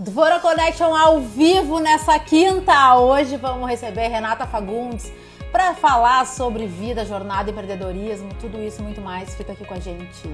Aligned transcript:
Dvora 0.00 0.40
Connection 0.40 0.94
ao 0.94 1.20
vivo 1.20 1.78
nessa 1.78 2.18
quinta. 2.18 2.96
Hoje 2.96 3.36
vamos 3.36 3.68
receber 3.68 4.08
Renata 4.08 4.46
Fagundes 4.46 5.12
para 5.52 5.74
falar 5.74 6.26
sobre 6.26 6.66
vida, 6.66 7.04
jornada, 7.04 7.50
empreendedorismo, 7.50 8.30
tudo 8.40 8.58
isso 8.62 8.80
e 8.80 8.82
muito 8.82 9.02
mais. 9.02 9.34
Fica 9.34 9.52
aqui 9.52 9.62
com 9.62 9.74
a 9.74 9.78
gente. 9.78 10.26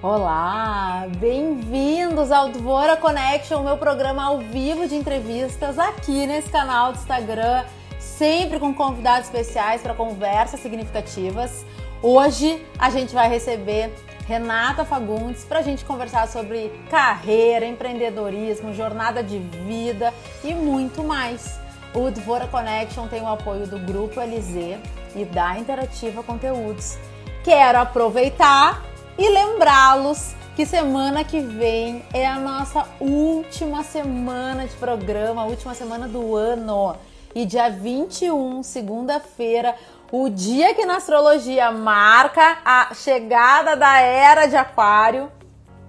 Olá, 0.00 1.06
bem-vindos 1.18 2.32
ao 2.32 2.48
Dvora 2.48 2.96
Connection, 2.96 3.62
meu 3.62 3.76
programa 3.76 4.24
ao 4.24 4.38
vivo 4.38 4.88
de 4.88 4.94
entrevistas 4.94 5.78
aqui 5.78 6.26
nesse 6.26 6.48
canal 6.48 6.92
do 6.92 6.98
Instagram, 6.98 7.66
sempre 7.98 8.58
com 8.58 8.72
convidados 8.72 9.26
especiais 9.26 9.82
para 9.82 9.92
conversas 9.92 10.60
significativas. 10.60 11.66
Hoje 12.00 12.64
a 12.78 12.88
gente 12.88 13.12
vai 13.12 13.28
receber 13.28 13.94
Renata 14.26 14.84
Fagundes 14.84 15.44
para 15.44 15.60
a 15.60 15.62
gente 15.62 15.84
conversar 15.84 16.26
sobre 16.26 16.68
carreira, 16.90 17.64
empreendedorismo, 17.64 18.74
jornada 18.74 19.22
de 19.22 19.38
vida 19.38 20.12
e 20.42 20.52
muito 20.52 21.04
mais. 21.04 21.60
O 21.94 22.10
Dvora 22.10 22.48
Connection 22.48 23.06
tem 23.06 23.22
o 23.22 23.28
apoio 23.28 23.68
do 23.68 23.78
Grupo 23.78 24.20
LZ 24.20 24.78
e 25.14 25.24
da 25.24 25.56
Interativa 25.56 26.24
Conteúdos. 26.24 26.98
Quero 27.44 27.78
aproveitar 27.78 28.84
e 29.16 29.28
lembrá-los 29.28 30.34
que 30.56 30.66
semana 30.66 31.22
que 31.22 31.38
vem 31.38 32.04
é 32.12 32.26
a 32.26 32.38
nossa 32.40 32.84
última 32.98 33.84
semana 33.84 34.66
de 34.66 34.74
programa, 34.74 35.42
a 35.42 35.44
última 35.44 35.72
semana 35.72 36.08
do 36.08 36.34
ano. 36.34 36.96
E 37.32 37.44
dia 37.44 37.68
21, 37.68 38.62
segunda-feira, 38.62 39.76
o 40.12 40.28
dia 40.28 40.74
que 40.74 40.86
na 40.86 40.96
astrologia 40.96 41.72
marca 41.72 42.58
a 42.64 42.94
chegada 42.94 43.74
da 43.76 43.98
era 43.98 44.46
de 44.46 44.56
Aquário 44.56 45.30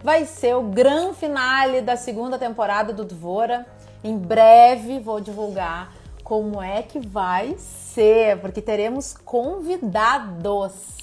vai 0.04 0.26
ser 0.26 0.56
o 0.56 0.64
grande 0.64 1.18
finale 1.18 1.82
da 1.82 1.96
segunda 1.96 2.38
temporada 2.38 2.92
do 2.92 3.06
Dvora. 3.06 3.68
Em 4.04 4.18
breve 4.18 5.00
vou 5.00 5.22
divulgar 5.22 5.92
como 6.24 6.62
é 6.62 6.82
que 6.82 7.00
vai 7.00 7.56
ser, 7.58 8.40
porque 8.42 8.62
teremos 8.62 9.14
convidados. 9.14 10.98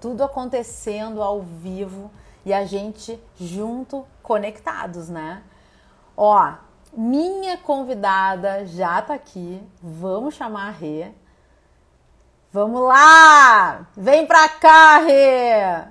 Tudo 0.00 0.22
acontecendo 0.22 1.22
ao 1.22 1.40
vivo 1.40 2.10
e 2.44 2.52
a 2.52 2.66
gente 2.66 3.18
junto, 3.40 4.04
conectados, 4.22 5.08
né? 5.08 5.42
Ó, 6.16 6.52
minha 6.92 7.56
convidada 7.56 8.66
já 8.66 9.00
tá 9.00 9.14
aqui. 9.14 9.62
Vamos 9.82 10.34
chamar 10.34 10.68
a 10.68 10.70
Rê. 10.70 11.12
Vamos 12.52 12.82
lá! 12.82 13.88
Vem 13.96 14.26
pra 14.26 14.46
cá, 14.46 14.98
Rê! 14.98 15.90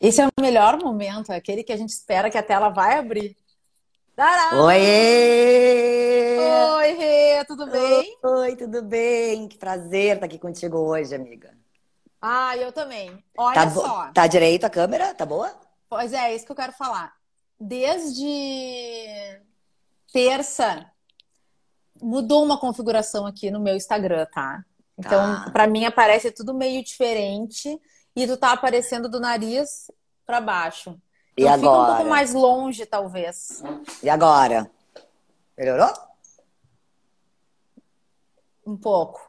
Esse 0.00 0.20
é 0.20 0.26
o 0.26 0.40
melhor 0.40 0.76
momento, 0.76 1.30
é 1.30 1.36
aquele 1.36 1.62
que 1.62 1.72
a 1.72 1.76
gente 1.76 1.90
espera 1.90 2.28
que 2.28 2.36
a 2.36 2.42
tela 2.42 2.68
vai 2.68 2.98
abrir. 2.98 3.36
Tadá! 4.16 4.60
Oi! 4.60 4.76
Oi, 6.78 6.92
Rê, 6.94 7.44
tudo 7.44 7.70
bem? 7.70 8.18
Oi, 8.24 8.56
tudo 8.56 8.82
bem? 8.82 9.46
Que 9.46 9.56
prazer 9.56 10.14
estar 10.14 10.26
aqui 10.26 10.38
contigo 10.40 10.78
hoje, 10.78 11.14
amiga. 11.14 11.56
Ah, 12.20 12.56
eu 12.56 12.72
também. 12.72 13.22
Olha 13.38 13.54
tá 13.54 13.70
só. 13.70 14.10
Tá 14.12 14.26
direito 14.26 14.64
a 14.64 14.70
câmera? 14.70 15.14
Tá 15.14 15.24
boa? 15.24 15.54
Pois 15.88 16.12
é, 16.12 16.32
é 16.32 16.34
isso 16.34 16.44
que 16.44 16.50
eu 16.50 16.56
quero 16.56 16.72
falar. 16.72 17.14
Desde 17.60 19.40
terça, 20.12 20.90
mudou 22.02 22.44
uma 22.44 22.58
configuração 22.58 23.26
aqui 23.26 23.50
no 23.50 23.60
meu 23.60 23.74
Instagram, 23.76 24.26
tá? 24.32 24.64
Então, 24.98 25.44
Tá. 25.44 25.50
pra 25.50 25.66
mim 25.66 25.84
aparece 25.84 26.30
tudo 26.30 26.54
meio 26.54 26.82
diferente 26.82 27.78
e 28.14 28.26
tu 28.26 28.36
tá 28.36 28.52
aparecendo 28.52 29.08
do 29.08 29.20
nariz 29.20 29.90
pra 30.24 30.40
baixo. 30.40 30.98
E 31.36 31.42
Então 31.42 31.54
fica 31.56 31.68
um 31.70 31.74
agora? 31.74 31.94
pouco 31.96 32.10
mais 32.10 32.32
longe, 32.32 32.86
talvez. 32.86 33.62
E 34.02 34.08
agora? 34.08 34.70
Melhorou? 35.56 35.92
Um 38.66 38.76
pouco. 38.76 39.20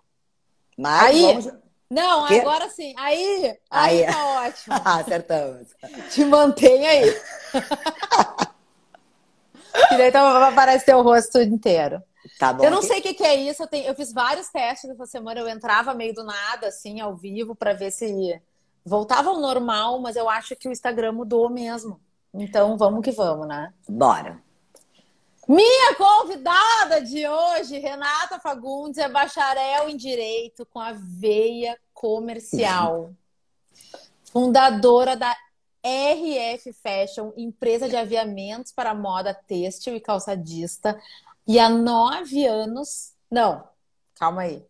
Mais 0.78 1.16
Aí. 1.16 1.22
longe? 1.22 1.52
Não, 1.90 2.26
agora 2.26 2.70
sim. 2.70 2.94
Aí, 2.98 3.58
aí, 3.70 4.06
Aí. 4.06 4.14
tá 4.14 4.26
ótimo. 4.26 4.76
Acertamos. 4.84 5.68
Te 6.12 6.26
mantém 6.26 6.86
aí. 6.88 7.04
que 9.90 9.98
daí 9.98 10.10
então, 10.10 10.26
aparece 10.44 10.86
teu 10.86 11.02
rosto 11.02 11.40
inteiro. 11.42 12.02
Tá 12.40 12.54
bom. 12.54 12.64
Eu 12.64 12.72
não 12.72 12.82
sei 12.82 13.00
o 13.00 13.02
que, 13.02 13.14
que 13.14 13.24
é 13.24 13.36
isso. 13.36 13.64
Eu, 13.64 13.68
tenho- 13.68 13.86
eu 13.88 13.96
fiz 13.96 14.14
vários 14.14 14.50
testes 14.50 14.90
essa 14.90 15.06
semana. 15.06 15.40
Eu 15.40 15.50
entrava 15.50 15.94
meio 15.94 16.14
do 16.14 16.24
nada, 16.24 16.68
assim, 16.68 17.00
ao 17.00 17.16
vivo, 17.16 17.56
pra 17.56 17.74
ver 17.74 17.92
se 17.92 18.40
voltava 18.86 19.30
ao 19.30 19.40
normal, 19.40 20.00
mas 20.00 20.16
eu 20.16 20.30
acho 20.30 20.56
que 20.56 20.68
o 20.68 20.72
Instagram 20.72 21.14
mudou 21.14 21.50
mesmo. 21.50 22.00
Então, 22.34 22.78
vamos 22.78 23.04
que 23.04 23.12
vamos, 23.12 23.48
né? 23.48 23.74
Bora. 23.90 24.42
Minha 25.48 25.96
convidada 25.96 27.02
de 27.02 27.26
hoje, 27.28 27.80
Renata 27.80 28.38
Fagundes, 28.38 28.98
é 28.98 29.08
bacharel 29.08 29.88
em 29.90 29.96
Direito 29.96 30.66
com 30.66 30.80
a 30.80 30.92
veia 30.94 31.78
comercial. 31.94 33.12
Fundadora 34.32 35.16
da 35.16 35.36
RF 35.84 36.74
Fashion, 36.74 37.32
empresa 37.38 37.88
de 37.88 37.96
aviamentos 37.96 38.74
para 38.74 38.94
moda 38.94 39.34
têxtil 39.34 39.96
e 39.96 40.02
calçadista. 40.02 41.00
E 41.48 41.60
há 41.60 41.70
nove 41.70 42.46
anos. 42.46 43.14
Não, 43.32 43.64
calma 44.16 44.42
aí. 44.42 44.66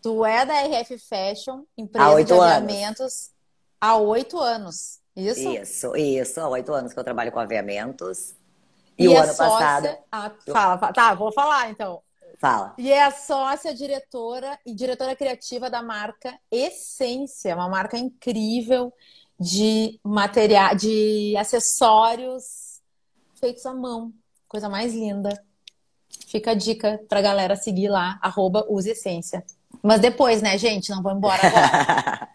Tu 0.00 0.24
é 0.24 0.44
da 0.44 0.54
RF 0.62 0.98
Fashion, 0.98 1.64
empresa 1.76 2.24
de 2.24 2.32
aviamentos, 2.32 3.30
há 3.80 3.96
oito 3.96 4.38
anos. 4.38 5.00
Isso? 5.14 5.40
Isso, 5.40 5.96
isso. 5.96 6.40
Há 6.40 6.48
oito 6.48 6.72
anos 6.72 6.92
que 6.92 6.98
eu 6.98 7.04
trabalho 7.04 7.30
com 7.30 7.38
aviamentos. 7.38 8.34
E, 8.98 9.04
E, 9.04 9.08
o 9.08 9.12
é 9.12 9.18
ano 9.18 9.32
sócia... 9.32 9.48
passado. 9.48 9.98
Ah, 10.10 10.32
fala, 10.46 10.78
fala. 10.78 10.92
Tá, 10.92 11.14
vou 11.14 11.32
falar 11.32 11.70
então. 11.70 12.02
Fala. 12.38 12.74
E 12.76 12.90
é 12.90 13.04
a 13.04 13.10
sócia 13.12 13.72
diretora 13.72 14.58
e 14.66 14.74
diretora 14.74 15.14
criativa 15.14 15.70
da 15.70 15.80
marca 15.82 16.36
Essência, 16.50 17.54
uma 17.54 17.68
marca 17.68 17.96
incrível 17.96 18.92
de 19.38 20.00
material, 20.02 20.74
de 20.74 21.36
acessórios 21.36 22.80
feitos 23.38 23.64
à 23.66 23.72
mão. 23.72 24.12
Coisa 24.52 24.68
mais 24.68 24.92
linda. 24.92 25.42
Fica 26.26 26.50
a 26.50 26.54
dica 26.54 27.00
pra 27.08 27.22
galera 27.22 27.56
seguir 27.56 27.88
lá, 27.88 28.18
arroba 28.20 28.66
essência. 28.84 29.42
Mas 29.82 29.98
depois, 29.98 30.42
né, 30.42 30.58
gente? 30.58 30.90
Não 30.90 31.02
vou 31.02 31.10
embora 31.10 31.40
agora. 31.42 32.28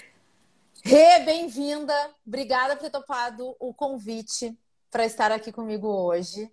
Rê, 0.82 1.18
bem-vinda. 1.18 1.92
Obrigada 2.26 2.76
por 2.76 2.84
ter 2.84 2.88
topado 2.88 3.54
o 3.60 3.74
convite 3.74 4.56
para 4.90 5.04
estar 5.04 5.30
aqui 5.30 5.52
comigo 5.52 5.86
hoje. 5.86 6.50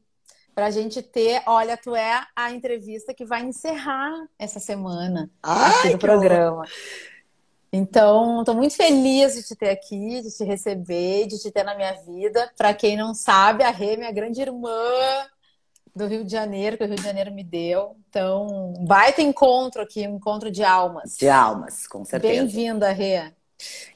Para 0.54 0.66
a 0.66 0.72
gente 0.72 1.02
ter, 1.02 1.42
olha, 1.48 1.78
tu 1.78 1.96
é 1.96 2.28
a 2.36 2.52
entrevista 2.52 3.14
que 3.14 3.24
vai 3.24 3.44
encerrar 3.44 4.28
essa 4.38 4.60
semana 4.60 5.32
Ai, 5.42 5.70
aqui 5.72 5.86
no 5.86 5.94
que 5.94 6.06
programa. 6.06 6.66
Então, 7.72 8.40
estou 8.40 8.56
muito 8.56 8.76
feliz 8.76 9.36
de 9.36 9.44
te 9.44 9.56
ter 9.56 9.70
aqui, 9.70 10.22
de 10.22 10.32
te 10.32 10.44
receber, 10.44 11.28
de 11.28 11.38
te 11.38 11.52
ter 11.52 11.64
na 11.64 11.76
minha 11.76 11.94
vida. 11.94 12.50
Para 12.58 12.74
quem 12.74 12.96
não 12.96 13.14
sabe, 13.14 13.64
a 13.64 13.70
Rê 13.70 13.94
é 13.94 13.98
minha 13.98 14.12
grande 14.12 14.42
irmã 14.42 14.72
do 15.96 16.08
Rio 16.08 16.24
de 16.24 16.32
Janeiro, 16.32 16.78
que 16.78 16.84
o 16.84 16.88
Rio 16.88 16.96
de 16.96 17.04
Janeiro 17.04 17.32
me 17.32 17.44
deu. 17.44 17.98
Então, 18.10 18.74
baita 18.80 19.22
encontro 19.22 19.82
aqui, 19.82 20.08
um 20.08 20.16
encontro 20.16 20.50
de 20.50 20.64
almas. 20.64 21.18
De 21.18 21.28
almas, 21.28 21.88
com 21.88 22.06
certeza. 22.06 22.42
Bem-vinda, 22.42 22.92
Rê. 22.92 23.34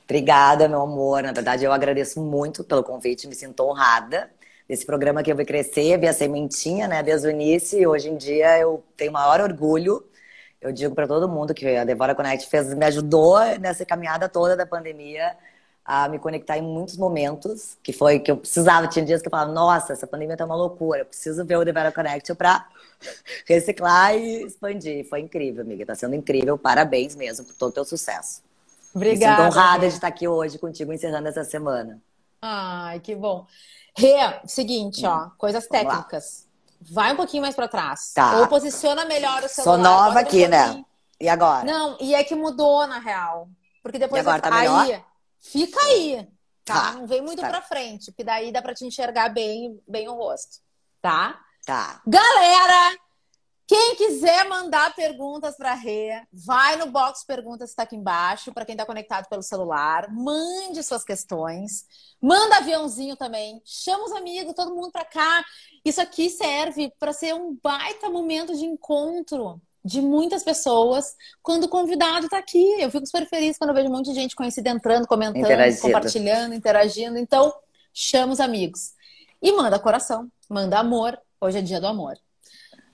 Obrigada, 0.03 0.67
meu 0.67 0.81
amor. 0.81 1.23
Na 1.23 1.31
verdade, 1.31 1.63
eu 1.63 1.71
agradeço 1.71 2.19
muito 2.21 2.63
pelo 2.63 2.83
convite, 2.83 3.27
me 3.27 3.35
sinto 3.35 3.63
honrada. 3.63 4.29
Esse 4.67 4.85
programa 4.85 5.21
que 5.21 5.31
eu 5.31 5.35
vi 5.35 5.45
crescer, 5.45 5.97
vi 5.97 6.07
a 6.07 6.13
sementinha, 6.13 6.87
né, 6.87 7.03
desde 7.03 7.27
o 7.27 7.31
início, 7.31 7.79
e 7.79 7.85
hoje 7.85 8.09
em 8.09 8.17
dia 8.17 8.57
eu 8.57 8.83
tenho 8.97 9.11
maior 9.11 9.39
orgulho. 9.41 10.03
Eu 10.61 10.71
digo 10.71 10.93
para 10.93 11.07
todo 11.07 11.27
mundo 11.27 11.53
que 11.53 11.75
a 11.75 11.83
Devora 11.83 12.13
Connect 12.13 12.47
fez, 12.47 12.71
me 12.73 12.85
ajudou 12.85 13.39
nessa 13.59 13.83
caminhada 13.83 14.29
toda 14.29 14.55
da 14.55 14.65
pandemia 14.65 15.35
a 15.83 16.07
me 16.07 16.19
conectar 16.19 16.57
em 16.57 16.61
muitos 16.61 16.95
momentos, 16.95 17.77
que 17.81 17.91
foi 17.91 18.19
que 18.19 18.29
eu 18.29 18.37
precisava. 18.37 18.87
Tinha 18.87 19.03
dias 19.03 19.21
que 19.21 19.27
eu 19.27 19.31
falava, 19.31 19.51
nossa, 19.51 19.93
essa 19.93 20.05
pandemia 20.05 20.37
tá 20.37 20.45
uma 20.45 20.55
loucura, 20.55 20.99
eu 20.99 21.05
preciso 21.05 21.43
ver 21.43 21.57
o 21.57 21.65
Devora 21.65 21.91
Connect 21.91 22.35
para 22.35 22.67
reciclar 23.47 24.15
e 24.15 24.43
expandir. 24.43 25.09
Foi 25.09 25.19
incrível, 25.19 25.63
amiga, 25.63 25.85
tá 25.85 25.95
sendo 25.95 26.13
incrível. 26.13 26.57
Parabéns 26.57 27.15
mesmo 27.15 27.45
por 27.45 27.55
todo 27.55 27.69
o 27.71 27.73
teu 27.73 27.85
sucesso. 27.85 28.43
Obrigada. 28.93 29.43
Me 29.43 29.49
sinto 29.49 29.57
honrada 29.57 29.87
de 29.87 29.93
estar 29.95 30.07
aqui 30.07 30.27
hoje 30.27 30.59
contigo, 30.59 30.93
encerrando 30.93 31.27
essa 31.27 31.43
semana. 31.43 31.99
Ai, 32.39 32.99
que 32.99 33.15
bom. 33.15 33.47
Rê, 33.97 34.15
seguinte, 34.45 35.05
ó, 35.05 35.31
coisas 35.37 35.65
Hum. 35.65 35.67
Vamos 36.19 36.33
lá. 36.37 36.41
Vai 36.89 37.13
um 37.13 37.15
pouquinho 37.15 37.43
mais 37.43 37.55
pra 37.55 37.67
trás. 37.67 38.11
Tá. 38.13 38.37
Ou 38.39 38.47
posiciona 38.47 39.05
melhor 39.05 39.43
o 39.43 39.49
celular. 39.49 39.63
Sou 39.63 39.77
nova 39.77 40.19
ele 40.19 40.25
um 40.25 40.27
aqui, 40.27 40.47
né? 40.47 40.83
E 41.19 41.29
agora? 41.29 41.63
Não, 41.63 41.97
e 41.99 42.15
é 42.15 42.23
que 42.23 42.33
mudou, 42.33 42.87
na 42.87 42.97
real. 42.99 43.47
Porque 43.83 43.99
depois 43.99 44.19
E 44.19 44.27
agora 44.27 44.41
tá 44.41 44.49
melhor? 44.51 44.79
aí, 44.85 45.03
fica 45.39 45.79
aí, 45.85 46.27
tá? 46.65 46.73
Tá. 46.73 46.91
Não 46.93 47.05
vem 47.07 47.21
muito 47.21 47.41
Tá. 47.41 47.49
pra 47.49 47.61
frente, 47.61 48.11
porque 48.11 48.23
daí 48.23 48.51
dá 48.51 48.61
pra 48.61 48.73
te 48.73 48.85
enxergar 48.85 49.29
bem, 49.29 49.79
bem 49.87 50.07
o 50.09 50.13
rosto, 50.15 50.57
tá? 51.01 51.39
Tá. 51.65 52.01
Galera 52.07 52.97
Quem 53.71 53.95
quiser 53.95 54.49
mandar 54.49 54.93
perguntas 54.93 55.55
para 55.55 55.71
a 55.71 55.75
Rê, 55.75 56.21
vai 56.33 56.75
no 56.75 56.87
box 56.87 57.23
perguntas 57.25 57.69
que 57.69 57.71
está 57.71 57.83
aqui 57.83 57.95
embaixo, 57.95 58.51
para 58.51 58.65
quem 58.65 58.73
está 58.73 58.85
conectado 58.85 59.29
pelo 59.29 59.41
celular. 59.41 60.11
Mande 60.11 60.83
suas 60.83 61.05
questões. 61.05 61.85
Manda 62.21 62.57
aviãozinho 62.57 63.15
também. 63.15 63.61
Chama 63.63 64.03
os 64.03 64.11
amigos, 64.11 64.53
todo 64.55 64.75
mundo 64.75 64.91
para 64.91 65.05
cá. 65.05 65.45
Isso 65.85 66.01
aqui 66.01 66.29
serve 66.29 66.91
para 66.99 67.13
ser 67.13 67.33
um 67.33 67.57
baita 67.63 68.09
momento 68.09 68.53
de 68.57 68.65
encontro 68.65 69.61
de 69.85 70.01
muitas 70.01 70.43
pessoas 70.43 71.15
quando 71.41 71.63
o 71.63 71.69
convidado 71.69 72.25
está 72.25 72.39
aqui. 72.39 72.75
Eu 72.77 72.91
fico 72.91 73.05
super 73.05 73.25
feliz 73.29 73.57
quando 73.57 73.69
eu 73.69 73.75
vejo 73.77 73.87
um 73.87 73.93
monte 73.93 74.09
de 74.09 74.15
gente 74.15 74.35
conhecida 74.35 74.69
entrando, 74.69 75.07
comentando, 75.07 75.79
compartilhando, 75.79 76.53
interagindo. 76.53 77.17
Então, 77.17 77.53
chama 77.93 78.33
os 78.33 78.41
amigos. 78.41 78.91
E 79.41 79.49
manda 79.53 79.79
coração, 79.79 80.29
manda 80.49 80.77
amor. 80.77 81.17
Hoje 81.39 81.59
é 81.59 81.61
dia 81.61 81.79
do 81.79 81.87
amor. 81.87 82.17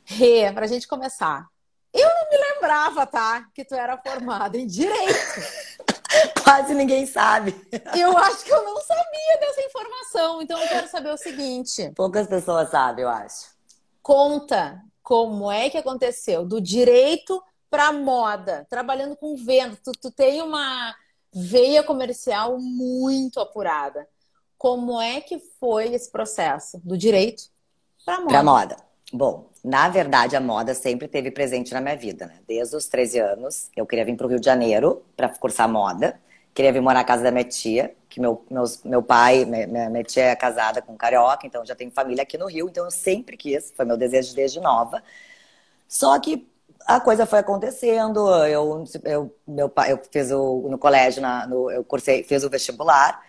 Rê, 0.09 0.49
pra 0.53 0.67
gente 0.67 0.87
começar. 0.87 1.47
Eu 1.93 2.07
não 2.07 2.29
me 2.29 2.37
lembrava, 2.37 3.05
tá? 3.05 3.45
Que 3.53 3.65
tu 3.65 3.75
era 3.75 3.97
formada 3.97 4.57
em 4.57 4.65
Direito. 4.65 5.13
Quase 6.41 6.73
ninguém 6.73 7.05
sabe. 7.05 7.53
Eu 7.93 8.17
acho 8.17 8.45
que 8.45 8.51
eu 8.51 8.63
não 8.63 8.79
sabia 8.79 9.37
dessa 9.41 9.61
informação. 9.61 10.41
Então 10.41 10.57
eu 10.57 10.67
quero 10.69 10.87
saber 10.87 11.09
o 11.09 11.17
seguinte. 11.17 11.91
Poucas 11.93 12.25
pessoas 12.25 12.69
sabem, 12.69 13.03
eu 13.03 13.09
acho. 13.09 13.47
Conta 14.01 14.81
como 15.03 15.51
é 15.51 15.69
que 15.69 15.77
aconteceu 15.77 16.45
do 16.45 16.61
direito 16.61 17.43
para 17.69 17.91
moda, 17.91 18.65
trabalhando 18.69 19.17
com 19.17 19.35
venda. 19.35 19.77
Tu, 19.83 19.91
tu 19.91 20.09
tem 20.09 20.41
uma 20.41 20.95
veia 21.33 21.83
comercial 21.83 22.57
muito 22.57 23.41
apurada. 23.41 24.07
Como 24.57 25.01
é 25.01 25.19
que 25.19 25.37
foi 25.59 25.93
esse 25.93 26.09
processo 26.09 26.79
do 26.81 26.97
direito 26.97 27.43
para 28.05 28.19
moda? 28.19 28.29
Para 28.29 28.43
moda. 28.43 28.87
Bom, 29.13 29.49
na 29.67 29.89
verdade, 29.89 30.33
a 30.33 30.39
moda 30.39 30.73
sempre 30.73 31.09
teve 31.09 31.29
presente 31.29 31.73
na 31.73 31.81
minha 31.81 31.97
vida, 31.97 32.25
né? 32.27 32.39
Desde 32.47 32.73
os 32.73 32.87
13 32.87 33.19
anos, 33.19 33.69
eu 33.75 33.85
queria 33.85 34.05
vir 34.05 34.15
para 34.15 34.25
o 34.25 34.29
Rio 34.29 34.39
de 34.39 34.45
Janeiro 34.45 35.03
para 35.15 35.27
cursar 35.27 35.67
moda. 35.67 36.17
Queria 36.53 36.71
vir 36.71 36.81
morar 36.81 36.99
na 36.99 37.03
casa 37.03 37.21
da 37.23 37.31
minha 37.31 37.43
tia, 37.43 37.93
que 38.07 38.21
meu, 38.21 38.45
meus, 38.49 38.81
meu 38.83 39.03
pai, 39.03 39.43
minha, 39.43 39.89
minha 39.89 40.03
tia 40.05 40.23
é 40.23 40.35
casada 40.37 40.81
com 40.81 40.93
um 40.93 40.97
carioca, 40.97 41.45
então 41.45 41.65
já 41.65 41.75
tenho 41.75 41.91
família 41.91 42.23
aqui 42.23 42.37
no 42.37 42.47
Rio, 42.47 42.69
então 42.69 42.85
eu 42.85 42.91
sempre 42.91 43.35
quis, 43.35 43.73
foi 43.75 43.83
meu 43.85 43.97
desejo 43.97 44.33
desde 44.33 44.61
nova. 44.61 45.03
Só 45.87 46.17
que 46.19 46.47
a 46.85 46.99
coisa 47.01 47.25
foi 47.25 47.39
acontecendo, 47.39 48.29
eu, 48.45 48.85
eu 49.03 49.35
meu 49.47 49.69
pai, 49.69 49.91
eu 49.91 49.99
fiz 50.11 50.31
o, 50.31 50.67
no 50.69 50.77
colégio, 50.77 51.21
na, 51.21 51.45
no, 51.45 51.69
eu 51.69 51.83
cursei, 51.83 52.23
fiz 52.23 52.43
o 52.43 52.49
vestibular, 52.49 53.21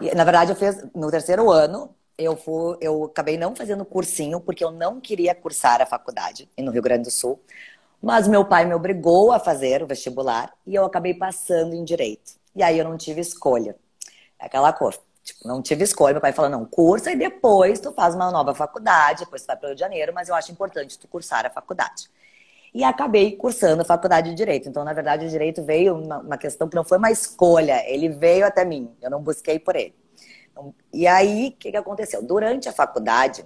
e, 0.00 0.14
na 0.14 0.24
verdade 0.24 0.52
eu 0.52 0.56
fiz 0.56 0.82
no 0.94 1.10
terceiro 1.10 1.50
ano, 1.50 1.94
eu, 2.16 2.36
fui, 2.36 2.76
eu 2.80 3.04
acabei 3.04 3.36
não 3.36 3.54
fazendo 3.54 3.84
cursinho 3.84 4.40
porque 4.40 4.64
eu 4.64 4.70
não 4.70 5.00
queria 5.00 5.34
cursar 5.34 5.80
a 5.82 5.86
faculdade 5.86 6.48
no 6.58 6.70
Rio 6.70 6.82
Grande 6.82 7.04
do 7.04 7.10
Sul. 7.10 7.40
Mas 8.00 8.28
meu 8.28 8.44
pai 8.44 8.66
me 8.66 8.74
obrigou 8.74 9.32
a 9.32 9.38
fazer 9.38 9.82
o 9.82 9.86
vestibular 9.86 10.52
e 10.66 10.74
eu 10.74 10.84
acabei 10.84 11.14
passando 11.14 11.74
em 11.74 11.82
direito. 11.82 12.32
E 12.54 12.62
aí 12.62 12.78
eu 12.78 12.84
não 12.84 12.96
tive 12.96 13.20
escolha. 13.20 13.76
É 14.38 14.46
aquela 14.46 14.72
cor. 14.72 14.94
Tipo, 15.22 15.48
não 15.48 15.62
tive 15.62 15.84
escolha. 15.84 16.12
Meu 16.12 16.20
pai 16.20 16.32
falou: 16.32 16.50
não, 16.50 16.66
cursa 16.66 17.10
e 17.10 17.16
depois 17.16 17.80
tu 17.80 17.92
faz 17.92 18.14
uma 18.14 18.30
nova 18.30 18.54
faculdade, 18.54 19.24
depois 19.24 19.42
tu 19.42 19.46
vai 19.46 19.56
para 19.56 19.66
o 19.66 19.68
Rio 19.68 19.76
de 19.76 19.80
Janeiro, 19.80 20.12
mas 20.14 20.28
eu 20.28 20.34
acho 20.34 20.52
importante 20.52 20.98
tu 20.98 21.08
cursar 21.08 21.46
a 21.46 21.50
faculdade. 21.50 22.10
E 22.74 22.84
acabei 22.84 23.36
cursando 23.36 23.82
a 23.82 23.84
faculdade 23.84 24.30
de 24.30 24.36
Direito. 24.36 24.68
Então, 24.68 24.84
na 24.84 24.92
verdade, 24.92 25.24
o 25.24 25.28
direito 25.28 25.62
veio 25.62 25.96
uma 25.96 26.36
questão 26.36 26.68
que 26.68 26.74
não 26.74 26.82
foi 26.82 26.98
uma 26.98 27.10
escolha, 27.10 27.82
ele 27.88 28.08
veio 28.08 28.44
até 28.44 28.64
mim. 28.64 28.92
Eu 29.00 29.10
não 29.10 29.22
busquei 29.22 29.60
por 29.60 29.76
ele. 29.76 29.94
E 30.92 31.06
aí, 31.06 31.48
o 31.48 31.52
que, 31.52 31.70
que 31.70 31.76
aconteceu? 31.76 32.22
Durante 32.22 32.68
a 32.68 32.72
faculdade, 32.72 33.44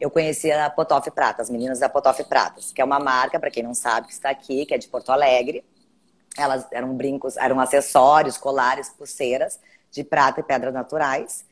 eu 0.00 0.10
conheci 0.10 0.50
a 0.50 0.68
Potoff 0.68 1.10
Prata, 1.10 1.42
as 1.42 1.48
meninas 1.48 1.78
da 1.78 1.88
Potoff 1.88 2.22
Pratas, 2.24 2.72
que 2.72 2.80
é 2.80 2.84
uma 2.84 2.98
marca, 2.98 3.40
para 3.40 3.50
quem 3.50 3.62
não 3.62 3.74
sabe, 3.74 4.08
que 4.08 4.12
está 4.12 4.30
aqui, 4.30 4.66
que 4.66 4.74
é 4.74 4.78
de 4.78 4.88
Porto 4.88 5.10
Alegre. 5.10 5.64
Elas 6.36 6.66
eram 6.72 6.94
brincos, 6.94 7.36
eram 7.36 7.60
acessórios, 7.60 8.36
colares, 8.36 8.88
pulseiras 8.90 9.58
de 9.90 10.02
prata 10.02 10.40
e 10.40 10.42
pedras 10.42 10.74
naturais. 10.74 11.46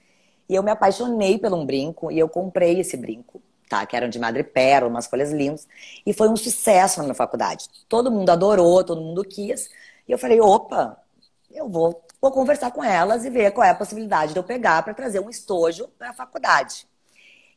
E 0.48 0.54
eu 0.54 0.62
me 0.62 0.70
apaixonei 0.70 1.38
pelo 1.38 1.56
um 1.56 1.64
brinco 1.64 2.10
e 2.10 2.18
eu 2.18 2.28
comprei 2.28 2.80
esse 2.80 2.96
brinco, 2.96 3.40
tá? 3.68 3.86
Que 3.86 3.96
eram 3.96 4.08
de 4.08 4.18
madrepérola, 4.18 4.90
umas 4.90 5.06
folhas 5.06 5.30
lindas. 5.30 5.66
E 6.04 6.12
foi 6.12 6.28
um 6.28 6.36
sucesso 6.36 6.98
na 6.98 7.04
minha 7.04 7.14
faculdade. 7.14 7.68
Todo 7.88 8.10
mundo 8.10 8.28
adorou, 8.30 8.82
todo 8.82 9.00
mundo 9.00 9.24
quis. 9.24 9.70
E 10.06 10.12
eu 10.12 10.18
falei, 10.18 10.40
opa, 10.40 10.98
eu 11.50 11.68
vou 11.68 12.04
vou 12.22 12.30
conversar 12.30 12.70
com 12.70 12.84
elas 12.84 13.24
e 13.24 13.30
ver 13.30 13.50
qual 13.50 13.66
é 13.66 13.70
a 13.70 13.74
possibilidade 13.74 14.32
de 14.32 14.38
eu 14.38 14.44
pegar 14.44 14.80
para 14.84 14.94
trazer 14.94 15.18
um 15.18 15.28
estojo 15.28 15.88
para 15.98 16.10
a 16.10 16.14
faculdade. 16.14 16.86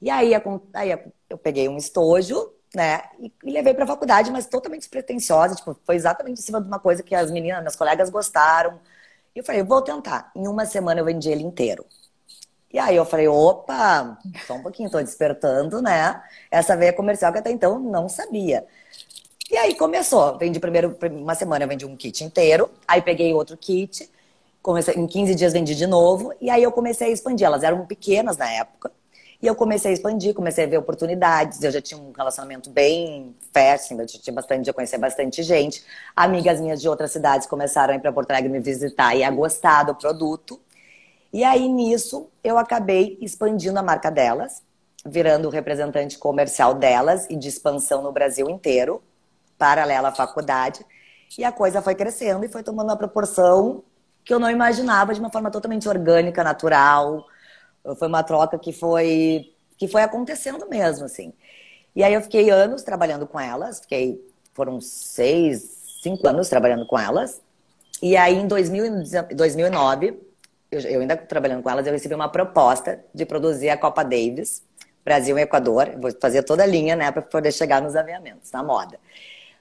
E 0.02 0.10
aí, 0.10 0.32
aí 0.74 0.92
eu 1.30 1.38
peguei 1.38 1.70
um 1.70 1.78
estojo, 1.78 2.52
né, 2.74 3.04
e, 3.20 3.32
e 3.44 3.52
levei 3.52 3.76
para 3.76 3.84
a 3.84 3.88
faculdade, 3.88 4.32
mas 4.32 4.48
totalmente 4.48 4.82
despretensiosa, 4.82 5.56
tipo, 5.56 5.78
foi 5.86 5.96
exatamente 5.96 6.40
em 6.40 6.44
cima 6.44 6.60
de 6.60 6.68
uma 6.68 6.80
coisa 6.80 7.04
que 7.04 7.14
as 7.14 7.30
meninas, 7.30 7.62
meus 7.62 7.76
colegas 7.76 8.10
gostaram. 8.10 8.80
E 9.36 9.40
eu 9.40 9.44
falei, 9.44 9.62
vou 9.62 9.82
tentar. 9.82 10.32
Em 10.36 10.48
uma 10.48 10.66
semana 10.66 11.00
eu 11.00 11.06
vendi 11.06 11.30
ele 11.30 11.44
inteiro. 11.44 11.86
E 12.74 12.80
aí 12.80 12.96
eu 12.96 13.06
falei, 13.06 13.28
opa, 13.28 14.18
só 14.48 14.56
um 14.56 14.64
pouquinho, 14.64 14.88
estou 14.88 15.02
despertando, 15.02 15.82
né? 15.82 16.22
Essa 16.50 16.76
veia 16.76 16.92
comercial 16.92 17.32
que 17.32 17.40
até 17.40 17.52
então 17.52 17.80
não 17.80 18.10
sabia. 18.10 18.66
E 19.50 19.56
aí 19.58 19.76
começou, 19.76 20.38
vendi 20.40 20.60
primeiro, 20.60 20.98
uma 21.12 21.36
semana 21.36 21.64
eu 21.64 21.70
vendi 21.70 21.86
um 21.86 21.96
kit 21.96 22.24
inteiro, 22.24 22.70
aí 22.88 23.02
peguei 23.02 23.32
outro 23.34 23.56
kit, 23.56 24.10
Comecei, 24.66 24.96
em 24.96 25.06
15 25.06 25.36
dias 25.36 25.54
vendi 25.54 25.76
de 25.76 25.86
novo. 25.86 26.34
E 26.42 26.50
aí 26.50 26.64
eu 26.64 26.72
comecei 26.72 27.10
a 27.10 27.12
expandir. 27.12 27.46
Elas 27.46 27.62
eram 27.62 27.86
pequenas 27.86 28.36
na 28.36 28.50
época. 28.50 28.92
E 29.40 29.46
eu 29.46 29.54
comecei 29.54 29.92
a 29.92 29.94
expandir, 29.94 30.34
comecei 30.34 30.66
a 30.66 30.68
ver 30.68 30.80
oportunidades. 30.80 31.62
Eu 31.62 31.70
já 31.70 31.80
tinha 31.80 32.02
um 32.02 32.12
relacionamento 32.12 32.72
bem 32.72 33.36
fértil, 33.54 34.00
eu 34.00 34.08
já 34.08 34.18
tinha 34.18 34.34
bastante, 34.34 34.66
já 34.66 34.74
conhecia 34.74 34.98
bastante 34.98 35.44
gente. 35.44 35.86
Amigas 36.16 36.60
minhas 36.60 36.82
de 36.82 36.90
outras 36.90 37.12
cidades 37.12 37.46
começaram 37.46 37.94
a 37.94 37.98
ir 37.98 38.00
para 38.00 38.12
Porto 38.12 38.32
Alegre 38.32 38.50
me 38.50 38.60
visitar 38.60 39.14
e 39.14 39.24
a 39.24 39.30
gostar 39.30 39.84
do 39.84 39.94
produto. 39.94 40.60
E 41.32 41.44
aí 41.44 41.70
nisso 41.70 42.28
eu 42.44 42.58
acabei 42.58 43.20
expandindo 43.22 43.78
a 43.78 43.84
marca 43.84 44.10
delas, 44.10 44.64
virando 45.06 45.48
representante 45.50 46.18
comercial 46.18 46.74
delas 46.74 47.28
e 47.30 47.36
de 47.36 47.50
expansão 47.50 48.02
no 48.02 48.12
Brasil 48.12 48.50
inteiro, 48.50 49.04
paralela 49.60 50.08
à 50.08 50.12
faculdade. 50.12 50.84
E 51.38 51.44
a 51.44 51.52
coisa 51.52 51.84
foi 51.84 51.94
crescendo 51.94 52.44
e 52.44 52.48
foi 52.48 52.64
tomando 52.64 52.90
uma 52.90 52.98
proporção 52.98 53.84
que 54.26 54.34
eu 54.34 54.40
não 54.40 54.50
imaginava 54.50 55.14
de 55.14 55.20
uma 55.20 55.32
forma 55.32 55.52
totalmente 55.52 55.88
orgânica, 55.88 56.44
natural. 56.44 57.26
Foi 57.98 58.08
uma 58.08 58.24
troca 58.24 58.58
que 58.58 58.74
foi 58.74 59.52
que 59.78 59.88
foi 59.88 60.02
acontecendo 60.02 60.68
mesmo, 60.68 61.06
assim. 61.06 61.34
E 61.96 62.04
aí 62.04 62.14
eu 62.14 62.22
fiquei 62.22 62.50
anos 62.50 62.82
trabalhando 62.82 63.28
com 63.28 63.40
elas, 63.40 63.82
fiquei 63.82 64.20
foram 64.54 64.80
seis, 64.82 66.00
cinco 66.02 66.28
anos 66.28 66.50
trabalhando 66.50 66.88
com 66.88 66.98
elas. 66.98 67.42
E 68.02 68.18
aí 68.18 68.36
em 68.36 68.48
2009, 68.48 70.20
eu, 70.72 70.80
eu 70.80 71.02
ainda 71.02 71.16
trabalhando 71.18 71.62
com 71.62 71.70
elas, 71.70 71.86
eu 71.86 71.94
recebi 71.94 72.16
uma 72.16 72.30
proposta 72.30 73.00
de 73.14 73.26
produzir 73.26 73.70
a 73.70 73.78
Copa 73.78 74.04
Davis, 74.04 74.64
Brasil 75.04 75.38
e 75.38 75.42
Equador. 75.42 75.92
Vou 75.98 76.12
fazer 76.20 76.44
toda 76.44 76.64
a 76.64 76.66
linha, 76.66 76.96
né, 76.96 77.12
para 77.12 77.22
poder 77.22 77.52
chegar 77.52 77.82
nos 77.82 77.96
aviamentos, 77.96 78.52
na 78.52 78.64
moda. 78.64 78.98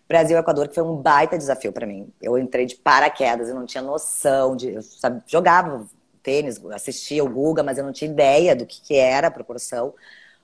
Brasil 0.09 0.39
Equador, 0.39 0.69
que 0.69 0.75
foi 0.75 0.85
um 0.85 0.97
baita 0.97 1.39
desafio 1.39 1.73
para 1.73 1.87
mim. 1.87 2.13
Eu 2.21 2.39
entrei 2.39 2.67
de 2.67 2.77
paraquedas, 2.77 3.49
eu 3.49 3.55
não 3.55 3.67
tinha 3.67 3.83
noção 3.83 4.57
de. 4.57 4.71
Eu 4.75 4.83
sabe, 4.83 5.23
jogava 5.27 5.87
tênis, 6.23 6.63
assistia 6.73 7.23
o 7.25 7.29
Guga, 7.29 7.63
mas 7.63 7.79
eu 7.79 7.85
não 7.85 7.93
tinha 7.93 8.11
ideia 8.11 8.57
do 8.57 8.67
que, 8.67 8.81
que 8.81 8.97
era 8.97 9.29
a 9.29 9.31
proporção. 9.31 9.95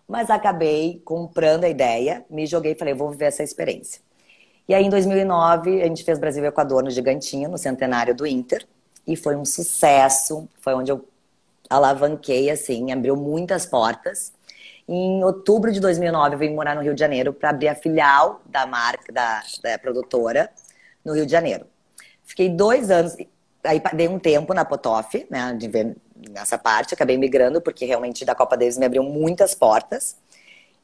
Mas 0.06 0.28
acabei 0.28 1.00
comprando 1.04 1.64
a 1.64 1.68
ideia, 1.68 2.24
me 2.28 2.46
joguei 2.46 2.72
e 2.72 2.74
falei, 2.74 2.94
vou 2.94 3.10
viver 3.10 3.26
essa 3.26 3.42
experiência. 3.42 4.00
E 4.68 4.74
aí, 4.74 4.84
em 4.84 4.90
2009, 4.90 5.82
a 5.82 5.86
gente 5.86 6.04
fez 6.04 6.18
Brasil 6.18 6.44
Equador 6.44 6.82
no 6.82 6.90
Gigantinho, 6.90 7.48
no 7.48 7.58
centenário 7.58 8.14
do 8.14 8.26
Inter. 8.26 8.66
E 9.06 9.16
foi 9.16 9.34
um 9.34 9.44
sucesso. 9.44 10.48
Foi 10.60 10.74
onde 10.74 10.92
eu 10.92 11.04
alavanquei, 11.68 12.50
assim, 12.50 12.92
abriu 12.92 13.16
muitas 13.16 13.66
portas. 13.66 14.32
Em 14.92 15.22
outubro 15.22 15.70
de 15.70 15.78
2009, 15.78 16.34
eu 16.34 16.38
vim 16.40 16.52
morar 16.52 16.74
no 16.74 16.82
Rio 16.82 16.92
de 16.92 16.98
Janeiro 16.98 17.32
para 17.32 17.50
abrir 17.50 17.68
a 17.68 17.76
filial 17.76 18.40
da 18.44 18.66
marca, 18.66 19.12
da, 19.12 19.40
da 19.62 19.78
produtora, 19.78 20.50
no 21.04 21.14
Rio 21.14 21.24
de 21.24 21.30
Janeiro. 21.30 21.64
Fiquei 22.24 22.48
dois 22.48 22.90
anos, 22.90 23.16
aí 23.62 23.80
dei 23.92 24.08
um 24.08 24.18
tempo 24.18 24.52
na 24.52 24.64
Potoff, 24.64 25.24
né, 25.30 25.54
de 25.56 25.68
ver 25.68 25.96
nessa 26.30 26.58
parte, 26.58 26.92
acabei 26.92 27.16
migrando, 27.16 27.60
porque 27.60 27.84
realmente 27.84 28.24
da 28.24 28.34
Copa 28.34 28.56
deles 28.56 28.76
me 28.76 28.84
abriu 28.84 29.04
muitas 29.04 29.54
portas. 29.54 30.16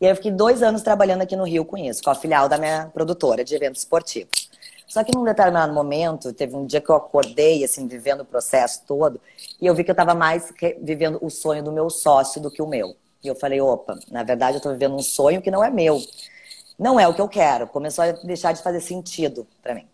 E 0.01 0.07
aí 0.07 0.13
eu 0.13 0.17
fiquei 0.17 0.31
dois 0.31 0.63
anos 0.63 0.83
trabalhando 0.83 1.23
aqui 1.23 1.35
no 1.35 1.43
Rio 1.43 1.65
com 1.65 1.77
isso, 1.77 2.01
com 2.01 2.11
a 2.11 2.15
filial 2.15 2.49
da 2.49 2.59
minha 2.59 2.89
produtora 2.95 3.43
de 3.43 3.57
eventos 3.57 3.81
esportivos. 3.81 4.49
Só 4.87 5.03
que 5.03 5.11
num 5.17 5.25
determinado 5.25 5.73
momento, 5.73 6.33
teve 6.33 6.55
um 6.55 6.65
dia 6.65 6.81
que 6.81 6.91
eu 6.91 6.95
acordei, 6.95 7.65
assim, 7.65 7.89
vivendo 7.89 8.21
o 8.21 8.25
processo 8.25 8.85
todo, 8.87 9.21
e 9.61 9.67
eu 9.67 9.75
vi 9.75 9.83
que 9.83 9.91
eu 9.91 9.95
estava 9.95 10.15
mais 10.15 10.53
vivendo 10.81 11.19
o 11.21 11.29
sonho 11.29 11.65
do 11.65 11.73
meu 11.73 11.91
sócio 11.91 12.41
do 12.41 12.53
que 12.53 12.63
o 12.63 12.69
meu. 12.69 12.95
E 13.23 13.29
eu 13.29 13.35
falei, 13.35 13.61
opa, 13.61 13.99
na 14.11 14.23
verdade 14.23 14.55
eu 14.55 14.59
estou 14.59 14.73
vivendo 14.73 14.95
um 14.95 15.03
sonho 15.03 15.43
que 15.43 15.51
não 15.51 15.63
é 15.63 15.71
meu. 15.71 16.01
Não 16.79 17.01
é 17.01 17.09
o 17.09 17.15
que 17.15 17.21
eu 17.21 17.29
quero. 17.29 17.67
Começou 17.67 18.05
a 18.05 18.13
deixar 18.13 18.53
de 18.53 18.63
fazer 18.63 18.81
sentido 18.81 19.47
para 19.63 19.75
mim. 19.75 19.87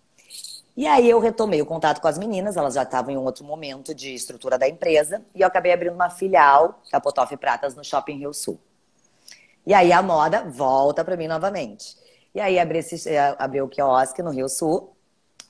E 0.74 0.86
aí 0.86 1.08
eu 1.08 1.20
retomei 1.20 1.60
o 1.60 1.66
contato 1.66 2.00
com 2.00 2.08
as 2.08 2.16
meninas, 2.16 2.56
elas 2.56 2.74
já 2.74 2.82
estavam 2.82 3.12
em 3.12 3.16
um 3.18 3.24
outro 3.24 3.44
momento 3.44 3.94
de 3.94 4.14
estrutura 4.14 4.58
da 4.58 4.66
empresa, 4.66 5.22
e 5.34 5.42
eu 5.42 5.46
acabei 5.46 5.70
abrindo 5.70 5.92
uma 5.92 6.08
filial 6.08 6.80
da 6.90 6.98
Potoff 6.98 7.36
Pratas 7.36 7.74
no 7.74 7.84
Shopping 7.84 8.16
Rio 8.16 8.32
Sul. 8.32 8.58
E 9.66 9.74
aí 9.74 9.92
a 9.92 10.02
moda 10.02 10.42
volta 10.44 11.04
para 11.04 11.16
mim 11.16 11.28
novamente. 11.28 11.96
E 12.34 12.40
aí 12.40 12.58
abri, 12.58 12.78
esse, 12.78 13.08
eh, 13.08 13.36
abri 13.38 13.60
o 13.60 13.68
quiosque 13.68 14.22
no 14.22 14.30
Rio 14.30 14.48
Sul. 14.48 14.96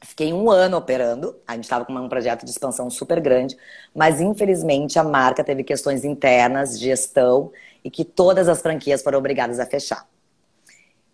Fiquei 0.04 0.32
um 0.32 0.50
ano 0.50 0.76
operando. 0.76 1.36
A 1.46 1.54
gente 1.54 1.64
estava 1.64 1.84
com 1.84 1.92
um 1.92 2.08
projeto 2.08 2.44
de 2.44 2.50
expansão 2.50 2.90
super 2.90 3.20
grande, 3.20 3.56
mas 3.94 4.20
infelizmente 4.20 4.98
a 4.98 5.04
marca 5.04 5.44
teve 5.44 5.62
questões 5.62 6.04
internas, 6.04 6.78
gestão, 6.78 7.52
e 7.84 7.90
que 7.90 8.04
todas 8.04 8.48
as 8.48 8.60
franquias 8.60 9.02
foram 9.02 9.18
obrigadas 9.18 9.58
a 9.60 9.66
fechar. 9.66 10.06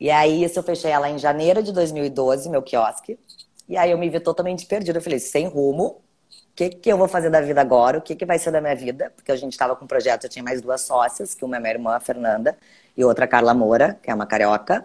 E 0.00 0.11
aí, 0.11 0.45
isso 0.45 0.59
eu 0.59 0.62
fechei 0.62 0.90
ela 0.90 1.11
em 1.11 1.18
janeiro 1.18 1.62
de 1.62 1.73
2012, 1.73 2.49
meu 2.49 2.62
quiosque. 2.62 3.18
E 3.68 3.76
aí 3.76 3.90
eu 3.90 3.99
me 3.99 4.09
vi 4.09 4.21
totalmente 4.21 4.64
perdida. 4.64 4.99
Eu 4.99 5.02
falei, 5.02 5.18
sem 5.18 5.47
rumo, 5.49 5.85
o 5.85 6.00
que, 6.54 6.71
que 6.71 6.90
eu 6.90 6.97
vou 6.97 7.09
fazer 7.09 7.30
da 7.30 7.40
vida 7.40 7.61
agora? 7.61 7.99
O 7.99 8.02
que, 8.02 8.14
que 8.14 8.25
vai 8.25 8.38
ser 8.38 8.50
da 8.50 8.61
minha 8.61 8.76
vida? 8.76 9.12
Porque 9.14 9.33
a 9.33 9.37
gente 9.37 9.52
estava 9.52 9.75
com 9.76 9.85
um 9.85 9.88
projeto, 9.88 10.25
eu 10.25 10.30
tinha 10.30 10.42
mais 10.42 10.61
duas 10.61 10.83
sócias, 10.83 11.35
que 11.35 11.45
uma 11.45 11.57
é 11.57 11.61
minha 11.61 11.73
irmã, 11.73 11.97
a 11.97 12.00
Fernanda, 12.00 12.57
e 12.97 13.04
outra 13.04 13.25
a 13.25 13.28
Carla 13.28 13.52
Moura, 13.54 13.99
que 14.02 14.11
é 14.11 14.14
uma 14.14 14.26
carioca. 14.26 14.85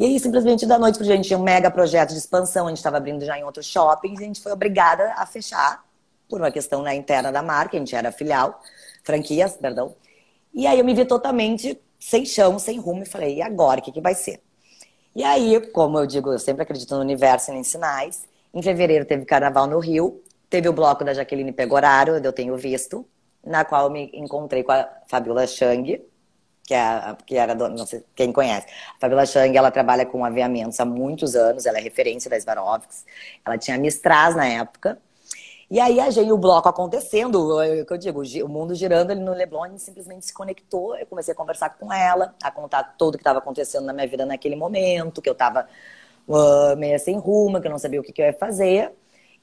E 0.00 0.04
aí, 0.06 0.18
simplesmente, 0.18 0.64
da 0.64 0.78
noite 0.78 0.96
pro 0.96 1.04
dia, 1.04 1.12
a 1.12 1.16
gente 1.16 1.26
tinha 1.26 1.38
um 1.38 1.42
mega 1.42 1.70
projeto 1.70 2.12
de 2.12 2.16
expansão, 2.16 2.64
a 2.64 2.68
gente 2.70 2.78
estava 2.78 2.96
abrindo 2.96 3.22
já 3.22 3.38
em 3.38 3.44
outros 3.44 3.66
shoppings, 3.66 4.18
e 4.18 4.22
a 4.22 4.26
gente 4.26 4.40
foi 4.40 4.50
obrigada 4.50 5.12
a 5.14 5.26
fechar, 5.26 5.84
por 6.26 6.40
uma 6.40 6.50
questão 6.50 6.80
né, 6.82 6.94
interna 6.94 7.30
da 7.30 7.42
marca, 7.42 7.76
a 7.76 7.78
gente 7.78 7.94
era 7.94 8.10
filial, 8.10 8.62
franquias, 9.04 9.58
perdão. 9.58 9.94
E 10.54 10.66
aí 10.66 10.78
eu 10.78 10.86
me 10.86 10.94
vi 10.94 11.04
totalmente 11.04 11.78
sem 11.98 12.24
chão, 12.24 12.58
sem 12.58 12.78
rumo, 12.78 13.02
e 13.02 13.04
falei, 13.04 13.36
e 13.36 13.42
agora, 13.42 13.80
o 13.80 13.82
que, 13.82 13.92
que 13.92 14.00
vai 14.00 14.14
ser? 14.14 14.40
E 15.14 15.22
aí, 15.22 15.60
como 15.66 15.98
eu 15.98 16.06
digo, 16.06 16.32
eu 16.32 16.38
sempre 16.38 16.62
acredito 16.62 16.94
no 16.94 17.02
universo 17.02 17.52
e 17.52 17.56
em 17.56 17.62
sinais, 17.62 18.26
em 18.54 18.62
fevereiro 18.62 19.04
teve 19.04 19.26
carnaval 19.26 19.66
no 19.66 19.78
Rio, 19.78 20.22
teve 20.48 20.66
o 20.66 20.72
bloco 20.72 21.04
da 21.04 21.12
Jaqueline 21.12 21.52
Pegoraro, 21.52 22.16
eu 22.16 22.32
tenho 22.32 22.56
visto, 22.56 23.06
na 23.44 23.66
qual 23.66 23.84
eu 23.84 23.90
me 23.90 24.10
encontrei 24.14 24.62
com 24.62 24.72
a 24.72 24.88
Fabiola 25.08 25.46
Chang, 25.46 26.02
que, 26.70 26.74
é, 26.74 27.16
que 27.26 27.36
era, 27.36 27.52
não 27.52 27.84
sei 27.84 28.04
quem 28.14 28.32
conhece. 28.32 28.68
A 28.96 29.00
Fabiola 29.00 29.26
Chang, 29.26 29.56
ela 29.56 29.72
trabalha 29.72 30.06
com 30.06 30.24
aviamentos 30.24 30.78
há 30.78 30.84
muitos 30.84 31.34
anos, 31.34 31.66
ela 31.66 31.78
é 31.78 31.80
referência 31.80 32.30
da 32.30 32.40
Swarovski, 32.40 33.04
ela 33.44 33.58
tinha 33.58 33.76
Mistras 33.76 34.36
na 34.36 34.46
época, 34.46 34.96
e 35.68 35.80
aí 35.80 35.98
a 35.98 36.10
gente, 36.10 36.30
o 36.30 36.38
bloco 36.38 36.68
acontecendo, 36.68 37.56
o 37.58 37.84
que 37.84 37.92
eu 37.92 37.98
digo, 37.98 38.22
o 38.44 38.48
mundo 38.48 38.72
girando 38.72 39.10
ali 39.10 39.20
no 39.20 39.32
Leblon, 39.32 39.64
a 39.64 39.78
simplesmente 39.78 40.26
se 40.26 40.34
conectou. 40.34 40.96
Eu 40.96 41.06
comecei 41.06 41.32
a 41.32 41.36
conversar 41.36 41.70
com 41.70 41.92
ela, 41.92 42.34
a 42.42 42.50
contar 42.50 42.94
tudo 42.98 43.16
que 43.16 43.22
estava 43.22 43.38
acontecendo 43.38 43.84
na 43.84 43.92
minha 43.92 44.06
vida 44.06 44.26
naquele 44.26 44.56
momento, 44.56 45.22
que 45.22 45.28
eu 45.28 45.32
estava 45.32 45.68
uh, 46.28 46.76
meio 46.76 46.98
sem 46.98 47.18
rumo, 47.18 47.60
que 47.60 47.68
eu 47.68 47.70
não 47.70 47.78
sabia 47.78 48.00
o 48.00 48.02
que, 48.04 48.12
que 48.12 48.20
eu 48.20 48.26
ia 48.26 48.32
fazer. 48.32 48.92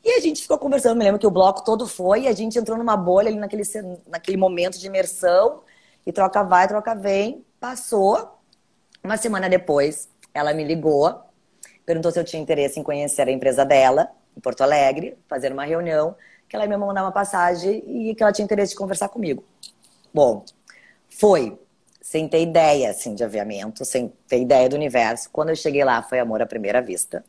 E 0.03 0.11
a 0.11 0.19
gente 0.19 0.41
ficou 0.41 0.57
conversando, 0.57 0.97
me 0.97 1.03
lembro 1.05 1.19
que 1.19 1.27
o 1.27 1.31
bloco 1.31 1.63
todo 1.63 1.87
foi, 1.87 2.23
e 2.23 2.27
a 2.27 2.33
gente 2.33 2.57
entrou 2.59 2.77
numa 2.77 2.97
bolha 2.97 3.29
ali 3.29 3.37
naquele, 3.37 3.63
naquele 4.07 4.37
momento 4.37 4.77
de 4.77 4.87
imersão, 4.87 5.61
e 6.07 6.13
troca 6.13 6.41
vai, 6.41 6.65
troca 6.69 6.95
vem. 6.95 7.45
Passou. 7.59 8.39
Uma 9.03 9.17
semana 9.17 9.49
depois, 9.49 10.07
ela 10.33 10.53
me 10.53 10.63
ligou, 10.63 11.21
perguntou 11.85 12.11
se 12.11 12.19
eu 12.19 12.23
tinha 12.23 12.41
interesse 12.41 12.79
em 12.79 12.83
conhecer 12.83 13.27
a 13.27 13.31
empresa 13.31 13.65
dela 13.65 14.09
em 14.35 14.39
Porto 14.39 14.61
Alegre, 14.61 15.17
fazer 15.27 15.51
uma 15.51 15.65
reunião, 15.65 16.15
que 16.47 16.55
ela 16.55 16.63
ia 16.63 16.69
me 16.69 16.77
mandar 16.77 17.03
uma 17.03 17.11
passagem 17.11 17.83
e 17.85 18.15
que 18.15 18.23
ela 18.23 18.31
tinha 18.31 18.45
interesse 18.45 18.71
de 18.71 18.77
conversar 18.77 19.09
comigo. 19.09 19.43
Bom, 20.13 20.45
foi. 21.09 21.59
Sem 22.01 22.25
ter 22.29 22.41
ideia, 22.41 22.91
assim, 22.91 23.13
de 23.13 23.21
aviamento, 23.21 23.83
sem 23.83 24.13
ter 24.29 24.39
ideia 24.39 24.69
do 24.69 24.77
universo. 24.77 25.29
Quando 25.29 25.49
eu 25.49 25.57
cheguei 25.57 25.83
lá, 25.83 26.01
foi 26.01 26.19
amor 26.19 26.41
à 26.41 26.45
primeira 26.45 26.81
vista. 26.81 27.25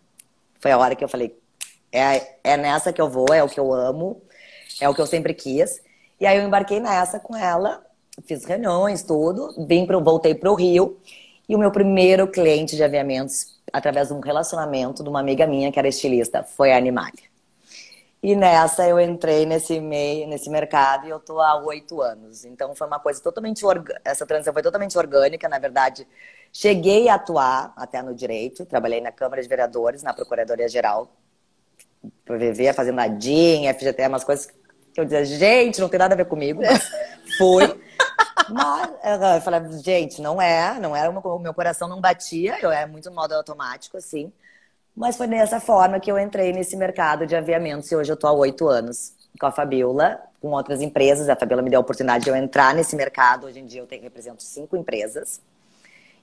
Foi 0.61 0.70
a 0.70 0.78
hora 0.78 0.94
que 0.94 1.02
eu 1.02 1.08
falei, 1.08 1.37
é, 1.90 2.37
é 2.44 2.56
nessa 2.56 2.92
que 2.92 3.00
eu 3.00 3.11
vou, 3.11 3.35
é 3.35 3.42
o 3.42 3.49
que 3.49 3.58
eu 3.58 3.73
amo, 3.73 4.23
é 4.80 4.88
o 4.88 4.94
que 4.94 5.00
eu 5.00 5.06
sempre 5.06 5.35
quis. 5.35 5.82
E 6.20 6.26
aí 6.26 6.38
eu 6.38 6.44
embarquei 6.44 6.78
nessa 6.78 7.18
com 7.18 7.35
ela, 7.35 7.85
fiz 8.26 8.44
reuniões, 8.44 9.02
tudo, 9.02 9.54
vim 9.66 9.87
pro, 9.87 10.02
voltei 10.02 10.34
para 10.34 10.50
o 10.50 10.54
Rio. 10.54 10.98
E 11.48 11.56
o 11.56 11.58
meu 11.58 11.70
primeiro 11.70 12.26
cliente 12.26 12.76
de 12.76 12.84
aviamentos 12.84 13.58
através 13.72 14.08
de 14.08 14.14
um 14.14 14.20
relacionamento 14.20 15.02
de 15.02 15.08
uma 15.08 15.20
amiga 15.20 15.46
minha 15.46 15.70
que 15.72 15.78
era 15.78 15.88
estilista, 15.88 16.42
foi 16.42 16.72
a 16.72 16.76
Animalia. 16.76 17.28
E 18.20 18.34
nessa 18.34 18.87
eu 18.87 18.98
entrei 18.98 19.46
nesse 19.46 19.78
meio, 19.80 20.26
nesse 20.26 20.50
mercado 20.50 21.06
e 21.06 21.10
eu 21.10 21.20
tô 21.20 21.40
há 21.40 21.62
oito 21.64 22.02
anos. 22.02 22.44
Então 22.44 22.75
foi 22.75 22.87
uma 22.87 22.98
coisa 22.98 23.22
totalmente 23.22 23.64
orgânica, 23.64 24.00
essa 24.04 24.26
transição 24.26 24.52
foi 24.52 24.62
totalmente 24.62 24.98
orgânica, 24.98 25.48
na 25.48 25.58
verdade. 25.58 26.06
Cheguei 26.52 27.08
a 27.08 27.14
atuar 27.14 27.72
até 27.76 28.02
no 28.02 28.14
direito, 28.14 28.66
trabalhei 28.66 29.00
na 29.00 29.12
Câmara 29.12 29.40
de 29.40 29.48
Vereadores, 29.48 30.02
na 30.02 30.12
Procuradoria 30.12 30.68
Geral, 30.68 31.12
viver 32.28 32.75
fazendo 32.75 32.96
nadinha, 32.96 33.72
FGTE, 33.72 34.08
umas 34.08 34.25
coisas 34.25 34.46
que 34.46 35.00
eu 35.00 35.04
dizia, 35.04 35.25
gente, 35.25 35.80
não 35.80 35.88
tem 35.88 35.98
nada 35.98 36.14
a 36.14 36.16
ver 36.16 36.26
comigo, 36.26 36.60
mas 36.60 36.90
fui. 37.38 37.88
Mas 38.50 39.37
eu 39.37 39.40
falei, 39.40 39.61
gente, 39.83 40.21
não 40.21 40.40
é, 40.40 40.78
não 40.80 40.95
era, 40.95 41.11
o 41.11 41.38
meu 41.38 41.54
coração 41.54 41.88
não 41.88 42.00
batia, 42.00 42.59
eu 42.61 42.71
era 42.71 42.87
muito 42.87 43.09
no 43.11 43.16
modo 43.16 43.33
automático, 43.33 43.97
assim. 43.97 44.33
Mas 44.97 45.16
foi 45.16 45.28
dessa 45.28 45.61
forma 45.61 46.00
que 46.00 46.11
eu 46.11 46.18
entrei 46.18 46.52
nesse 46.52 46.76
mercado 46.76 47.26
de 47.26 47.37
aviamentos 47.37 47.90
e 47.92 47.97
hoje 47.97 48.11
eu 48.11 48.16
tô 48.16 48.26
há 48.26 48.33
oito 48.33 48.66
anos 48.68 49.12
com 49.38 49.47
a 49.47 49.52
Fabiola, 49.52 50.21
com 50.40 50.50
outras 50.50 50.83
empresas. 50.83 51.28
A 51.28 51.37
Fabiola 51.37 51.62
me 51.62 51.71
deu 51.71 51.78
a 51.78 51.83
oportunidade 51.83 52.25
de 52.25 52.30
eu 52.30 52.37
entrar 52.37 52.75
nesse 52.75 52.97
mercado. 52.97 53.47
Hoje 53.47 53.61
em 53.61 53.66
dia 53.66 53.80
eu 53.80 53.87
tenho, 53.87 54.02
represento 54.02 54.42
cinco 54.42 54.76
empresas. 54.76 55.40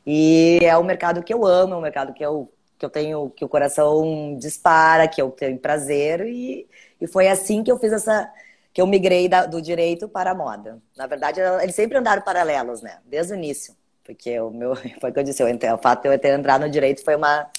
E 0.05 0.59
é 0.61 0.75
o 0.77 0.83
mercado 0.83 1.23
que 1.23 1.33
eu 1.33 1.45
amo, 1.45 1.73
é 1.73 1.77
o 1.77 1.81
mercado 1.81 2.13
que 2.13 2.23
eu, 2.23 2.51
que 2.77 2.85
eu 2.85 2.89
tenho, 2.89 3.29
que 3.29 3.45
o 3.45 3.49
coração 3.49 4.37
dispara, 4.37 5.07
que 5.07 5.21
eu 5.21 5.31
tenho 5.31 5.57
prazer. 5.57 6.21
E, 6.27 6.67
e 6.99 7.07
foi 7.07 7.27
assim 7.27 7.63
que 7.63 7.71
eu 7.71 7.79
fiz 7.79 7.93
essa, 7.93 8.29
que 8.75 8.81
eu 8.81 8.85
migrei 8.85 9.29
da, 9.29 9.45
do 9.45 9.61
direito 9.61 10.09
para 10.09 10.31
a 10.31 10.35
moda. 10.35 10.81
Na 10.97 11.07
verdade, 11.07 11.39
eles 11.39 11.73
sempre 11.73 11.97
andaram 11.97 12.21
paralelos, 12.21 12.81
né? 12.81 12.99
Desde 13.05 13.31
o 13.31 13.35
início. 13.37 13.73
Porque 14.03 14.37
o 14.37 14.51
meu, 14.51 14.75
foi 14.99 15.11
o 15.11 15.13
que 15.13 15.19
eu 15.19 15.23
disse, 15.23 15.41
eu 15.41 15.47
entrei, 15.47 15.71
o 15.71 15.77
fato 15.77 16.01
de 16.01 16.09
eu 16.09 16.19
ter 16.19 16.37
entrado 16.37 16.63
no 16.63 16.69
direito 16.69 17.01
foi 17.01 17.15
uma. 17.15 17.49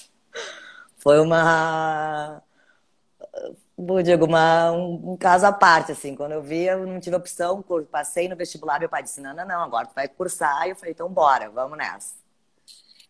Foi 0.95 1.19
uma. 1.19 2.43
Digo, 4.03 4.25
uma, 4.25 4.71
um, 4.71 5.13
um, 5.13 5.17
caso 5.17 5.47
à 5.47 5.51
parte, 5.51 5.91
assim. 5.91 6.15
Quando 6.15 6.33
eu 6.33 6.41
vi, 6.43 6.65
eu 6.65 6.85
não 6.85 6.99
tive 6.99 7.15
opção, 7.15 7.65
passei 7.91 8.29
no 8.29 8.35
vestibular, 8.35 8.79
meu 8.79 8.87
pai 8.87 9.01
disse: 9.01 9.19
não, 9.19 9.33
não, 9.33 9.47
não, 9.47 9.63
agora 9.63 9.87
tu 9.87 9.95
vai 9.95 10.07
cursar. 10.07 10.67
E 10.67 10.69
eu 10.69 10.75
falei: 10.75 10.91
então 10.91 11.09
bora, 11.09 11.49
vamos 11.49 11.79
nessa. 11.79 12.13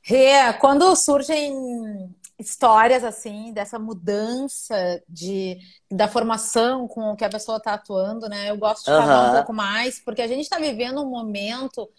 Rê, 0.02 0.54
quando 0.62 0.96
surgem 0.96 2.10
histórias 2.40 3.04
assim 3.04 3.52
dessa 3.52 3.80
mudança 3.80 5.02
de 5.10 5.58
da 5.90 6.08
formação 6.08 6.88
com 6.88 7.12
o 7.12 7.16
que 7.16 7.26
a 7.26 7.30
pessoa 7.30 7.58
está 7.58 7.74
atuando, 7.74 8.30
né? 8.30 8.50
Eu 8.50 8.58
gosto 8.58 8.86
de 8.86 8.92
uhum. 8.92 9.02
falar 9.02 9.30
um 9.32 9.36
pouco 9.36 9.54
mais 9.54 10.00
porque 10.00 10.22
a 10.22 10.28
gente 10.28 10.42
está 10.42 10.58
vivendo 10.60 11.02
um 11.02 11.10
momento 11.10 11.90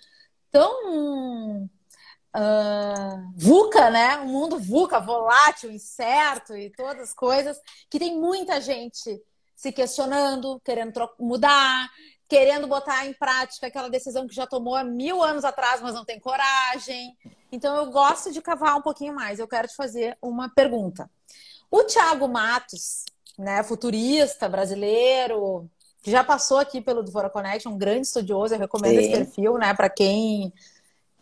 tão 0.50 1.68
uh, 2.36 3.32
VUCA, 3.36 3.90
né? 3.90 4.18
Um 4.18 4.26
mundo 4.26 4.58
VUCA, 4.58 5.00
volátil, 5.00 5.70
incerto 5.70 6.56
e 6.56 6.70
todas 6.70 7.10
as 7.10 7.14
coisas 7.14 7.60
que 7.90 7.98
tem 7.98 8.16
muita 8.18 8.60
gente 8.60 9.20
se 9.56 9.72
questionando, 9.72 10.60
querendo 10.64 10.92
mudar, 11.18 11.90
querendo 12.28 12.66
botar 12.66 13.06
em 13.06 13.14
prática 13.14 13.66
aquela 13.66 13.88
decisão 13.88 14.26
que 14.26 14.34
já 14.34 14.46
tomou 14.46 14.76
há 14.76 14.84
mil 14.84 15.22
anos 15.22 15.44
atrás, 15.44 15.80
mas 15.80 15.94
não 15.94 16.04
tem 16.04 16.20
coragem. 16.20 17.16
Então 17.50 17.74
eu 17.76 17.90
gosto 17.90 18.30
de 18.30 18.42
cavar 18.42 18.76
um 18.76 18.82
pouquinho 18.82 19.14
mais. 19.14 19.38
Eu 19.38 19.48
quero 19.48 19.66
te 19.66 19.74
fazer 19.74 20.16
uma 20.20 20.50
pergunta. 20.50 21.10
O 21.70 21.84
Thiago 21.84 22.28
Matos, 22.28 23.04
né, 23.38 23.62
futurista 23.62 24.48
brasileiro, 24.48 25.68
que 26.02 26.10
já 26.10 26.22
passou 26.22 26.58
aqui 26.58 26.80
pelo 26.80 27.02
Dvora 27.02 27.30
Connect, 27.30 27.66
um 27.66 27.78
grande 27.78 28.06
estudioso, 28.06 28.54
eu 28.54 28.58
recomendo 28.58 29.00
Sim. 29.00 29.00
esse 29.00 29.10
perfil, 29.10 29.58
né, 29.58 29.72
para 29.74 29.88
quem 29.88 30.52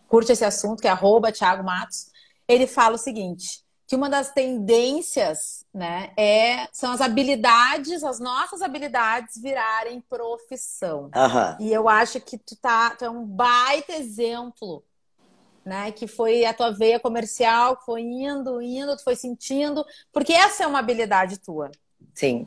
curte 0.08 0.32
esse 0.32 0.44
assunto, 0.44 0.80
que 0.80 0.88
é 0.88 0.90
arroba 0.90 1.32
Thiago 1.32 1.64
Matos. 1.64 2.10
Ele 2.48 2.66
fala 2.66 2.96
o 2.96 2.98
seguinte: 2.98 3.64
que 3.86 3.94
uma 3.94 4.10
das 4.10 4.32
tendências, 4.32 5.64
né, 5.72 6.12
é 6.16 6.68
são 6.72 6.92
as 6.92 7.00
habilidades, 7.00 8.02
as 8.02 8.18
nossas 8.18 8.60
habilidades 8.60 9.40
virarem 9.40 10.00
profissão. 10.00 11.04
Uhum. 11.04 11.56
E 11.60 11.72
eu 11.72 11.88
acho 11.88 12.20
que 12.20 12.36
tu 12.36 12.56
tá, 12.56 12.90
tu 12.90 13.04
é 13.04 13.10
um 13.10 13.24
baita 13.24 13.92
exemplo 13.92 14.82
né? 15.66 15.90
Que 15.90 16.06
foi 16.06 16.44
a 16.44 16.54
tua 16.54 16.70
veia 16.70 17.00
comercial, 17.00 17.82
foi 17.84 18.00
indo, 18.00 18.62
indo, 18.62 18.96
tu 18.96 19.02
foi 19.02 19.16
sentindo, 19.16 19.84
porque 20.12 20.32
essa 20.32 20.62
é 20.62 20.66
uma 20.66 20.78
habilidade 20.78 21.40
tua. 21.40 21.72
Sim. 22.14 22.46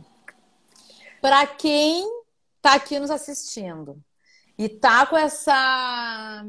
Para 1.21 1.45
quem 1.45 2.09
tá 2.61 2.75
aqui 2.75 2.97
nos 2.97 3.11
assistindo 3.11 4.01
e 4.57 4.69
tá 4.69 5.05
com 5.05 5.17
essa 5.17 6.45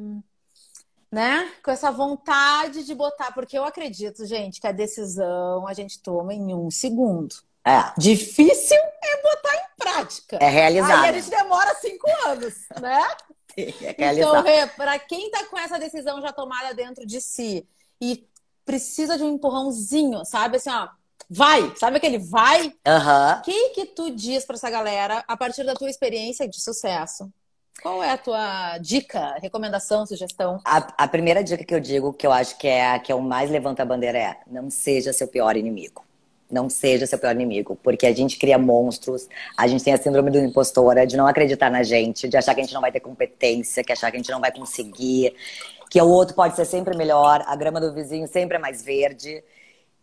né? 1.11 1.51
Com 1.63 1.71
essa 1.71 1.91
vontade 1.91 2.85
de 2.85 2.95
botar, 2.95 3.33
porque 3.33 3.59
eu 3.59 3.65
acredito, 3.65 4.25
gente, 4.27 4.61
que 4.61 4.67
a 4.67 4.73
decisão 4.73 5.67
a 5.67 5.75
gente 5.75 6.01
toma 6.01 6.33
em 6.33 6.55
um 6.55 6.71
segundo. 6.71 7.35
É. 7.65 7.93
Difícil 7.99 8.77
é 8.77 9.23
botar 9.23 9.55
em 9.57 9.77
prática. 9.77 10.39
É 10.41 10.49
realizar. 10.49 11.03
Aí 11.03 11.11
a 11.11 11.13
gente 11.13 11.31
demora 11.31 11.75
cinco 11.77 12.09
anos, 12.27 12.55
né? 12.81 13.09
É 13.57 14.15
então, 14.15 14.45
para 14.77 14.97
quem 15.01 15.27
está 15.27 15.45
com 15.47 15.59
essa 15.59 15.77
decisão 15.77 16.23
já 16.23 16.33
tomada 16.33 16.73
dentro 16.73 17.05
de 17.05 17.21
si 17.21 17.67
e 18.01 18.25
precisa 18.65 19.19
de 19.19 19.25
um 19.25 19.35
empurrãozinho, 19.35 20.25
sabe? 20.25 20.57
Assim, 20.57 20.71
ó, 20.71 20.89
vai, 21.29 21.75
sabe 21.77 21.97
aquele 21.97 22.19
vai? 22.19 22.69
O 22.69 22.91
uhum. 22.91 23.43
que 23.43 23.71
que 23.71 23.87
tu 23.87 24.13
diz 24.13 24.45
para 24.45 24.55
essa 24.55 24.71
galera 24.71 25.25
a 25.27 25.37
partir 25.37 25.65
da 25.65 25.75
tua 25.75 25.91
experiência 25.91 26.49
de 26.49 26.61
sucesso? 26.61 27.31
Qual 27.83 28.03
é 28.03 28.11
a 28.11 28.19
tua 28.19 28.77
dica, 28.79 29.37
recomendação, 29.41 30.05
sugestão? 30.05 30.61
A, 30.65 31.05
a, 31.05 31.09
primeira 31.09 31.43
dica 31.43 31.65
que 31.65 31.75
eu 31.75 31.81
digo, 31.81 32.13
que 32.13 32.27
eu 32.27 32.33
acho 32.33 32.59
que 32.59 32.69
é 32.69 32.91
a 32.91 32.99
que 32.99 33.13
eu 33.13 33.21
mais 33.21 33.51
levanta 33.51 33.83
a 33.83 33.87
bandeira 33.87 34.19
é: 34.19 34.37
não 34.47 34.69
seja 34.71 35.13
seu 35.13 35.27
pior 35.27 35.57
inimigo. 35.57 36.05
Não 36.51 36.69
seja 36.69 37.07
seu 37.07 37.17
pior 37.17 37.33
inimigo, 37.33 37.79
porque 37.81 38.05
a 38.07 38.13
gente 38.13 38.37
cria 38.37 38.59
monstros, 38.59 39.29
a 39.57 39.69
gente 39.69 39.85
tem 39.85 39.95
a 39.95 39.97
síndrome 39.97 40.33
do 40.33 40.39
impostora, 40.41 41.07
de 41.07 41.17
não 41.17 41.29
acreditar 41.29 41.71
na 41.71 41.85
gente, 41.85 42.29
de 42.29 42.37
achar 42.37 42.55
que 42.55 42.61
a 42.61 42.65
gente 42.65 42.75
não 42.75 42.81
vai 42.81 42.91
ter 42.91 42.99
competência, 42.99 43.85
que 43.85 43.93
achar 43.93 44.11
que 44.11 44.17
a 44.17 44.19
gente 44.19 44.33
não 44.33 44.41
vai 44.41 44.51
conseguir, 44.51 45.33
que 45.89 46.03
o 46.03 46.09
outro 46.09 46.35
pode 46.35 46.57
ser 46.57 46.65
sempre 46.65 46.97
melhor, 46.97 47.45
a 47.47 47.55
grama 47.55 47.81
do 47.81 47.95
vizinho 47.95 48.27
sempre 48.27 48.57
é 48.57 48.59
mais 48.59 48.83
verde. 48.83 49.45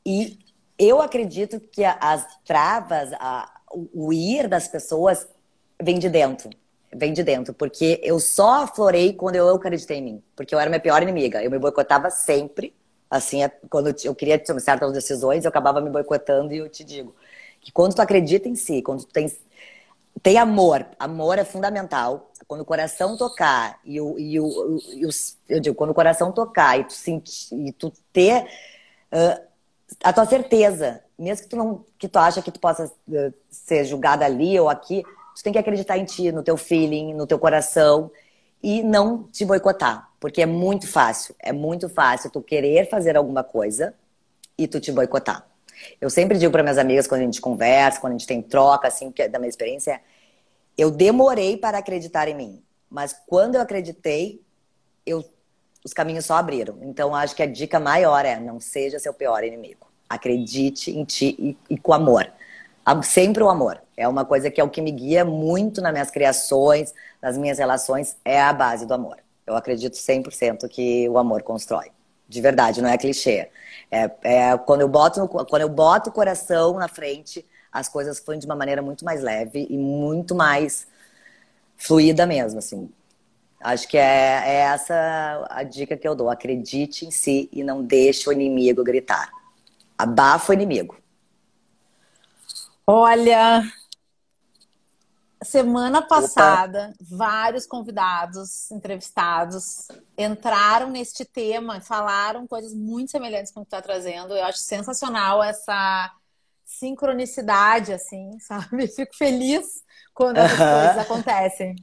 E 0.06 0.40
eu 0.80 1.02
acredito 1.02 1.60
que 1.60 1.84
as 1.84 2.26
travas, 2.46 3.12
a, 3.20 3.52
o 3.94 4.14
ir 4.14 4.48
das 4.48 4.70
pessoas 4.70 5.28
vem 5.82 6.00
de 6.00 6.08
dentro 6.08 6.50
vem 6.94 7.14
de 7.14 7.24
dentro, 7.24 7.54
porque 7.54 8.00
eu 8.04 8.20
só 8.20 8.64
aflorei 8.64 9.14
quando 9.14 9.36
eu 9.36 9.50
acreditei 9.50 9.98
em 9.98 10.04
mim, 10.04 10.24
porque 10.36 10.54
eu 10.54 10.60
era 10.60 10.70
minha 10.70 10.80
pior 10.80 11.02
inimiga, 11.02 11.44
eu 11.44 11.52
me 11.52 11.60
boicotava 11.60 12.10
sempre, 12.10 12.74
assim, 13.10 13.44
é, 13.44 13.50
quando 13.70 13.94
eu 14.04 14.16
queria 14.16 14.40
tomar 14.40 14.60
certas 14.60 14.92
decisões, 14.94 15.44
eu 15.44 15.50
acabava 15.50 15.82
me 15.82 15.90
boicotando 15.90 16.54
e 16.54 16.58
eu 16.58 16.70
te 16.70 16.84
digo 16.84 17.16
que 17.60 17.72
quando 17.72 17.96
tu 17.96 18.02
acredita 18.02 18.48
em 18.48 18.56
si, 18.56 18.82
quando 18.82 19.04
tu 19.04 19.12
tem, 19.12 19.32
tem 20.22 20.38
amor, 20.38 20.86
amor 20.98 21.38
é 21.38 21.44
fundamental, 21.44 22.32
quando 22.48 22.62
o 22.62 22.66
coração 22.66 23.18
tocar 23.18 23.80
e 23.84 24.00
o, 24.00 24.18
e 24.18 24.40
o, 24.40 24.80
e 24.94 25.06
os, 25.06 25.38
eu 25.50 25.60
digo, 25.60 25.76
quando 25.76 25.90
o 25.90 25.96
coração 25.96 26.32
tocar 26.32 26.80
e 26.80 26.86
tu 26.86 26.94
sentir, 26.94 27.54
e 27.54 27.72
tu 27.74 27.92
ter 28.14 28.44
uh, 29.12 29.48
a 30.04 30.14
tua 30.14 30.26
certeza, 30.26 31.04
mesmo 31.20 31.44
que 31.44 31.50
tu 31.50 31.58
não, 31.58 31.86
que 31.98 32.08
tu 32.08 32.18
acha 32.18 32.42
que 32.42 32.52
tu 32.52 32.60
possa 32.60 32.86
uh, 32.86 33.34
ser 33.50 33.84
julgada 33.84 34.24
ali 34.24 34.58
ou 34.60 34.70
aqui, 34.70 35.04
você 35.38 35.44
tem 35.44 35.54
que 35.54 35.60
acreditar 35.60 36.00
em 36.00 36.04
ti, 36.04 36.32
no 36.32 36.42
teu 36.42 36.58
feeling, 36.58 37.14
no 37.14 37.28
teu 37.28 37.38
coração 37.38 38.10
e 38.64 38.82
não 38.82 39.22
te 39.26 39.46
boicotar, 39.46 40.10
porque 40.20 40.42
é 40.42 40.48
muito 40.48 40.88
fácil, 40.88 41.36
é 41.38 41.54
muito 41.54 41.88
fácil 41.88 42.32
tu 42.32 42.42
querer 42.42 42.90
fazer 42.90 43.16
alguma 43.16 43.44
coisa 43.44 43.94
e 44.58 44.68
tu 44.68 44.80
te 44.80 44.92
boicotar. 44.92 45.46
Eu 46.02 46.10
sempre 46.10 46.40
digo 46.40 46.52
para 46.52 46.64
minhas 46.64 46.80
amigas 46.80 47.06
quando 47.06 47.22
a 47.22 47.26
gente 47.26 47.40
conversa, 47.40 48.02
quando 48.02 48.14
a 48.14 48.18
gente 48.18 48.26
tem 48.26 48.42
troca 48.42 48.88
assim, 48.88 49.12
que 49.12 49.22
é 49.22 49.28
da 49.30 49.38
minha 49.38 49.48
experiência, 49.48 50.02
eu 50.76 50.90
demorei 50.90 51.56
para 51.56 51.78
acreditar 51.78 52.28
em 52.28 52.34
mim, 52.34 52.64
mas 52.90 53.16
quando 53.28 53.54
eu 53.56 53.62
acreditei, 53.62 54.42
eu 55.06 55.24
os 55.86 55.94
caminhos 55.94 56.26
só 56.26 56.34
abriram. 56.34 56.80
Então 56.82 57.14
acho 57.14 57.36
que 57.36 57.44
a 57.44 57.46
dica 57.46 57.80
maior 57.80 58.26
é 58.26 58.40
não 58.40 58.60
seja 58.60 58.98
seu 58.98 59.14
pior 59.14 59.44
inimigo. 59.44 59.86
Acredite 60.10 60.90
em 60.90 61.06
ti 61.06 61.36
e, 61.38 61.76
e 61.76 61.78
com 61.78 61.94
amor. 61.94 62.28
Sempre 63.04 63.44
o 63.44 63.50
amor. 63.50 63.82
É 63.96 64.08
uma 64.08 64.24
coisa 64.24 64.50
que 64.50 64.62
é 64.62 64.64
o 64.64 64.70
que 64.70 64.82
me 64.82 64.92
guia 64.92 65.26
muito 65.26 65.82
nas 65.82 65.92
minhas 65.92 66.12
criações, 66.12 66.94
nas 67.22 67.38
minhas 67.38 67.58
relações, 67.58 68.16
é 68.24 68.42
a 68.42 68.54
base 68.54 68.86
do 68.86 68.94
amor. 68.94 69.18
Eu 69.46 69.56
acredito 69.56 69.96
100% 69.96 70.68
que 70.70 71.08
o 71.10 71.18
amor 71.18 71.42
constrói. 71.44 71.92
De 72.28 72.42
verdade, 72.42 72.82
não 72.82 72.90
é 72.90 72.98
clichê. 72.98 73.50
É, 73.90 74.12
é 74.24 74.58
quando, 74.58 74.82
eu 74.82 74.88
boto 74.88 75.28
quando 75.28 75.62
eu 75.62 75.70
boto 75.70 76.10
o 76.10 76.14
coração 76.14 76.74
na 76.74 76.88
frente, 76.88 77.46
as 77.72 77.88
coisas 77.88 78.20
fluem 78.20 78.40
de 78.40 78.46
uma 78.46 78.56
maneira 78.56 78.82
muito 78.82 79.06
mais 79.06 79.22
leve 79.22 79.66
e 79.70 79.78
muito 79.78 80.36
mais 80.36 80.88
fluida 81.78 82.26
mesmo, 82.26 82.60
assim. 82.60 82.90
Acho 83.62 83.88
que 83.88 83.98
é, 83.98 84.44
é 84.46 84.56
essa 84.62 85.48
a 85.50 85.64
dica 85.64 85.98
que 85.98 86.08
eu 86.08 86.16
dou. 86.16 86.30
Acredite 86.30 87.06
em 87.06 87.12
si 87.12 87.50
e 87.52 87.64
não 87.64 87.82
deixe 87.84 88.30
o 88.30 88.34
inimigo 88.34 88.84
gritar. 88.84 89.30
Abafa 89.98 90.52
o 90.52 90.54
inimigo. 90.54 90.98
Olha, 92.90 93.70
semana 95.44 96.02
passada, 96.02 96.94
Opa. 96.96 97.18
vários 97.18 97.66
convidados, 97.66 98.72
entrevistados, 98.72 99.90
entraram 100.18 100.90
neste 100.90 101.26
tema, 101.26 101.82
falaram 101.82 102.48
coisas 102.48 102.74
muito 102.74 103.12
semelhantes 103.12 103.52
com 103.52 103.60
o 103.60 103.64
que 103.64 103.68
está 103.68 103.82
trazendo. 103.82 104.34
Eu 104.34 104.46
acho 104.46 104.60
sensacional 104.60 105.44
essa 105.44 106.14
sincronicidade, 106.64 107.92
assim, 107.92 108.40
sabe? 108.42 108.88
Fico 108.88 109.14
feliz 109.18 109.84
quando 110.14 110.38
as 110.38 110.52
coisas 110.52 110.98
acontecem. 110.98 111.76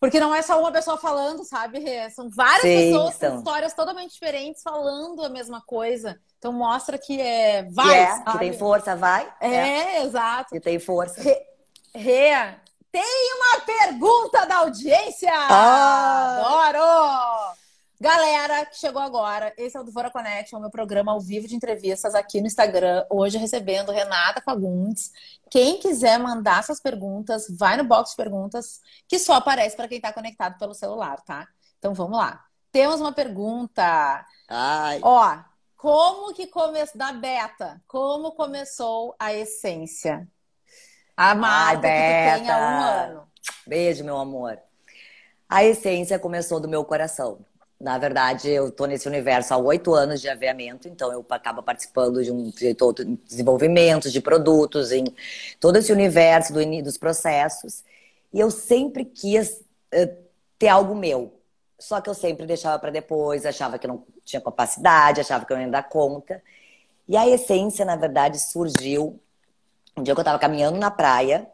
Porque 0.00 0.20
não 0.20 0.34
é 0.34 0.42
só 0.42 0.60
uma 0.60 0.70
pessoa 0.70 0.96
falando, 0.96 1.44
sabe, 1.44 1.80
Rê? 1.80 2.08
São 2.10 2.30
várias 2.30 2.62
Sim, 2.62 2.92
pessoas 2.92 3.16
com 3.16 3.38
histórias 3.38 3.74
totalmente 3.74 4.12
diferentes 4.12 4.62
falando 4.62 5.24
a 5.24 5.28
mesma 5.28 5.60
coisa. 5.60 6.18
Então 6.38 6.52
mostra 6.52 6.96
que 6.96 7.20
é. 7.20 7.64
Vai, 7.64 7.88
que, 7.88 7.94
é, 7.94 8.32
que 8.32 8.38
tem 8.38 8.52
força, 8.52 8.94
vai. 8.94 9.32
É, 9.40 9.48
é, 9.48 10.02
exato. 10.04 10.50
Que 10.50 10.60
tem 10.60 10.78
força. 10.78 11.20
Rê, 11.20 11.46
Rê, 11.94 12.30
tem 12.92 13.34
uma 13.34 13.60
pergunta 13.64 14.46
da 14.46 14.58
audiência! 14.58 15.32
Ah. 15.32 16.70
Adoro! 16.72 17.58
Galera 18.00 18.64
que 18.64 18.76
chegou 18.76 19.02
agora, 19.02 19.52
esse 19.58 19.76
é 19.76 19.80
o 19.80 19.82
do 19.82 19.90
Fora 19.90 20.08
Connection, 20.08 20.60
meu 20.60 20.70
programa 20.70 21.10
ao 21.10 21.20
vivo 21.20 21.48
de 21.48 21.56
entrevistas 21.56 22.14
aqui 22.14 22.40
no 22.40 22.46
Instagram. 22.46 23.04
Hoje 23.10 23.38
recebendo 23.38 23.90
Renata 23.90 24.40
Fagundes. 24.40 25.10
Quem 25.50 25.80
quiser 25.80 26.16
mandar 26.16 26.62
suas 26.62 26.78
perguntas, 26.78 27.46
vai 27.58 27.76
no 27.76 27.82
box 27.82 28.10
de 28.10 28.16
perguntas, 28.16 28.80
que 29.08 29.18
só 29.18 29.34
aparece 29.34 29.76
para 29.76 29.88
quem 29.88 29.96
está 29.96 30.12
conectado 30.12 30.56
pelo 30.60 30.74
celular, 30.74 31.20
tá? 31.22 31.48
Então 31.76 31.92
vamos 31.92 32.16
lá. 32.16 32.44
Temos 32.70 33.00
uma 33.00 33.10
pergunta. 33.10 34.24
Ai. 34.48 35.00
Ó, 35.02 35.36
como 35.76 36.32
que 36.32 36.46
começou 36.46 36.96
da 36.96 37.12
Beta? 37.12 37.82
Como 37.88 38.30
começou 38.30 39.16
a 39.18 39.34
essência? 39.34 40.28
A 41.16 41.34
marca 41.34 41.88
Ai, 41.88 42.38
que 42.38 42.44
tem 42.44 42.50
há 42.50 42.58
um 42.58 42.80
ano. 42.80 43.28
Beijo, 43.66 44.04
meu 44.04 44.18
amor. 44.18 44.56
A 45.48 45.64
essência 45.64 46.16
começou 46.16 46.60
do 46.60 46.68
meu 46.68 46.84
coração. 46.84 47.44
Na 47.80 47.96
verdade, 47.96 48.50
eu 48.50 48.68
estou 48.68 48.88
nesse 48.88 49.06
universo 49.06 49.54
há 49.54 49.56
oito 49.56 49.94
anos 49.94 50.20
de 50.20 50.28
aviamento, 50.28 50.88
então 50.88 51.12
eu 51.12 51.24
acabo 51.30 51.62
participando 51.62 52.24
de 52.24 52.32
um 52.32 52.50
de 52.50 52.74
todo 52.74 53.04
desenvolvimento 53.24 54.10
de 54.10 54.20
produtos, 54.20 54.90
em 54.90 55.04
todo 55.60 55.76
esse 55.76 55.92
universo 55.92 56.52
do, 56.52 56.82
dos 56.82 56.98
processos. 56.98 57.84
E 58.32 58.40
eu 58.40 58.50
sempre 58.50 59.04
quis 59.04 59.62
uh, 59.94 60.16
ter 60.58 60.68
algo 60.68 60.94
meu. 60.94 61.32
Só 61.78 62.00
que 62.00 62.10
eu 62.10 62.14
sempre 62.14 62.46
deixava 62.46 62.80
para 62.80 62.90
depois, 62.90 63.46
achava 63.46 63.78
que 63.78 63.86
não 63.86 64.04
tinha 64.24 64.40
capacidade, 64.40 65.20
achava 65.20 65.44
que 65.44 65.52
eu 65.52 65.56
não 65.56 65.64
ia 65.64 65.70
dar 65.70 65.88
conta. 65.88 66.42
E 67.06 67.16
a 67.16 67.28
essência, 67.28 67.84
na 67.84 67.94
verdade, 67.94 68.40
surgiu 68.40 69.20
um 69.96 70.02
dia 70.02 70.14
que 70.14 70.18
eu 70.18 70.22
estava 70.22 70.38
caminhando 70.38 70.78
na 70.78 70.90
praia, 70.90 71.48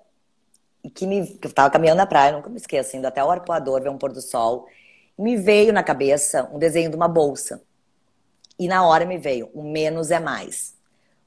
e 0.83 0.89
que 0.89 1.07
me, 1.07 1.27
que 1.27 1.47
eu 1.47 1.51
estava 1.51 1.71
caminhando 1.71 1.99
na 1.99 2.07
praia, 2.07 2.33
nunca 2.33 2.49
me 2.49 2.57
esqueço, 2.57 2.97
indo 2.97 3.07
até 3.07 3.23
o 3.23 3.31
arpoador 3.31 3.83
ver 3.83 3.91
um 3.91 3.99
pôr 3.99 4.13
do 4.13 4.21
sol 4.23 4.67
me 5.18 5.37
veio 5.37 5.72
na 5.72 5.83
cabeça 5.83 6.48
um 6.53 6.59
desenho 6.59 6.90
de 6.90 6.96
uma 6.96 7.09
bolsa. 7.09 7.62
E 8.59 8.68
na 8.68 8.87
hora 8.87 9.05
me 9.05 9.18
veio, 9.18 9.50
o 9.55 9.62
menos 9.62 10.11
é 10.11 10.20
mais. 10.20 10.74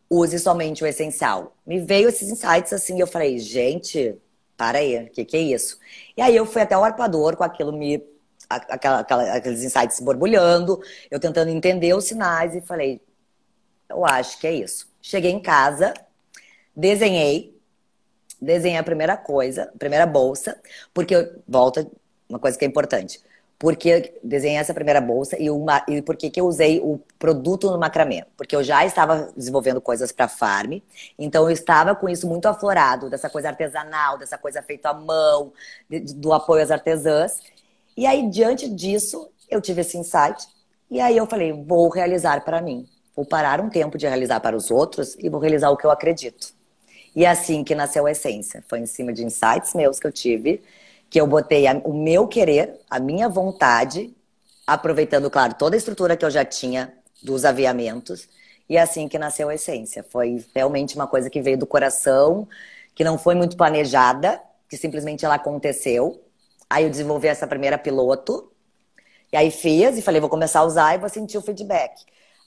Use 0.09 0.39
somente 0.39 0.83
o 0.83 0.87
essencial. 0.87 1.55
Me 1.65 1.79
veio 1.79 2.09
esses 2.09 2.29
insights 2.29 2.71
assim, 2.71 2.99
eu 2.99 3.07
falei, 3.07 3.37
gente, 3.39 4.17
para 4.55 4.79
aí, 4.79 5.05
o 5.05 5.09
que, 5.09 5.25
que 5.25 5.37
é 5.37 5.41
isso? 5.41 5.77
E 6.15 6.21
aí 6.21 6.35
eu 6.35 6.45
fui 6.45 6.61
até 6.61 6.77
o 6.77 6.83
arpador 6.83 7.35
com 7.35 7.43
aquilo 7.43 7.71
me. 7.71 8.03
Aquela, 8.49 8.99
aquela, 8.99 9.33
aqueles 9.33 9.61
insights 9.61 9.99
borbulhando, 9.99 10.81
eu 11.11 11.19
tentando 11.19 11.49
entender 11.49 11.93
os 11.93 12.05
sinais 12.05 12.55
e 12.55 12.61
falei, 12.61 13.01
eu 13.89 14.05
acho 14.05 14.39
que 14.39 14.47
é 14.47 14.53
isso. 14.53 14.89
Cheguei 15.01 15.31
em 15.31 15.41
casa, 15.41 15.93
desenhei, 16.73 17.53
desenhei 18.41 18.79
a 18.79 18.83
primeira 18.83 19.17
coisa, 19.17 19.63
a 19.63 19.77
primeira 19.77 20.05
bolsa, 20.05 20.57
porque 20.93 21.29
volta 21.45 21.85
uma 22.29 22.39
coisa 22.39 22.57
que 22.57 22.63
é 22.63 22.67
importante 22.69 23.21
porque 23.59 24.19
desenhei 24.23 24.57
essa 24.57 24.73
primeira 24.73 25.01
bolsa 25.01 25.35
e, 25.39 25.49
uma, 25.49 25.83
e 25.87 26.01
por 26.01 26.15
que 26.15 26.31
eu 26.39 26.45
usei 26.45 26.79
o 26.79 26.99
produto 27.17 27.71
no 27.71 27.79
macramê? 27.79 28.23
Porque 28.35 28.55
eu 28.55 28.63
já 28.63 28.85
estava 28.85 29.31
desenvolvendo 29.35 29.81
coisas 29.81 30.11
para 30.11 30.27
farm, 30.27 30.79
então 31.17 31.45
eu 31.45 31.49
estava 31.49 31.95
com 31.95 32.07
isso 32.07 32.27
muito 32.27 32.47
aflorado, 32.47 33.09
dessa 33.09 33.29
coisa 33.29 33.49
artesanal, 33.49 34.17
dessa 34.17 34.37
coisa 34.37 34.61
feita 34.61 34.89
à 34.89 34.93
mão, 34.93 35.51
de, 35.89 35.99
do 35.99 36.33
apoio 36.33 36.63
às 36.63 36.69
artesãs. 36.69 37.41
E 37.95 38.05
aí, 38.05 38.29
diante 38.29 38.69
disso, 38.69 39.29
eu 39.49 39.59
tive 39.59 39.81
esse 39.81 39.97
insight, 39.97 40.47
e 40.89 41.01
aí 41.01 41.17
eu 41.17 41.25
falei, 41.25 41.51
vou 41.51 41.89
realizar 41.89 42.43
para 42.45 42.61
mim. 42.61 42.87
Vou 43.15 43.25
parar 43.25 43.59
um 43.59 43.69
tempo 43.69 43.97
de 43.97 44.07
realizar 44.07 44.39
para 44.39 44.55
os 44.55 44.69
outros 44.69 45.15
e 45.17 45.27
vou 45.27 45.39
realizar 45.39 45.71
o 45.71 45.77
que 45.77 45.85
eu 45.85 45.89
acredito. 45.89 46.53
E 47.15 47.25
é 47.25 47.29
assim 47.29 47.63
que 47.63 47.73
nasceu 47.73 48.05
a 48.05 48.11
essência. 48.11 48.63
Foi 48.69 48.79
em 48.79 48.85
cima 48.85 49.11
de 49.11 49.25
insights 49.25 49.73
meus 49.73 49.99
que 49.99 50.05
eu 50.05 50.11
tive, 50.11 50.61
que 51.09 51.19
eu 51.19 51.27
botei 51.27 51.67
a, 51.67 51.73
o 51.83 51.93
meu 51.93 52.27
querer, 52.27 52.79
a 52.89 52.99
minha 52.99 53.29
vontade, 53.29 54.13
aproveitando, 54.65 55.29
claro, 55.29 55.53
toda 55.53 55.75
a 55.75 55.77
estrutura 55.77 56.17
que 56.17 56.25
eu 56.25 56.31
já 56.31 56.43
tinha 56.43 56.93
dos 57.23 57.45
aviamentos, 57.45 58.27
e 58.69 58.75
é 58.75 58.81
assim 58.81 59.07
que 59.07 59.17
nasceu 59.17 59.49
a 59.49 59.55
essência. 59.55 60.03
Foi 60.03 60.43
realmente 60.53 60.95
uma 60.95 61.07
coisa 61.07 61.29
que 61.29 61.41
veio 61.41 61.57
do 61.57 61.65
coração, 61.65 62.47
que 62.93 63.03
não 63.03 63.17
foi 63.17 63.33
muito 63.33 63.55
planejada, 63.55 64.41
que 64.69 64.75
simplesmente 64.75 65.23
ela 65.23 65.35
aconteceu. 65.35 66.21
Aí 66.69 66.83
eu 66.83 66.89
desenvolvi 66.89 67.27
essa 67.27 67.47
primeira 67.47 67.77
piloto, 67.77 68.51
e 69.31 69.37
aí 69.37 69.51
fiz 69.51 69.97
e 69.97 70.01
falei, 70.01 70.19
vou 70.19 70.29
começar 70.29 70.59
a 70.59 70.65
usar 70.65 70.95
e 70.95 70.97
vou 70.97 71.09
sentir 71.09 71.37
o 71.37 71.41
feedback. 71.41 71.93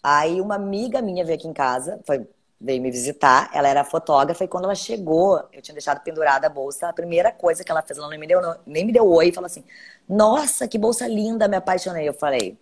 Aí 0.03 0.41
uma 0.41 0.55
amiga 0.55 1.01
minha 1.01 1.25
veio 1.25 1.39
aqui 1.39 1.49
em 1.49 1.53
casa, 1.53 2.01
foi 2.07 2.27
veio 2.61 2.83
me 2.83 2.91
visitar, 2.91 3.51
ela 3.55 3.69
era 3.69 3.85
fotógrafa 3.85 4.45
e 4.45 4.49
quando 4.49 4.65
ela 4.65 4.75
chegou, 4.75 5.43
eu 5.53 5.63
tinha 5.63 5.75
deixado 5.75 6.03
pendurada 6.03 6.47
a 6.47 6.51
bolsa, 6.51 6.89
a 6.89 6.93
primeira 6.93 7.33
coisa 7.33 7.65
que 7.65 7.71
ela 7.71 7.83
fez, 7.83 7.99
ela 7.99 8.09
nem 8.09 8.19
me 8.19 8.27
deu, 8.27 8.41
nem 8.67 8.85
me 8.85 8.93
deu 8.93 9.09
oi 9.09 9.29
e 9.29 9.33
falou 9.33 9.47
assim: 9.47 9.65
"Nossa, 10.09 10.69
que 10.69 10.79
bolsa 10.79 11.07
linda, 11.09 11.49
me 11.49 11.57
apaixonei". 11.57 12.09
Eu 12.09 12.15
falei: 12.15 12.59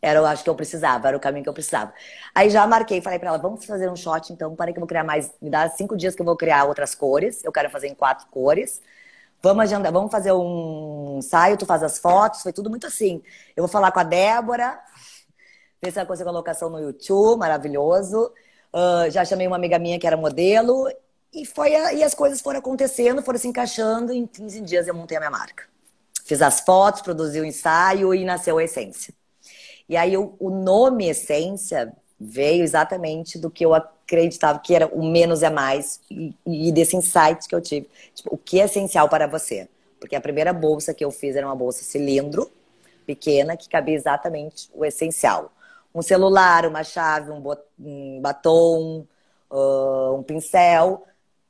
era, 0.00 0.20
eu 0.20 0.26
acho 0.26 0.44
que 0.44 0.50
eu 0.50 0.54
precisava, 0.54 1.08
era 1.08 1.16
o 1.16 1.20
caminho 1.20 1.42
que 1.42 1.48
eu 1.48 1.54
precisava. 1.54 1.92
Aí 2.34 2.50
já 2.50 2.66
marquei, 2.66 3.00
falei 3.00 3.18
para 3.18 3.30
ela, 3.30 3.38
vamos 3.38 3.64
fazer 3.64 3.90
um 3.90 3.96
shot 3.96 4.32
então, 4.32 4.54
para 4.54 4.72
que 4.72 4.78
eu 4.78 4.80
vou 4.80 4.88
criar 4.88 5.04
mais, 5.04 5.32
me 5.40 5.50
dá 5.50 5.68
cinco 5.70 5.96
dias 5.96 6.14
que 6.14 6.22
eu 6.22 6.26
vou 6.26 6.36
criar 6.36 6.64
outras 6.64 6.94
cores, 6.94 7.42
eu 7.44 7.50
quero 7.52 7.70
fazer 7.70 7.88
em 7.88 7.94
quatro 7.94 8.26
cores. 8.28 8.80
Vamos 9.42 9.64
agendar, 9.64 9.92
vamos 9.92 10.10
fazer 10.10 10.32
um 10.32 11.16
ensaio, 11.18 11.56
tu 11.56 11.66
faz 11.66 11.82
as 11.82 11.98
fotos, 11.98 12.42
foi 12.42 12.52
tudo 12.52 12.70
muito 12.70 12.86
assim. 12.86 13.22
Eu 13.56 13.62
vou 13.62 13.68
falar 13.68 13.92
com 13.92 14.00
a 14.00 14.02
Débora, 14.02 14.80
ver 15.82 15.92
se 15.92 15.98
ela 15.98 16.06
consegue 16.06 16.28
colocação 16.28 16.70
no 16.70 16.80
YouTube, 16.80 17.38
maravilhoso. 17.38 18.32
Uh, 18.76 19.10
já 19.10 19.24
chamei 19.24 19.46
uma 19.46 19.56
amiga 19.56 19.78
minha 19.78 19.98
que 19.98 20.06
era 20.06 20.18
modelo, 20.18 20.86
e, 21.32 21.46
foi 21.46 21.74
a, 21.74 21.94
e 21.94 22.04
as 22.04 22.14
coisas 22.14 22.42
foram 22.42 22.58
acontecendo, 22.58 23.22
foram 23.22 23.38
se 23.38 23.48
encaixando, 23.48 24.12
em 24.12 24.26
15 24.26 24.60
dias 24.60 24.86
eu 24.86 24.94
montei 24.94 25.16
a 25.16 25.20
minha 25.20 25.30
marca. 25.30 25.64
Fiz 26.26 26.42
as 26.42 26.60
fotos, 26.60 27.00
produzi 27.00 27.40
o 27.40 27.44
ensaio 27.44 28.14
e 28.14 28.22
nasceu 28.22 28.58
a 28.58 28.64
essência. 28.64 29.14
E 29.88 29.96
aí 29.96 30.14
o, 30.16 30.34
o 30.38 30.50
nome 30.50 31.08
Essência 31.08 31.90
veio 32.20 32.62
exatamente 32.62 33.38
do 33.38 33.50
que 33.50 33.64
eu 33.64 33.72
acreditava 33.72 34.58
que 34.58 34.74
era 34.74 34.86
o 34.88 35.04
menos 35.04 35.42
é 35.42 35.48
mais 35.48 36.00
e, 36.10 36.34
e 36.46 36.72
desse 36.72 36.96
insight 36.96 37.48
que 37.48 37.54
eu 37.54 37.60
tive. 37.62 37.88
Tipo, 38.14 38.34
o 38.34 38.36
que 38.36 38.60
é 38.60 38.64
essencial 38.64 39.08
para 39.08 39.26
você? 39.26 39.68
Porque 39.98 40.16
a 40.16 40.20
primeira 40.20 40.52
bolsa 40.52 40.92
que 40.92 41.04
eu 41.04 41.10
fiz 41.10 41.34
era 41.34 41.46
uma 41.46 41.56
bolsa 41.56 41.82
cilindro, 41.82 42.50
pequena, 43.06 43.56
que 43.56 43.68
cabia 43.68 43.94
exatamente 43.94 44.68
o 44.74 44.84
essencial. 44.84 45.52
Um 45.96 46.02
celular, 46.02 46.66
uma 46.66 46.84
chave, 46.84 47.30
um, 47.30 48.20
batom, 48.20 49.06
um 49.50 50.22
pincel. 50.22 51.06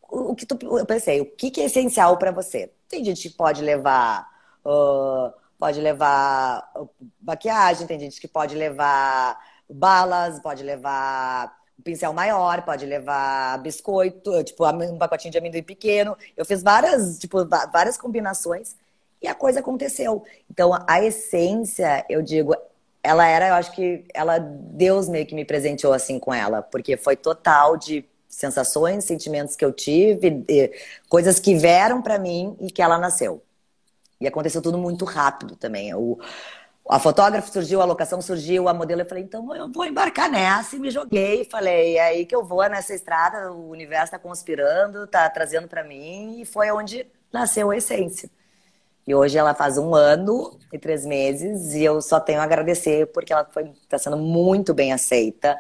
O, 0.09 0.33
o, 0.33 0.35
que 0.37 0.47
tu, 0.47 0.57
eu 0.79 0.87
pensei, 0.87 1.21
o 1.21 1.27
que, 1.27 1.51
que 1.51 1.61
é 1.61 1.65
essencial 1.65 2.17
para 2.17 2.31
você? 2.31 2.73
Tem 2.89 3.05
gente 3.05 3.29
que 3.29 3.37
pode 3.37 3.61
levar 3.63 4.31
uh, 4.65 5.33
pode 5.59 5.81
levar 5.81 6.71
maquiagem, 7.21 7.87
tem 7.87 7.99
gente 7.99 8.21
que 8.21 8.29
pode 8.29 8.55
levar 8.55 9.39
balas, 9.69 10.39
pode 10.41 10.63
levar 10.63 11.57
um 11.79 11.83
pincel 11.83 12.13
maior, 12.13 12.63
pode 12.63 12.87
levar 12.87 13.59
biscoito, 13.59 14.43
tipo 14.45 14.67
um 14.67 14.99
pacotinho 14.99 15.33
de 15.33 15.39
amendoim 15.39 15.63
pequeno. 15.63 16.17
Eu 16.37 16.45
fiz 16.45 16.63
várias, 16.63 17.19
tipo, 17.19 17.45
várias 17.73 17.97
combinações 17.97 18.77
e 19.21 19.27
a 19.27 19.35
coisa 19.35 19.61
aconteceu. 19.61 20.25
Então, 20.51 20.73
a 20.87 21.03
essência, 21.03 22.05
eu 22.09 22.23
digo, 22.23 22.55
ela 23.07 23.27
era, 23.27 23.49
eu 23.49 23.55
acho 23.55 23.73
que 23.73 24.05
ela 24.13 24.39
Deus 24.39 25.09
meio 25.09 25.27
que 25.27 25.35
me 25.35 25.45
presenteou 25.45 25.93
assim 25.93 26.19
com 26.19 26.35
ela, 26.35 26.63
porque 26.63 26.97
foi 26.97 27.17
total 27.17 27.77
de 27.77 28.05
sensações, 28.29 29.05
sentimentos 29.05 29.57
que 29.57 29.65
eu 29.65 29.73
tive, 29.73 30.45
coisas 31.09 31.39
que 31.39 31.55
vieram 31.55 32.03
para 32.03 32.19
mim 32.19 32.57
e 32.61 32.71
que 32.71 32.83
ela 32.83 32.99
nasceu. 32.99 33.43
E 34.21 34.27
aconteceu 34.27 34.61
tudo 34.61 34.79
muito 34.79 35.05
rápido 35.05 35.57
também. 35.57 35.95
O, 35.95 36.19
a 36.89 36.99
fotógrafa 36.99 37.51
surgiu, 37.51 37.81
a 37.81 37.85
locação 37.85 38.21
surgiu, 38.23 38.69
a 38.69 38.75
modelo. 38.75 39.03
Eu 39.03 39.07
falei, 39.07 39.25
então 39.25 39.55
eu 39.55 39.71
vou 39.71 39.85
embarcar 39.85 40.31
nessa. 40.31 40.77
E 40.77 40.79
me 40.79 40.91
joguei. 40.91 41.45
Falei, 41.45 41.97
é 41.97 42.03
aí 42.03 42.27
que 42.27 42.35
eu 42.35 42.45
vou 42.45 42.67
nessa 42.69 42.95
estrada. 42.95 43.53
O 43.53 43.71
universo 43.71 44.07
está 44.07 44.19
conspirando, 44.19 45.05
está 45.05 45.29
trazendo 45.29 45.69
para 45.69 45.85
mim. 45.85 46.41
E 46.41 46.45
foi 46.45 46.71
onde 46.71 47.07
nasceu 47.33 47.71
a 47.71 47.77
essência. 47.77 48.31
E 49.07 49.15
hoje 49.15 49.39
ela 49.39 49.55
faz 49.55 49.79
um 49.79 49.95
ano 49.95 50.59
e 50.73 50.79
três 50.79 51.07
meses. 51.07 51.75
E 51.75 51.85
eu 51.85 52.03
só 52.03 52.19
tenho 52.19 52.41
a 52.41 52.45
agradecer 52.45 53.07
porque 53.09 53.33
ela 53.33 53.49
está 53.83 53.99
sendo 53.99 54.17
muito 54.17 54.75
bem 54.75 54.93
aceita. 54.93 55.57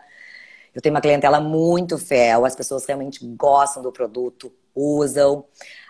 Eu 0.74 0.82
tenho 0.82 0.94
uma 0.94 1.00
clientela 1.00 1.40
muito 1.40 1.96
fiel. 1.96 2.44
As 2.44 2.56
pessoas 2.56 2.85
realmente 2.85 3.24
gostam 3.37 3.82
do 3.82 3.92
produto, 3.92 4.52
usam. 4.74 5.44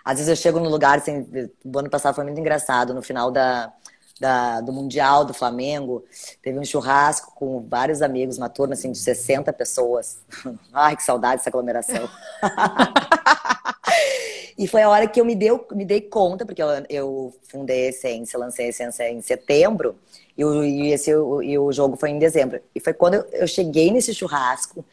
Às 0.05 0.17
vezes 0.17 0.29
eu 0.29 0.35
chego 0.35 0.59
no 0.59 0.69
lugar, 0.69 0.99
assim, 0.99 1.27
o 1.65 1.79
ano 1.79 1.89
passado 1.89 2.15
foi 2.15 2.23
muito 2.23 2.39
engraçado, 2.39 2.93
no 2.93 3.01
final 3.01 3.29
da, 3.29 3.73
da, 4.19 4.61
do 4.61 4.71
Mundial 4.71 5.25
do 5.25 5.33
Flamengo, 5.33 6.05
teve 6.41 6.57
um 6.57 6.63
churrasco 6.63 7.33
com 7.35 7.67
vários 7.67 8.01
amigos, 8.01 8.37
uma 8.37 8.49
turma 8.49 8.73
assim, 8.73 8.91
de 8.91 8.97
60 8.97 9.51
pessoas. 9.53 10.19
Ai, 10.73 10.95
que 10.95 11.03
saudade 11.03 11.37
dessa 11.37 11.49
aglomeração. 11.49 12.09
e 14.57 14.67
foi 14.67 14.81
a 14.81 14.89
hora 14.89 15.07
que 15.07 15.21
eu 15.21 15.25
me, 15.25 15.35
deu, 15.35 15.65
me 15.71 15.85
dei 15.85 16.01
conta, 16.01 16.45
porque 16.45 16.61
eu, 16.61 16.67
eu 16.89 17.33
fundei 17.47 17.85
a 17.85 17.89
Essência, 17.89 18.39
lancei 18.39 18.67
a 18.67 18.69
Essência 18.69 19.09
em 19.09 19.21
setembro, 19.21 19.95
e 20.37 20.43
o, 20.43 20.63
e, 20.63 20.91
esse, 20.91 21.11
e 21.11 21.57
o 21.57 21.71
jogo 21.71 21.95
foi 21.95 22.09
em 22.09 22.19
dezembro. 22.19 22.59
E 22.73 22.79
foi 22.79 22.93
quando 22.93 23.15
eu, 23.15 23.27
eu 23.31 23.47
cheguei 23.47 23.91
nesse 23.91 24.13
churrasco, 24.13 24.83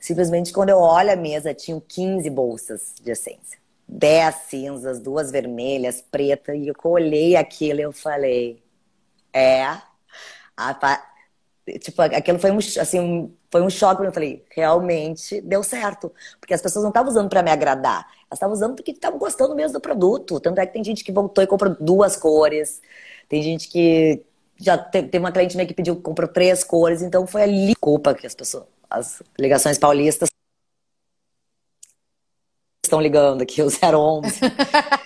simplesmente 0.00 0.52
quando 0.52 0.70
eu 0.70 0.78
olho 0.78 1.12
a 1.12 1.16
mesa, 1.16 1.52
tinham 1.52 1.80
15 1.80 2.30
bolsas 2.30 2.94
de 3.02 3.10
essência 3.10 3.64
dez 3.86 4.34
cinzas, 4.48 4.98
duas 4.98 5.30
vermelhas, 5.30 6.02
preta, 6.02 6.54
e 6.54 6.68
eu 6.68 6.74
olhei 6.84 7.36
aquilo 7.36 7.80
e 7.80 7.82
eu 7.82 7.92
falei, 7.92 8.62
é, 9.32 9.62
a, 10.56 11.13
tipo, 11.80 12.02
aquilo 12.02 12.38
foi 12.38 12.50
um, 12.50 12.58
assim, 12.58 13.34
foi 13.50 13.62
um 13.62 13.70
choque, 13.70 14.04
eu 14.04 14.12
falei, 14.12 14.44
realmente 14.50 15.40
deu 15.40 15.62
certo, 15.62 16.12
porque 16.38 16.52
as 16.52 16.60
pessoas 16.60 16.82
não 16.82 16.90
estavam 16.90 17.10
usando 17.10 17.28
para 17.28 17.42
me 17.42 17.50
agradar, 17.50 18.06
elas 18.26 18.34
estavam 18.34 18.54
usando 18.54 18.74
porque 18.74 18.90
estavam 18.90 19.18
gostando 19.18 19.54
mesmo 19.54 19.72
do 19.72 19.80
produto, 19.80 20.38
tanto 20.40 20.60
é 20.60 20.66
que 20.66 20.72
tem 20.72 20.84
gente 20.84 21.02
que 21.02 21.12
voltou 21.12 21.42
e 21.42 21.46
comprou 21.46 21.74
duas 21.80 22.16
cores, 22.16 22.82
tem 23.28 23.42
gente 23.42 23.68
que 23.68 24.22
já 24.56 24.76
teve 24.76 25.18
uma 25.18 25.32
cliente 25.32 25.56
minha 25.56 25.66
que 25.66 25.74
pediu, 25.74 25.96
comprou 25.96 26.28
três 26.28 26.62
cores, 26.62 27.02
então 27.02 27.26
foi 27.26 27.42
ali 27.42 27.74
culpa 27.76 28.14
que 28.14 28.26
as 28.26 28.34
pessoas, 28.34 28.64
as 28.90 29.22
ligações 29.38 29.78
paulistas 29.78 30.28
estão 32.84 33.00
ligando 33.00 33.42
aqui, 33.42 33.62
o 33.62 33.68
011. 33.68 34.40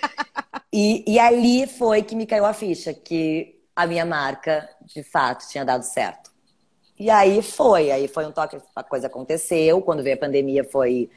e, 0.71 1.03
e 1.07 1.19
ali 1.19 1.65
foi 1.67 2.03
que 2.03 2.15
me 2.15 2.25
caiu 2.25 2.45
a 2.45 2.53
ficha, 2.53 2.93
que 2.93 3.59
a 3.75 3.87
minha 3.87 4.05
marca, 4.05 4.69
de 4.85 5.01
fato, 5.01 5.47
tinha 5.47 5.65
dado 5.65 5.83
certo. 5.83 6.28
E 6.99 7.09
aí 7.09 7.41
foi, 7.41 7.91
aí 7.91 8.09
foi 8.09 8.25
um 8.25 8.31
toque, 8.31 8.57
a 8.75 8.83
coisa 8.83 9.07
aconteceu. 9.07 9.81
Quando 9.81 10.03
veio 10.03 10.15
a 10.15 10.19
pandemia 10.19 10.65
foi 10.65 11.09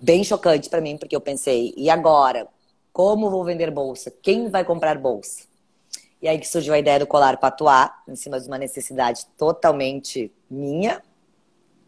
bem 0.00 0.24
chocante 0.24 0.70
para 0.70 0.80
mim, 0.80 0.96
porque 0.96 1.14
eu 1.14 1.20
pensei, 1.20 1.74
e 1.76 1.90
agora? 1.90 2.48
Como 2.90 3.30
vou 3.30 3.44
vender 3.44 3.70
bolsa? 3.70 4.10
Quem 4.22 4.48
vai 4.48 4.64
comprar 4.64 4.98
bolsa? 4.98 5.44
E 6.22 6.26
aí 6.28 6.38
que 6.38 6.48
surgiu 6.48 6.72
a 6.72 6.78
ideia 6.78 6.98
do 6.98 7.06
colar 7.06 7.36
patuá, 7.36 8.02
em 8.08 8.16
cima 8.16 8.40
de 8.40 8.46
uma 8.48 8.58
necessidade 8.58 9.26
totalmente 9.36 10.32
minha. 10.50 11.02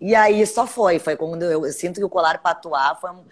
E 0.00 0.14
aí 0.14 0.46
só 0.46 0.66
foi, 0.66 0.98
foi 0.98 1.16
quando 1.16 1.42
eu, 1.42 1.64
eu 1.66 1.72
sinto 1.72 2.00
que 2.00 2.04
o 2.04 2.10
colar 2.10 2.42
patuá 2.42 2.96
foi 3.00 3.10
um, 3.12 3.24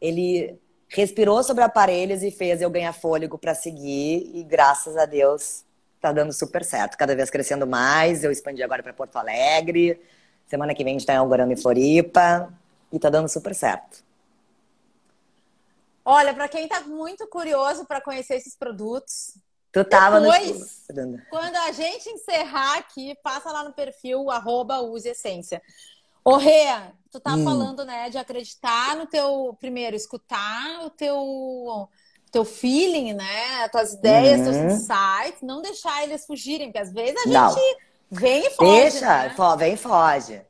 ele 0.00 0.58
respirou 0.88 1.42
sobre 1.42 1.64
aparelhos 1.64 2.22
e 2.22 2.30
fez 2.30 2.60
eu 2.60 2.68
ganhar 2.68 2.92
fôlego 2.92 3.38
para 3.38 3.54
seguir 3.54 4.30
e 4.34 4.42
graças 4.42 4.96
a 4.96 5.06
Deus 5.06 5.64
tá 6.00 6.12
dando 6.12 6.32
super 6.32 6.64
certo, 6.64 6.96
cada 6.96 7.14
vez 7.14 7.30
crescendo 7.30 7.66
mais. 7.66 8.24
Eu 8.24 8.32
expandi 8.32 8.62
agora 8.62 8.82
para 8.82 8.92
Porto 8.92 9.16
Alegre. 9.16 10.00
Semana 10.46 10.74
que 10.74 10.82
vem 10.82 10.92
a 10.92 10.94
gente 10.94 11.02
está 11.02 11.14
inaugurando 11.14 11.52
em 11.52 11.56
Floripa 11.56 12.52
e 12.92 12.98
tá 12.98 13.10
dando 13.10 13.28
super 13.28 13.54
certo. 13.54 14.02
Olha, 16.04 16.34
para 16.34 16.48
quem 16.48 16.64
está 16.64 16.80
muito 16.80 17.26
curioso 17.28 17.84
para 17.84 18.00
conhecer 18.00 18.34
esses 18.34 18.56
produtos, 18.56 19.34
Tu 19.72 19.84
tava 19.84 20.20
Depois, 20.20 20.84
no... 20.88 21.20
quando 21.30 21.54
a 21.54 21.70
gente 21.70 22.08
encerrar 22.08 22.78
aqui, 22.78 23.16
passa 23.22 23.52
lá 23.52 23.62
no 23.62 23.72
perfil 23.72 24.28
arroba 24.28 24.80
use 24.80 25.08
essência. 25.08 25.62
Ô, 26.24 26.36
Rê, 26.36 26.66
tu 27.10 27.20
tá 27.20 27.34
hum. 27.34 27.44
falando, 27.44 27.84
né, 27.84 28.10
de 28.10 28.18
acreditar 28.18 28.96
no 28.96 29.06
teu, 29.06 29.56
primeiro, 29.60 29.94
escutar 29.94 30.84
o 30.84 30.90
teu, 30.90 31.88
teu 32.30 32.44
feeling, 32.44 33.14
né, 33.14 33.64
as 33.64 33.70
tuas 33.70 33.92
ideias, 33.94 34.40
uhum. 34.40 34.52
teus 34.52 34.56
insights, 34.56 35.42
não 35.42 35.60
deixar 35.60 36.02
eles 36.04 36.24
fugirem, 36.24 36.68
porque 36.68 36.78
às 36.78 36.92
vezes 36.92 37.16
a 37.26 37.28
não. 37.28 37.50
gente 37.50 37.78
vem 38.10 38.46
e 38.46 38.50
foge, 38.50 38.80
Deixa, 38.82 39.06
né? 39.06 39.34
vem 39.58 39.74
e 39.74 39.76
foge. 39.76 40.42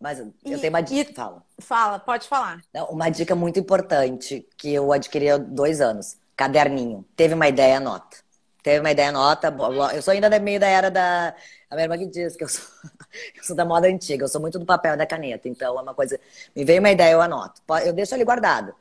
Mas 0.00 0.18
eu 0.18 0.32
e, 0.44 0.58
tenho 0.58 0.68
uma 0.68 0.82
dica. 0.82 1.14
Fala. 1.14 1.42
Fala, 1.58 1.98
pode 1.98 2.28
falar. 2.28 2.60
Uma 2.90 3.08
dica 3.08 3.34
muito 3.34 3.58
importante 3.58 4.46
que 4.56 4.72
eu 4.74 4.92
adquiri 4.92 5.30
há 5.30 5.38
dois 5.38 5.80
anos. 5.80 6.18
Caderninho. 6.36 7.04
Teve 7.16 7.32
uma 7.32 7.48
ideia, 7.48 7.78
anota. 7.78 8.18
Teve 8.62 8.80
uma 8.80 8.90
ideia, 8.90 9.08
anota. 9.08 9.54
Eu 9.94 10.02
sou 10.02 10.12
ainda 10.12 10.28
meio 10.38 10.60
da 10.60 10.66
era 10.66 10.90
da 10.90 11.34
a 11.70 11.74
minha 11.74 11.84
irmã 11.84 11.98
que 11.98 12.06
diz 12.06 12.36
que 12.36 12.44
eu 12.44 12.48
sou, 12.48 12.64
eu 13.36 13.42
sou 13.42 13.56
da 13.56 13.64
moda 13.64 13.88
antiga, 13.88 14.24
eu 14.24 14.28
sou 14.28 14.40
muito 14.40 14.58
do 14.58 14.64
papel 14.64 14.94
e 14.94 14.96
da 14.96 15.06
caneta. 15.06 15.48
Então 15.48 15.78
é 15.78 15.82
uma 15.82 15.94
coisa. 15.94 16.18
Me 16.54 16.64
veio 16.64 16.80
uma 16.80 16.90
ideia, 16.90 17.12
eu 17.12 17.20
anoto. 17.20 17.60
Eu 17.84 17.92
deixo 17.92 18.14
ali 18.14 18.24
guardado. 18.24 18.74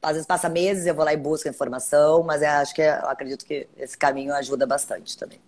Às 0.00 0.12
vezes 0.12 0.26
passa 0.26 0.48
meses, 0.48 0.86
eu 0.86 0.94
vou 0.94 1.04
lá 1.04 1.12
e 1.12 1.16
busco 1.16 1.48
informação, 1.48 2.22
mas 2.22 2.42
eu 2.42 2.48
acho 2.50 2.74
que 2.74 2.82
eu 2.82 3.08
acredito 3.08 3.44
que 3.44 3.68
esse 3.76 3.98
caminho 3.98 4.32
ajuda 4.34 4.66
bastante 4.66 5.16
também. 5.18 5.40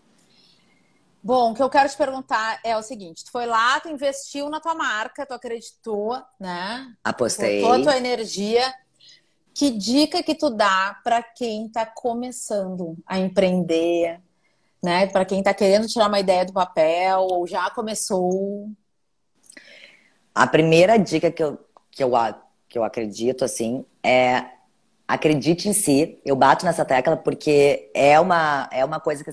Bom, 1.22 1.52
o 1.52 1.54
que 1.54 1.62
eu 1.62 1.68
quero 1.68 1.88
te 1.88 1.96
perguntar 1.96 2.60
é 2.64 2.76
o 2.76 2.82
seguinte: 2.82 3.24
tu 3.24 3.30
foi 3.30 3.46
lá, 3.46 3.78
tu 3.80 3.88
investiu 3.88 4.48
na 4.48 4.58
tua 4.58 4.74
marca, 4.74 5.26
tu 5.26 5.34
acreditou, 5.34 6.20
né? 6.38 6.94
Apostei. 7.04 7.60
Botou 7.60 7.74
a 7.74 7.82
tua 7.82 7.96
energia. 7.96 8.72
Que 9.52 9.70
dica 9.70 10.22
que 10.22 10.34
tu 10.34 10.48
dá 10.48 10.98
para 11.04 11.22
quem 11.22 11.66
está 11.66 11.84
começando 11.84 12.96
a 13.04 13.18
empreender, 13.18 14.20
né? 14.82 15.06
Para 15.08 15.24
quem 15.24 15.40
está 15.40 15.52
querendo 15.52 15.88
tirar 15.88 16.06
uma 16.06 16.20
ideia 16.20 16.44
do 16.46 16.52
papel 16.52 17.20
ou 17.20 17.46
já 17.46 17.68
começou. 17.70 18.70
A 20.34 20.46
primeira 20.46 20.96
dica 20.96 21.30
que 21.30 21.42
eu, 21.42 21.58
que 21.90 22.02
eu, 22.02 22.12
que 22.70 22.78
eu 22.78 22.84
acredito, 22.84 23.44
assim, 23.44 23.84
é 24.02 24.46
acredite 25.06 25.68
em 25.68 25.72
si. 25.72 26.18
Eu 26.24 26.36
bato 26.36 26.64
nessa 26.64 26.84
tecla 26.84 27.16
porque 27.16 27.90
é 27.92 28.18
uma, 28.18 28.68
é 28.72 28.84
uma 28.84 29.00
coisa 29.00 29.24
que, 29.24 29.30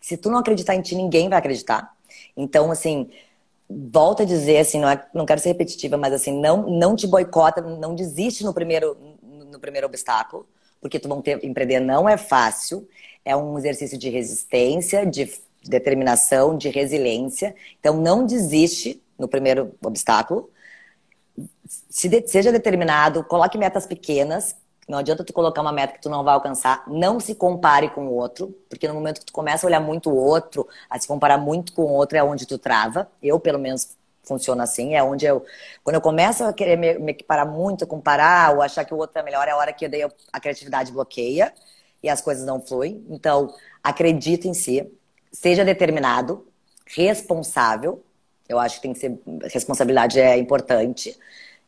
se 0.00 0.16
tu 0.18 0.30
não 0.30 0.38
acreditar 0.38 0.74
em 0.74 0.82
ti, 0.82 0.94
ninguém 0.94 1.30
vai 1.30 1.38
acreditar. 1.38 1.92
Então, 2.36 2.70
assim, 2.70 3.10
volta 3.68 4.22
a 4.22 4.26
dizer, 4.26 4.58
assim, 4.58 4.80
não, 4.80 4.88
é, 4.88 5.02
não 5.14 5.24
quero 5.24 5.40
ser 5.40 5.48
repetitiva, 5.48 5.96
mas 5.96 6.12
assim, 6.12 6.38
não, 6.38 6.68
não 6.68 6.94
te 6.94 7.06
boicota, 7.06 7.62
não 7.62 7.94
desiste 7.94 8.44
no 8.44 8.52
primeiro, 8.52 8.96
no 9.50 9.58
primeiro 9.58 9.86
obstáculo, 9.86 10.46
porque 10.78 11.00
tu 11.00 11.08
vão 11.08 11.22
ter, 11.22 11.42
empreender 11.42 11.80
não 11.80 12.06
é 12.06 12.18
fácil, 12.18 12.86
é 13.24 13.34
um 13.34 13.56
exercício 13.58 13.96
de 13.96 14.10
resistência, 14.10 15.06
de 15.06 15.32
determinação, 15.64 16.54
de 16.58 16.68
resiliência. 16.68 17.54
Então, 17.80 17.96
não 17.96 18.26
desiste 18.26 19.02
no 19.18 19.26
primeiro 19.26 19.74
obstáculo. 19.82 20.50
Se 21.88 22.08
de, 22.08 22.26
seja 22.28 22.52
determinado, 22.52 23.24
coloque 23.24 23.58
metas 23.58 23.86
pequenas. 23.86 24.56
Não 24.88 24.98
adianta 24.98 25.24
tu 25.24 25.32
colocar 25.32 25.62
uma 25.62 25.72
meta 25.72 25.94
que 25.94 26.00
tu 26.02 26.10
não 26.10 26.22
vai 26.22 26.34
alcançar. 26.34 26.84
Não 26.86 27.18
se 27.18 27.34
compare 27.34 27.88
com 27.90 28.06
o 28.06 28.12
outro, 28.12 28.54
porque 28.68 28.86
no 28.86 28.94
momento 28.94 29.20
que 29.20 29.26
tu 29.26 29.32
começa 29.32 29.66
a 29.66 29.68
olhar 29.68 29.80
muito 29.80 30.10
o 30.10 30.16
outro, 30.16 30.68
a 30.90 30.98
se 30.98 31.08
comparar 31.08 31.38
muito 31.38 31.72
com 31.72 31.82
o 31.82 31.92
outro, 31.92 32.18
é 32.18 32.22
onde 32.22 32.46
tu 32.46 32.58
trava. 32.58 33.10
Eu, 33.22 33.40
pelo 33.40 33.58
menos, 33.58 33.96
funciona 34.24 34.64
assim. 34.64 34.94
É 34.94 35.02
onde 35.02 35.26
eu. 35.26 35.44
Quando 35.82 35.94
eu 35.96 36.00
começo 36.00 36.44
a 36.44 36.52
querer 36.52 36.76
me, 36.76 36.98
me 36.98 37.12
equiparar 37.12 37.46
muito, 37.50 37.86
comparar, 37.86 38.54
ou 38.54 38.62
achar 38.62 38.84
que 38.84 38.92
o 38.92 38.98
outro 38.98 39.18
é 39.18 39.22
melhor, 39.22 39.46
é 39.48 39.52
a 39.52 39.56
hora 39.56 39.72
que 39.72 39.88
daí 39.88 40.02
a 40.32 40.40
criatividade 40.40 40.92
bloqueia 40.92 41.52
e 42.02 42.08
as 42.08 42.20
coisas 42.20 42.44
não 42.44 42.60
fluem. 42.60 43.04
Então, 43.08 43.54
acredita 43.82 44.46
em 44.46 44.54
si, 44.54 44.86
seja 45.32 45.64
determinado, 45.64 46.46
responsável. 46.86 48.04
Eu 48.48 48.58
acho 48.58 48.76
que 48.76 48.82
tem 48.82 48.92
que 48.92 48.98
ser. 48.98 49.18
Responsabilidade 49.52 50.20
é 50.20 50.36
importante, 50.36 51.18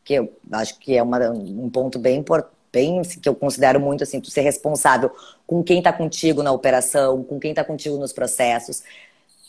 que 0.05 0.15
eu 0.15 0.33
acho 0.53 0.79
que 0.79 0.97
é 0.97 1.03
uma, 1.03 1.31
um 1.31 1.71
ponto 1.71 1.99
bem 1.99 2.19
importante. 2.19 2.57
Assim, 2.77 3.21
que 3.21 3.29
eu 3.29 3.35
considero 3.35 3.81
muito 3.81 4.05
assim, 4.05 4.21
tu 4.21 4.31
ser 4.31 4.43
responsável 4.43 5.11
com 5.47 5.62
quem 5.62 5.79
está 5.79 5.91
contigo 5.91 6.43
na 6.43 6.53
operação, 6.53 7.23
com 7.23 7.41
quem 7.41 7.53
está 7.53 7.65
contigo 7.65 7.97
nos 7.97 8.12
processos. 8.12 8.83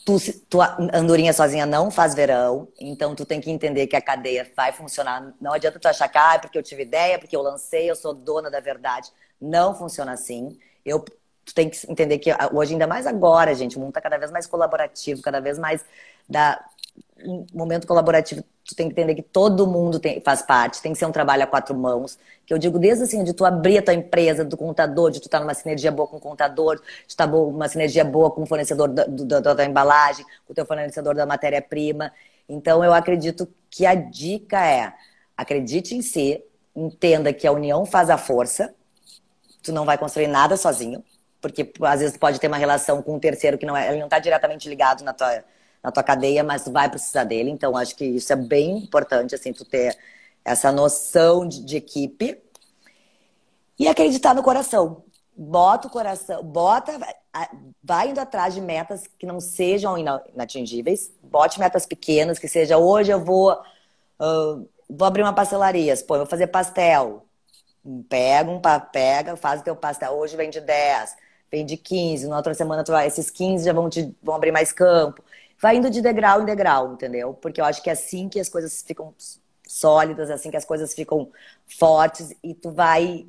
Tu, 0.05 0.17
tu, 0.49 0.59
andorinha 0.93 1.33
sozinha 1.33 1.65
não 1.65 1.91
faz 1.91 2.15
verão, 2.15 2.69
então 2.79 3.13
tu 3.13 3.25
tem 3.25 3.41
que 3.41 3.51
entender 3.51 3.87
que 3.87 3.97
a 3.97 4.01
cadeia 4.01 4.49
vai 4.55 4.71
funcionar. 4.71 5.33
Não 5.41 5.51
adianta 5.51 5.77
tu 5.77 5.87
achar 5.89 6.07
que 6.07 6.17
ah, 6.17 6.35
é 6.35 6.37
porque 6.37 6.57
eu 6.57 6.63
tive 6.63 6.83
ideia, 6.83 7.19
porque 7.19 7.35
eu 7.35 7.41
lancei, 7.41 7.89
eu 7.89 7.97
sou 7.97 8.13
dona 8.13 8.49
da 8.49 8.61
verdade. 8.61 9.11
Não 9.41 9.75
funciona 9.75 10.13
assim. 10.13 10.57
Eu 10.85 11.03
tu 11.47 11.55
tem 11.55 11.69
que 11.69 11.89
entender 11.89 12.19
que 12.19 12.29
hoje, 12.51 12.73
ainda 12.73 12.85
mais 12.85 13.07
agora, 13.07 13.55
gente, 13.55 13.77
o 13.77 13.79
mundo 13.79 13.89
está 13.89 14.01
cada 14.01 14.17
vez 14.17 14.31
mais 14.31 14.45
colaborativo, 14.45 15.21
cada 15.21 15.39
vez 15.39 15.57
mais 15.57 15.83
da 16.27 16.61
momento 17.53 17.87
colaborativo. 17.87 18.43
Tu 18.63 18.75
tem 18.75 18.87
que 18.87 18.93
entender 18.93 19.15
que 19.15 19.21
todo 19.21 19.65
mundo 19.65 19.99
tem, 19.99 20.21
faz 20.21 20.41
parte, 20.41 20.81
tem 20.81 20.91
que 20.91 20.99
ser 20.99 21.05
um 21.05 21.11
trabalho 21.11 21.43
a 21.43 21.47
quatro 21.47 21.75
mãos. 21.75 22.19
Que 22.45 22.53
eu 22.53 22.57
digo 22.57 22.77
desde 22.77 23.03
assim, 23.03 23.23
de 23.23 23.33
tu 23.33 23.45
abrir 23.45 23.77
a 23.77 23.81
tua 23.81 23.93
empresa, 23.93 24.43
do 24.43 24.57
contador, 24.57 25.11
de 25.11 25.19
tu 25.19 25.25
estar 25.25 25.39
tá 25.39 25.43
numa 25.43 25.53
sinergia 25.53 25.91
boa 25.91 26.07
com 26.07 26.17
o 26.17 26.19
contador, 26.19 26.75
de 26.75 26.83
estar 27.07 27.27
tá 27.27 27.37
uma 27.37 27.67
sinergia 27.67 28.03
boa 28.03 28.29
com 28.29 28.43
o 28.43 28.45
fornecedor 28.45 28.89
da, 28.89 29.05
da, 29.05 29.39
da, 29.39 29.53
da 29.53 29.65
embalagem, 29.65 30.25
com 30.45 30.51
o 30.51 30.55
teu 30.55 30.65
fornecedor 30.65 31.15
da 31.15 31.25
matéria-prima. 31.25 32.11
Então, 32.47 32.83
eu 32.83 32.93
acredito 32.93 33.47
que 33.69 33.85
a 33.85 33.95
dica 33.95 34.65
é 34.65 34.93
acredite 35.35 35.95
em 35.95 36.01
si, 36.01 36.43
entenda 36.75 37.31
que 37.31 37.45
a 37.45 37.51
união 37.51 37.85
faz 37.85 38.09
a 38.09 38.17
força, 38.17 38.73
tu 39.61 39.71
não 39.71 39.85
vai 39.85 39.97
construir 39.97 40.27
nada 40.27 40.57
sozinho, 40.57 41.03
porque 41.41 41.71
às 41.81 41.99
vezes 41.99 42.17
pode 42.17 42.39
ter 42.39 42.47
uma 42.47 42.57
relação 42.57 43.01
com 43.01 43.15
um 43.15 43.19
terceiro 43.19 43.57
que 43.57 43.65
não 43.65 43.75
é, 43.77 43.89
ele 43.89 43.99
não 43.99 44.05
está 44.05 44.19
diretamente 44.19 44.67
ligado 44.67 45.03
na 45.03 45.13
tua, 45.13 45.43
na 45.83 45.91
tua 45.91 46.03
cadeia, 46.03 46.43
mas 46.43 46.63
tu 46.63 46.71
vai 46.71 46.89
precisar 46.89 47.23
dele. 47.23 47.49
Então, 47.49 47.75
acho 47.75 47.95
que 47.95 48.05
isso 48.05 48.31
é 48.33 48.35
bem 48.35 48.77
importante, 48.77 49.35
assim, 49.35 49.53
tu 49.53 49.65
ter 49.65 49.97
essa 50.43 50.71
noção 50.71 51.47
de, 51.47 51.63
de 51.63 51.77
equipe 51.77 52.41
e 53.77 53.87
acreditar 53.87 54.33
no 54.33 54.43
coração. 54.43 55.03
Bota 55.35 55.87
o 55.87 55.91
coração, 55.91 56.41
bota, 56.43 56.99
vai 57.83 58.09
indo 58.09 58.19
atrás 58.19 58.53
de 58.53 58.61
metas 58.61 59.05
que 59.19 59.25
não 59.25 59.39
sejam 59.39 59.97
inatingíveis. 60.33 61.11
Bote 61.21 61.59
metas 61.59 61.85
pequenas, 61.85 62.39
que 62.39 62.47
seja 62.47 62.77
hoje 62.77 63.11
eu 63.11 63.23
vou, 63.23 63.51
uh, 63.51 64.67
vou 64.89 65.07
abrir 65.07 65.21
uma 65.21 65.33
pastelaria, 65.33 65.95
pô, 66.07 66.17
vou 66.17 66.25
fazer 66.25 66.47
pastel. 66.47 67.23
Pega 68.09 68.49
um 68.49 68.59
pega, 68.91 69.35
faz 69.35 69.61
o 69.61 69.63
teu 69.63 69.75
pastel. 69.75 70.13
Hoje 70.13 70.35
vende 70.35 70.59
10 70.59 71.27
vende 71.51 71.77
15, 71.77 72.27
na 72.27 72.37
outra 72.37 72.53
semana 72.53 72.83
tu 72.83 72.91
vai, 72.91 73.07
esses 73.07 73.29
15 73.29 73.65
já 73.65 73.73
vão, 73.73 73.89
te, 73.89 74.15
vão 74.21 74.35
abrir 74.35 74.51
mais 74.51 74.71
campo. 74.71 75.23
Vai 75.59 75.77
indo 75.77 75.89
de 75.89 76.01
degrau 76.01 76.41
em 76.41 76.45
degrau, 76.45 76.93
entendeu? 76.93 77.33
Porque 77.33 77.59
eu 77.59 77.65
acho 77.65 77.81
que 77.81 77.89
é 77.89 77.93
assim 77.93 78.29
que 78.29 78.39
as 78.39 78.49
coisas 78.49 78.83
ficam 78.85 79.13
sólidas, 79.67 80.29
assim 80.29 80.51
que 80.51 80.57
as 80.57 80.65
coisas 80.65 80.93
ficam 80.93 81.29
fortes 81.65 82.33
e 82.43 82.53
tu 82.53 82.71
vai. 82.71 83.25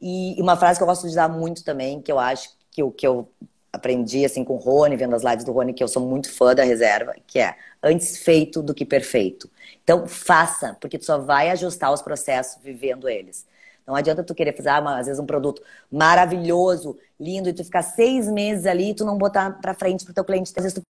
E 0.00 0.36
uma 0.40 0.56
frase 0.56 0.78
que 0.78 0.82
eu 0.82 0.86
gosto 0.86 1.08
de 1.08 1.14
dar 1.14 1.28
muito 1.28 1.64
também, 1.64 2.00
que 2.00 2.12
eu 2.12 2.18
acho 2.18 2.50
que 2.70 2.82
o 2.82 2.90
que 2.90 3.06
eu 3.06 3.28
aprendi 3.72 4.24
assim 4.24 4.44
com 4.44 4.54
o 4.54 4.58
Rony, 4.58 4.96
vendo 4.96 5.14
as 5.14 5.22
lives 5.22 5.44
do 5.44 5.52
Rony, 5.52 5.72
que 5.72 5.82
eu 5.82 5.88
sou 5.88 6.04
muito 6.04 6.32
fã 6.32 6.54
da 6.54 6.64
reserva, 6.64 7.14
que 7.26 7.38
é 7.38 7.56
antes 7.82 8.18
feito 8.18 8.62
do 8.62 8.74
que 8.74 8.84
perfeito. 8.84 9.50
Então 9.82 10.06
faça, 10.06 10.76
porque 10.80 10.98
tu 10.98 11.04
só 11.04 11.18
vai 11.18 11.50
ajustar 11.50 11.92
os 11.92 12.02
processos 12.02 12.62
vivendo 12.62 13.08
eles. 13.08 13.46
Não 13.86 13.94
adianta 13.94 14.22
tu 14.22 14.34
querer 14.34 14.56
fazer, 14.56 14.68
ah, 14.68 14.98
às 14.98 15.06
vezes, 15.06 15.20
um 15.20 15.26
produto 15.26 15.62
maravilhoso, 15.90 16.96
lindo, 17.18 17.48
e 17.48 17.52
tu 17.52 17.64
ficar 17.64 17.82
seis 17.82 18.28
meses 18.28 18.66
ali 18.66 18.90
e 18.90 18.94
tu 18.94 19.04
não 19.04 19.18
botar 19.18 19.60
pra 19.60 19.74
frente 19.74 20.04
pro 20.04 20.14
teu 20.14 20.24
cliente. 20.24 20.52
Às 20.56 20.62
vezes 20.62 20.74
tu 20.74 20.82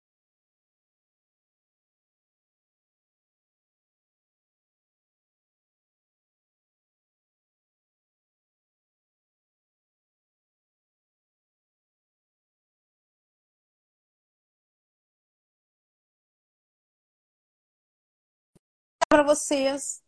vocês 19.30 20.02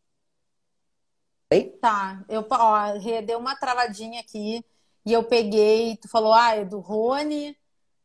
Oi? 1.54 1.78
Tá, 1.82 2.24
eu 2.30 2.48
ó, 2.50 2.94
deu 3.26 3.38
uma 3.38 3.56
travadinha 3.58 4.22
aqui 4.22 4.64
e 5.06 5.12
eu 5.12 5.22
peguei, 5.22 5.98
tu 5.98 6.08
falou, 6.08 6.34
ah, 6.34 6.56
é 6.56 6.64
do 6.64 6.80
Rony, 6.80 7.58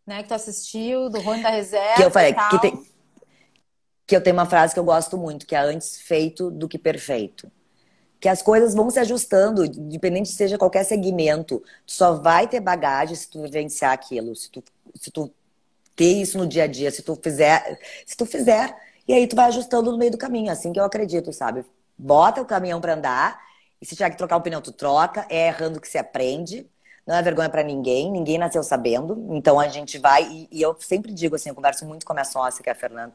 né, 0.04 0.22
que 0.22 0.28
tu 0.28 0.34
assistiu, 0.34 1.08
do 1.08 1.20
Rony 1.20 1.44
da 1.44 1.50
Reserva. 1.50 1.94
Que 1.94 2.02
eu 2.02 2.10
falei, 2.10 2.34
que, 2.34 2.58
tem, 2.60 2.86
que 4.04 4.16
eu 4.16 4.20
tenho 4.20 4.34
uma 4.34 4.46
frase 4.46 4.74
que 4.74 4.80
eu 4.80 4.84
gosto 4.84 5.16
muito, 5.16 5.46
que 5.46 5.54
é 5.54 5.60
antes 5.60 6.00
feito 6.00 6.50
do 6.50 6.68
que 6.68 6.76
perfeito. 6.76 7.48
Que 8.18 8.28
as 8.28 8.42
coisas 8.42 8.74
vão 8.74 8.90
se 8.90 8.98
ajustando, 8.98 9.64
independente 9.64 10.30
seja 10.30 10.58
qualquer 10.58 10.82
segmento. 10.82 11.62
Tu 11.86 11.92
só 11.92 12.14
vai 12.14 12.48
ter 12.48 12.58
bagagem 12.58 13.14
se 13.14 13.30
tu 13.30 13.42
vivenciar 13.42 13.92
aquilo, 13.92 14.34
se 14.34 14.50
tu, 14.50 14.64
se 14.94 15.10
tu 15.12 15.32
ter 15.94 16.20
isso 16.20 16.36
no 16.36 16.48
dia 16.48 16.64
a 16.64 16.66
dia, 16.66 16.90
se 16.90 17.02
tu 17.02 17.14
fizer, 17.14 17.78
se 18.04 18.16
tu 18.16 18.26
fizer, 18.26 18.74
e 19.08 19.14
aí 19.14 19.26
tu 19.26 19.36
vai 19.36 19.46
ajustando 19.46 19.90
no 19.92 19.98
meio 19.98 20.10
do 20.10 20.18
caminho, 20.18 20.50
assim 20.52 20.72
que 20.72 20.80
eu 20.80 20.84
acredito, 20.84 21.32
sabe? 21.32 21.64
bota 21.98 22.40
o 22.40 22.44
caminhão 22.44 22.80
para 22.80 22.94
andar, 22.94 23.40
e 23.80 23.86
se 23.86 23.94
tiver 23.94 24.10
que 24.10 24.16
trocar 24.16 24.36
um 24.36 24.40
pneu, 24.40 24.60
tu 24.60 24.72
troca, 24.72 25.26
é 25.28 25.48
errando 25.48 25.80
que 25.80 25.88
se 25.88 25.98
aprende. 25.98 26.66
Não 27.06 27.14
é 27.14 27.22
vergonha 27.22 27.48
para 27.48 27.62
ninguém, 27.62 28.10
ninguém 28.10 28.38
nasceu 28.38 28.62
sabendo. 28.62 29.26
Então 29.30 29.60
a 29.60 29.68
gente 29.68 29.98
vai, 29.98 30.24
e, 30.24 30.48
e, 30.50 30.62
eu 30.62 30.76
sempre 30.80 31.12
digo 31.12 31.36
assim, 31.36 31.50
eu 31.50 31.54
converso 31.54 31.86
muito 31.86 32.04
com 32.04 32.12
a 32.12 32.14
minha 32.14 32.24
sócia, 32.24 32.62
que 32.62 32.68
é 32.68 32.72
a 32.72 32.74
Fernanda, 32.74 33.12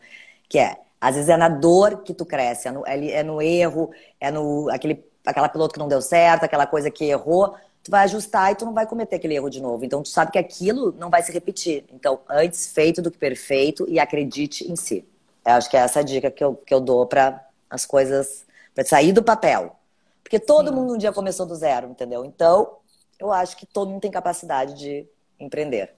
que 0.47 0.59
é, 0.59 0.77
às 0.99 1.15
vezes 1.15 1.29
é 1.29 1.37
na 1.37 1.49
dor 1.49 2.03
que 2.03 2.13
tu 2.13 2.25
cresce, 2.25 2.67
é 2.67 2.71
no, 2.71 2.87
é, 2.87 3.11
é 3.11 3.23
no 3.23 3.41
erro, 3.41 3.91
é 4.19 4.31
no 4.31 4.69
aquele, 4.69 5.03
aquela 5.25 5.49
piloto 5.49 5.73
que 5.73 5.79
não 5.79 5.87
deu 5.87 6.01
certo, 6.01 6.43
aquela 6.43 6.67
coisa 6.67 6.91
que 6.91 7.05
errou, 7.05 7.55
tu 7.83 7.91
vai 7.91 8.03
ajustar 8.03 8.51
e 8.51 8.55
tu 8.55 8.65
não 8.65 8.73
vai 8.73 8.85
cometer 8.85 9.15
aquele 9.15 9.35
erro 9.35 9.49
de 9.49 9.61
novo. 9.61 9.83
Então 9.83 10.03
tu 10.03 10.09
sabe 10.09 10.31
que 10.31 10.39
aquilo 10.39 10.93
não 10.97 11.09
vai 11.09 11.23
se 11.23 11.31
repetir. 11.31 11.85
Então, 11.91 12.21
antes 12.29 12.67
feito 12.71 13.01
do 13.01 13.11
que 13.11 13.17
perfeito 13.17 13.85
e 13.89 13.99
acredite 13.99 14.71
em 14.71 14.75
si. 14.75 15.05
Eu 15.45 15.53
acho 15.53 15.69
que 15.69 15.77
é 15.77 15.81
essa 15.81 16.03
dica 16.03 16.29
que 16.29 16.43
eu, 16.43 16.55
que 16.55 16.73
eu 16.73 16.79
dou 16.79 17.05
para 17.05 17.47
as 17.69 17.85
coisas 17.85 18.45
para 18.73 18.85
sair 18.85 19.11
do 19.11 19.23
papel. 19.23 19.75
Porque 20.23 20.39
todo 20.39 20.69
Sim. 20.69 20.75
mundo 20.75 20.93
um 20.93 20.97
dia 20.97 21.11
começou 21.11 21.45
do 21.45 21.55
zero, 21.55 21.89
entendeu? 21.89 22.23
Então, 22.23 22.77
eu 23.19 23.31
acho 23.31 23.57
que 23.57 23.65
todo 23.65 23.89
mundo 23.89 24.01
tem 24.01 24.11
capacidade 24.11 24.73
de 24.75 25.07
empreender. 25.39 25.95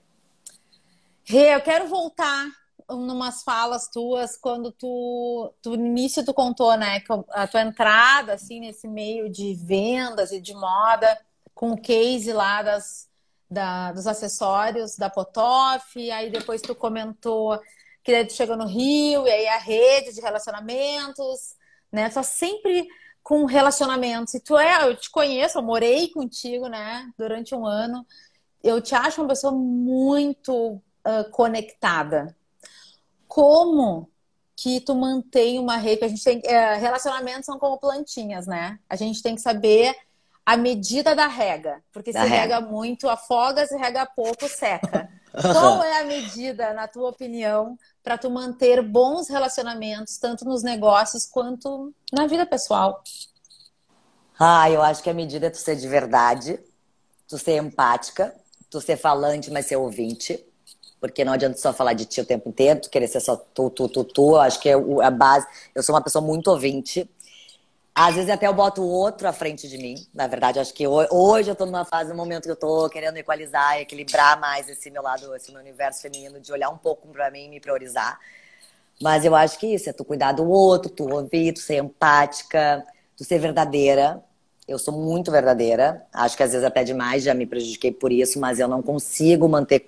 Rê, 1.24 1.56
eu 1.56 1.62
quero 1.62 1.88
voltar 1.88 2.48
numas 2.90 3.44
falas 3.44 3.88
tuas 3.88 4.36
quando 4.36 4.72
tu, 4.72 5.54
tu 5.62 5.78
no 5.78 5.86
início 5.86 6.26
tu 6.26 6.34
contou, 6.34 6.76
né, 6.78 7.00
que 7.00 7.08
a 7.32 7.48
tua 7.48 7.62
entrada 7.62 8.34
assim 8.34 8.60
nesse 8.60 8.88
meio 8.88 9.30
de 9.30 9.54
vendas 9.56 10.32
e 10.32 10.42
de 10.42 10.54
moda 10.54 11.18
com 11.56 11.72
o 11.72 11.82
case 11.82 12.34
lá 12.34 12.62
das 12.62 13.08
da, 13.50 13.92
dos 13.92 14.08
acessórios 14.08 14.98
da 14.98 15.10
Potoff, 15.10 16.12
aí 16.12 16.32
depois 16.32 16.62
tu 16.62 16.74
comentou 16.74 17.60
que 18.04 18.12
daí 18.12 18.26
tu 18.26 18.34
chegou 18.34 18.58
no 18.58 18.68
Rio 18.68 19.26
e 19.28 19.32
aí 19.32 19.48
a 19.48 19.58
rede 19.58 20.14
de 20.14 20.22
relacionamentos, 20.22 21.56
né? 21.92 22.10
Tá 22.10 22.24
sempre 22.24 22.88
com 23.22 23.46
relacionamentos. 23.46 24.34
E 24.34 24.40
tu 24.40 24.58
é, 24.58 24.88
eu 24.88 24.96
te 24.96 25.10
conheço, 25.10 25.58
eu 25.58 25.64
morei 25.64 26.10
contigo, 26.10 26.68
né? 26.68 27.10
Durante 27.18 27.56
um 27.56 27.66
ano. 27.66 28.06
Eu 28.62 28.82
te 28.82 28.94
acho 28.96 29.22
uma 29.22 29.28
pessoa 29.28 29.54
muito 29.54 30.74
uh, 30.74 31.30
conectada. 31.32 32.36
Como 33.28 34.12
que 34.56 34.80
tu 34.82 34.96
mantém 34.96 35.60
uma 35.60 35.78
rede. 35.78 36.04
A 36.04 36.08
gente 36.08 36.24
tem 36.24 36.42
é, 36.46 36.76
relacionamentos 36.76 37.46
são 37.46 37.58
como 37.58 37.78
plantinhas, 37.78 38.46
né? 38.48 38.80
A 38.90 38.96
gente 38.96 39.22
tem 39.22 39.36
que 39.36 39.42
saber 39.42 39.96
a 40.46 40.58
medida 40.58 41.16
da 41.16 41.28
rega, 41.28 41.82
porque 41.92 42.12
da 42.12 42.24
se 42.24 42.28
rega. 42.28 42.56
rega 42.56 42.62
muito, 42.62 43.10
afoga, 43.10 43.66
se 43.66 43.76
rega 43.78 44.06
pouco, 44.06 44.48
seca. 44.48 45.10
Qual 45.42 45.84
é 45.84 46.02
a 46.02 46.06
medida, 46.06 46.74
na 46.74 46.88
tua 46.88 47.10
opinião, 47.10 47.78
para 48.04 48.18
tu 48.18 48.30
manter 48.30 48.82
bons 48.82 49.30
relacionamentos, 49.30 50.18
tanto 50.18 50.46
nos 50.46 50.62
negócios 50.64 51.26
quanto 51.26 51.94
na 52.12 52.28
vida 52.28 52.46
pessoal? 52.46 53.04
Ah, 54.40 54.70
eu 54.70 54.82
acho 54.82 55.02
que 55.02 55.10
a 55.10 55.14
medida 55.14 55.48
é 55.48 55.50
tu 55.50 55.58
ser 55.58 55.76
de 55.76 55.88
verdade, 55.88 56.60
tu 57.28 57.38
ser 57.38 57.58
empática, 57.58 58.36
tu 58.70 58.80
ser 58.82 58.98
falante, 58.98 59.50
mas 59.52 59.66
ser 59.66 59.76
ouvinte. 59.76 60.44
Porque 61.00 61.26
não 61.26 61.34
adianta 61.34 61.58
só 61.58 61.74
falar 61.74 61.94
de 61.94 62.06
ti 62.06 62.22
o 62.22 62.26
tempo 62.26 62.48
inteiro, 62.48 62.82
tu 62.82 62.90
querer 62.90 63.08
ser 63.08 63.20
só 63.20 63.36
tu, 63.36 63.70
tu, 63.70 63.90
tu, 63.90 64.04
tu. 64.04 64.32
Eu 64.32 64.42
acho 64.42 64.60
que 64.60 64.70
é 64.70 64.74
a 64.74 65.12
base. 65.12 65.46
Eu 65.76 65.84
sou 65.84 65.94
uma 65.94 66.02
pessoa 66.02 66.24
muito 66.24 66.48
ouvinte. 66.48 67.10
Às 67.96 68.16
vezes 68.16 68.30
até 68.30 68.48
eu 68.48 68.54
boto 68.54 68.82
o 68.82 68.90
outro 68.90 69.28
à 69.28 69.34
frente 69.34 69.68
de 69.70 69.78
mim. 69.78 69.96
Na 70.14 70.26
verdade, 70.26 70.60
acho 70.60 70.74
que 70.74 70.88
hoje 70.88 71.50
eu 71.50 71.56
tô 71.56 71.66
numa 71.66 71.86
fase, 71.86 72.10
no 72.10 72.16
momento 72.16 72.46
que 72.46 72.52
eu 72.52 72.56
tô 72.56 72.90
querendo 72.90 73.18
equalizar, 73.18 73.80
equilibrar 73.80 74.40
mais 74.40 74.68
esse 74.68 74.90
meu 74.90 75.04
lado, 75.04 75.36
esse 75.36 75.52
meu 75.52 75.62
universo 75.62 76.02
feminino, 76.02 76.40
de 76.40 76.52
olhar 76.52 76.70
um 76.70 76.78
pouco 76.78 77.08
para 77.10 77.30
mim 77.30 77.46
e 77.46 77.50
me 77.50 77.60
priorizar. 77.60 78.20
Mas 79.00 79.26
eu 79.26 79.36
acho 79.36 79.60
que 79.60 79.68
isso 79.68 79.90
é 79.90 79.94
tu 79.94 80.04
cuidar 80.04 80.32
do 80.32 80.50
outro, 80.50 80.90
tu 80.90 81.08
ouvir, 81.08 81.54
tu 81.54 81.60
ser 81.60 81.78
empática, 81.78 82.84
tu 83.16 83.24
ser 83.24 83.38
verdadeira. 83.38 84.24
Eu 84.68 84.80
sou 84.80 84.94
muito 84.94 85.32
verdadeira. 85.32 86.04
Acho 86.12 86.36
que 86.36 86.44
às 86.44 86.52
vezes 86.52 86.66
até 86.66 86.84
demais 86.84 87.22
já 87.22 87.34
me 87.36 87.46
prejudiquei 87.46 87.92
por 87.92 88.12
isso, 88.12 88.40
mas 88.40 88.60
eu 88.60 88.68
não 88.68 88.82
consigo 88.82 89.48
manter. 89.48 89.86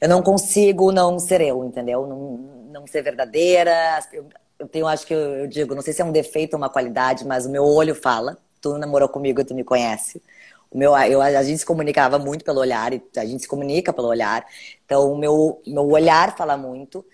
Eu 0.00 0.08
não 0.08 0.22
consigo 0.22 0.90
não 0.90 1.18
ser 1.18 1.40
eu, 1.42 1.64
entendeu? 1.64 2.06
Não, 2.06 2.38
não 2.72 2.86
ser 2.86 3.02
verdadeira. 3.02 4.00
Eu, 4.12 4.26
eu 4.60 4.68
tenho, 4.68 4.86
acho 4.86 5.06
que 5.06 5.14
eu, 5.14 5.18
eu, 5.18 5.46
digo, 5.46 5.74
não 5.74 5.82
sei 5.82 5.94
se 5.94 6.02
é 6.02 6.04
um 6.04 6.12
defeito 6.12 6.54
ou 6.54 6.58
uma 6.58 6.68
qualidade, 6.68 7.26
mas 7.26 7.46
o 7.46 7.50
meu 7.50 7.64
olho 7.64 7.94
fala. 7.94 8.38
Tu 8.60 8.76
namorou 8.76 9.08
comigo, 9.08 9.42
tu 9.42 9.54
me 9.54 9.64
conhece. 9.64 10.22
O 10.70 10.76
meu, 10.78 10.96
eu, 10.98 11.22
a 11.22 11.42
gente 11.42 11.58
se 11.58 11.66
comunicava 11.66 12.18
muito 12.18 12.44
pelo 12.44 12.60
olhar, 12.60 12.92
e 12.92 13.02
a 13.16 13.24
gente 13.24 13.42
se 13.42 13.48
comunica 13.48 13.92
pelo 13.92 14.08
olhar. 14.08 14.46
Então, 14.84 15.12
o 15.12 15.18
meu, 15.18 15.62
meu 15.66 15.88
olhar 15.88 16.36
fala 16.36 16.56
muito. 16.58 17.04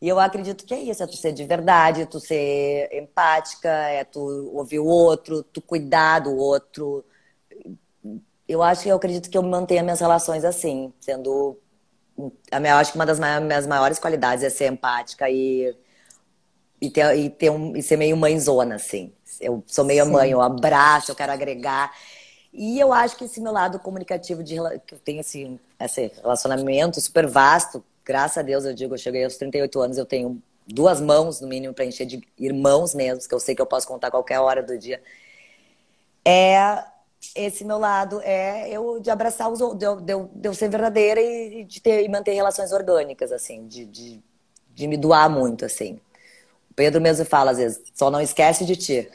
E 0.00 0.08
eu 0.08 0.20
acredito 0.20 0.64
que 0.64 0.74
é 0.74 0.78
isso, 0.80 1.02
é 1.02 1.06
tu 1.06 1.16
ser 1.16 1.32
de 1.32 1.44
verdade, 1.44 2.06
tu 2.06 2.20
ser 2.20 2.88
empática, 2.92 3.68
é 3.68 4.04
tu 4.04 4.20
ouvir 4.54 4.78
o 4.78 4.86
outro, 4.86 5.42
tu 5.42 5.60
cuidar 5.60 6.20
do 6.20 6.36
outro. 6.36 7.04
Eu 8.48 8.62
acho 8.62 8.84
que 8.84 8.88
eu 8.88 8.96
acredito 8.96 9.28
que 9.28 9.36
eu 9.36 9.42
mantenho 9.42 9.82
minhas 9.82 10.00
relações 10.00 10.44
assim, 10.44 10.92
sendo. 11.00 11.58
Eu 12.16 12.76
acho 12.76 12.92
que 12.92 12.98
uma 12.98 13.06
das 13.06 13.18
minhas 13.18 13.66
maiores 13.66 13.98
qualidades 13.98 14.44
é 14.44 14.50
ser 14.50 14.70
empática 14.72 15.28
e 15.28 15.74
e 16.80 16.90
ter, 16.90 17.16
e 17.18 17.30
ter 17.30 17.50
um, 17.50 17.76
e 17.76 17.82
ser 17.82 17.96
meio 17.96 18.16
mãezona, 18.16 18.76
assim. 18.76 19.12
Eu 19.40 19.62
sou 19.66 19.84
meio 19.84 20.04
Sim. 20.04 20.10
mãe, 20.10 20.30
eu 20.30 20.40
abraço, 20.40 21.10
eu 21.10 21.14
quero 21.14 21.32
agregar. 21.32 21.92
E 22.52 22.80
eu 22.80 22.92
acho 22.92 23.16
que 23.16 23.24
esse 23.24 23.40
meu 23.40 23.52
lado 23.52 23.78
comunicativo 23.78 24.42
de 24.42 24.56
que 24.86 24.94
eu 24.94 24.98
tenho 24.98 25.20
assim, 25.20 25.58
esse 25.78 26.12
relacionamento 26.22 27.00
super 27.00 27.26
vasto, 27.26 27.84
graças 28.04 28.38
a 28.38 28.42
Deus 28.42 28.64
eu 28.64 28.72
digo, 28.72 28.94
eu 28.94 28.98
cheguei 28.98 29.24
aos 29.24 29.36
38 29.36 29.80
anos, 29.80 29.98
eu 29.98 30.06
tenho 30.06 30.42
duas 30.66 31.00
mãos 31.00 31.40
no 31.40 31.48
mínimo 31.48 31.74
para 31.74 31.84
encher 31.84 32.06
de 32.06 32.20
irmãos 32.38 32.94
mesmo, 32.94 33.28
que 33.28 33.34
eu 33.34 33.40
sei 33.40 33.54
que 33.54 33.60
eu 33.60 33.66
posso 33.66 33.86
contar 33.86 34.10
qualquer 34.10 34.40
hora 34.40 34.62
do 34.62 34.78
dia. 34.78 35.02
É 36.24 36.82
esse 37.34 37.64
meu 37.64 37.78
lado 37.78 38.20
é 38.22 38.68
eu 38.70 39.00
de 39.00 39.10
abraçar 39.10 39.50
os 39.50 39.58
de 39.58 39.84
eu, 39.84 39.96
de 40.00 40.12
eu, 40.12 40.30
de 40.34 40.48
eu 40.48 40.54
ser 40.54 40.68
verdadeira 40.68 41.20
e 41.20 41.64
de 41.64 41.80
ter 41.80 42.04
e 42.04 42.08
manter 42.08 42.32
relações 42.34 42.72
orgânicas 42.72 43.32
assim, 43.32 43.66
de, 43.66 43.84
de, 43.84 44.22
de 44.74 44.86
me 44.86 44.96
doar 44.96 45.28
muito 45.28 45.64
assim. 45.64 46.00
Pedro 46.76 47.00
mesmo 47.00 47.24
fala 47.24 47.50
às 47.50 47.56
vezes, 47.56 47.82
só 47.94 48.10
não 48.10 48.20
esquece 48.20 48.64
de 48.66 48.76
ti. 48.76 49.10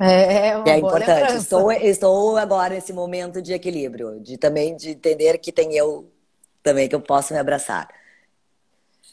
É, 0.00 0.56
uma 0.58 0.68
é 0.70 0.78
importante. 0.78 1.36
Estou, 1.36 1.70
estou 1.70 2.36
agora 2.38 2.74
nesse 2.74 2.92
momento 2.92 3.40
de 3.42 3.52
equilíbrio, 3.52 4.18
de 4.18 4.38
também 4.38 4.74
de 4.74 4.90
entender 4.90 5.38
que 5.38 5.52
tem 5.52 5.76
eu 5.76 6.10
também 6.62 6.88
que 6.88 6.94
eu 6.94 7.00
posso 7.00 7.34
me 7.34 7.38
abraçar. 7.38 7.88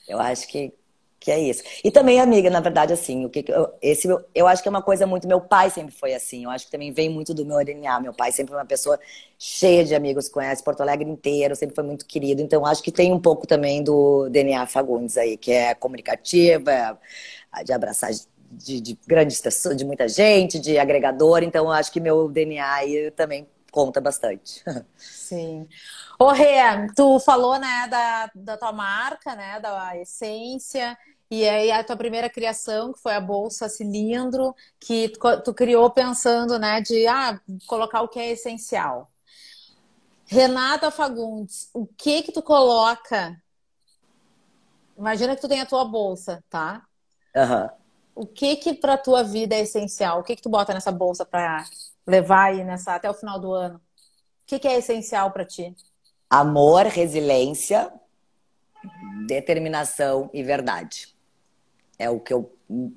Eu 0.08 0.19
acho 0.19 0.48
que 0.48 0.74
que 1.19 1.32
é 1.32 1.39
isso. 1.39 1.63
E 1.84 1.89
também, 1.89 2.19
amiga, 2.19 2.49
na 2.49 2.60
verdade, 2.60 2.93
assim, 2.93 3.25
o 3.25 3.30
que 3.30 3.45
eu, 3.47 3.73
esse 3.82 4.08
eu 4.34 4.47
acho 4.47 4.62
que 4.62 4.67
é 4.67 4.71
uma 4.71 4.82
coisa 4.82 5.08
muito. 5.08 5.28
Meu 5.28 5.41
pai 5.41 5.69
sempre 5.69 5.93
foi 5.93 6.13
assim. 6.13 6.43
Eu 6.43 6.49
acho 6.51 6.65
que 6.65 6.71
também 6.71 6.91
vem 6.91 7.10
muito 7.10 7.34
do 7.34 7.45
meu 7.45 7.63
DNA. 7.63 7.99
Meu 7.99 8.13
pai 8.13 8.32
sempre 8.32 8.51
foi 8.51 8.60
uma 8.60 8.65
pessoa 8.65 8.99
cheia 9.38 9.84
de 9.84 9.95
amigos, 9.95 10.30
conhece 10.30 10.63
Porto 10.63 10.82
Alegre 10.82 11.10
inteiro, 11.10 11.56
sempre 11.56 11.75
foi 11.75 11.84
muito 11.84 12.06
querido. 12.06 12.41
Então, 12.41 12.65
acho 12.65 12.84
que 12.84 12.91
tem 12.91 13.12
um 13.12 13.19
pouco 13.19 13.47
também 13.47 13.84
do 13.84 14.30
DNA 14.30 14.67
Fagundes 14.67 15.17
aí, 15.17 15.38
que 15.38 15.51
é 15.51 15.73
comunicativa, 15.73 16.99
de 17.63 17.73
abraçar 17.73 18.12
de, 18.51 18.80
de 18.80 18.97
grandes 19.08 19.41
pessoas, 19.41 19.75
de 19.75 19.86
muita 19.86 20.08
gente, 20.08 20.60
de 20.60 20.78
agregador. 20.78 21.43
Então, 21.43 21.71
acho 21.71 21.91
que 21.91 21.99
meu 21.99 22.30
DNA 22.30 22.73
aí 22.73 23.12
também 23.12 23.47
conta 23.76 24.00
bastante. 24.00 24.64
Sim. 24.96 25.68
Ô, 26.18 26.30
Rê, 26.32 26.56
tu 26.96 27.20
falou, 27.20 27.60
né, 27.60 27.88
da, 27.90 28.32
da 28.34 28.58
tua 28.58 28.72
marca, 28.72 29.36
né, 29.36 29.60
da 29.60 29.98
essência. 29.98 30.98
E 31.30 31.48
aí 31.48 31.72
a 31.72 31.84
tua 31.84 31.98
primeira 31.98 32.30
criação, 32.30 32.94
que 32.94 33.02
foi 33.02 33.14
a 33.14 33.20
bolsa 33.20 33.68
cilindro, 33.68 34.56
que 34.80 35.10
tu, 35.10 35.42
tu 35.42 35.54
criou 35.54 35.90
pensando, 35.90 36.58
né, 36.58 36.80
de 36.80 37.06
ah, 37.06 37.38
colocar 37.68 38.02
o 38.02 38.08
que 38.08 38.18
é 38.18 38.32
essencial. 38.32 39.10
Renata 40.26 40.90
Fagundes, 40.90 41.70
o 41.74 41.86
que 41.86 42.24
que 42.24 42.32
tu 42.32 42.42
coloca? 42.42 43.36
Imagina 44.98 45.36
que 45.36 45.42
tu 45.42 45.50
tem 45.50 45.60
a 45.60 45.66
tua 45.66 45.84
bolsa, 45.84 46.42
tá? 46.50 46.86
Uhum. 47.36 47.70
O 48.16 48.26
que 48.26 48.56
que 48.56 48.74
para 48.74 48.98
tua 48.98 49.22
vida 49.24 49.54
é 49.54 49.62
essencial? 49.62 50.22
O 50.22 50.24
que 50.24 50.38
que 50.38 50.42
tu 50.42 50.50
bota 50.50 50.74
nessa 50.74 50.92
bolsa 50.92 51.26
para 51.26 51.66
levar 52.06 52.46
aí 52.46 52.63
nessa 52.63 52.96
até 52.96 53.10
o 53.10 53.13
final 53.13 53.39
do 53.39 53.54
ano? 53.54 53.78
O 53.78 53.82
que 54.48 54.60
que 54.60 54.68
é 54.68 54.78
essencial 54.78 55.32
para 55.32 55.46
ti? 55.46 55.76
Amor, 56.30 56.86
resiliência, 56.86 57.91
determinação 59.28 60.30
e 60.34 60.44
verdade. 60.44 61.15
É 61.98 62.10
o 62.10 62.20
que 62.20 62.34
eu. 62.34 62.52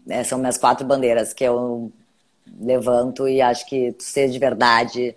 É, 0.08 0.24
são 0.24 0.38
minhas 0.38 0.58
quatro 0.58 0.86
bandeiras 0.86 1.32
que 1.32 1.44
eu 1.44 1.92
levanto 2.60 3.28
e 3.28 3.40
acho 3.40 3.66
que 3.66 3.92
tu 3.92 4.02
ser 4.02 4.28
de 4.28 4.38
verdade, 4.38 5.14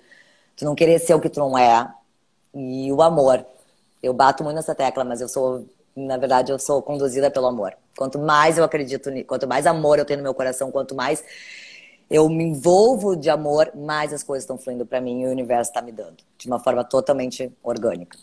tu 0.55 0.65
não 0.65 0.75
querer 0.75 0.99
ser 0.99 1.13
o 1.13 1.21
que 1.21 1.29
tu 1.29 1.39
não 1.39 1.57
é. 1.57 1.89
E 2.53 2.91
o 2.91 3.01
amor. 3.01 3.45
Eu 4.03 4.13
bato 4.13 4.43
muito 4.43 4.55
nessa 4.55 4.73
tecla, 4.73 5.03
mas 5.03 5.21
eu 5.21 5.29
sou, 5.29 5.65
na 5.95 6.17
verdade, 6.17 6.51
eu 6.51 6.57
sou 6.57 6.81
conduzida 6.81 7.29
pelo 7.29 7.47
amor. 7.47 7.73
Quanto 7.95 8.17
mais 8.17 8.57
eu 8.57 8.63
acredito, 8.63 9.09
quanto 9.25 9.47
mais 9.47 9.67
amor 9.67 9.99
eu 9.99 10.05
tenho 10.05 10.17
no 10.17 10.23
meu 10.23 10.33
coração, 10.33 10.71
quanto 10.71 10.95
mais 10.95 11.23
eu 12.11 12.27
me 12.27 12.43
envolvo 12.43 13.15
de 13.15 13.29
amor, 13.29 13.71
mais 13.73 14.11
as 14.11 14.21
coisas 14.21 14.43
estão 14.43 14.57
fluindo 14.57 14.85
para 14.85 14.99
mim 14.99 15.21
e 15.21 15.27
o 15.27 15.31
universo 15.31 15.71
está 15.71 15.81
me 15.81 15.93
dando, 15.93 16.17
de 16.37 16.45
uma 16.45 16.59
forma 16.59 16.83
totalmente 16.83 17.49
orgânica. 17.63 18.17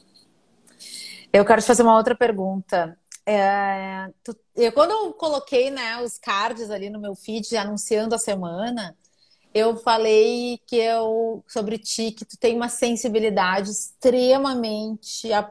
Eu 1.33 1.42
quero 1.42 1.62
te 1.62 1.66
fazer 1.66 1.83
uma 1.83 1.96
outra 1.96 2.14
pergunta. 2.14 2.98
É, 3.24 4.11
tu, 4.22 4.37
eu, 4.55 4.72
quando 4.72 4.90
eu 4.90 5.14
coloquei 5.14 5.70
né, 5.70 6.03
os 6.03 6.18
cards 6.18 6.70
ali 6.70 6.90
no 6.90 7.01
meu 7.01 7.14
feed 7.14 7.57
anunciando 7.57 8.14
a 8.14 8.18
semana, 8.18 8.94
eu 9.55 9.74
falei 9.79 10.61
que 10.66 10.77
eu 10.77 11.42
sobre 11.48 11.79
ti 11.79 12.12
que 12.12 12.27
tu 12.27 12.37
tem 12.37 12.55
uma 12.55 12.68
sensibilidade 12.68 13.70
extremamente 13.70 15.33
a, 15.33 15.51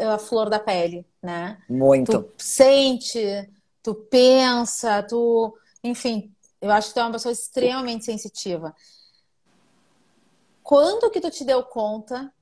a 0.00 0.18
flor 0.18 0.50
da 0.50 0.58
pele, 0.58 1.06
né? 1.22 1.62
Muito. 1.68 2.24
Tu 2.24 2.32
sente, 2.38 3.48
tu 3.84 3.94
pensa, 3.94 5.00
tu, 5.04 5.56
enfim, 5.84 6.32
eu 6.62 6.70
acho 6.70 6.88
que 6.88 6.94
tu 6.94 7.00
é 7.00 7.02
uma 7.02 7.12
pessoa 7.12 7.32
extremamente 7.32 8.04
sensitiva. 8.04 8.72
Quando 10.62 11.10
que 11.10 11.20
tu 11.20 11.28
te 11.28 11.44
deu 11.44 11.62
conta 11.64 12.32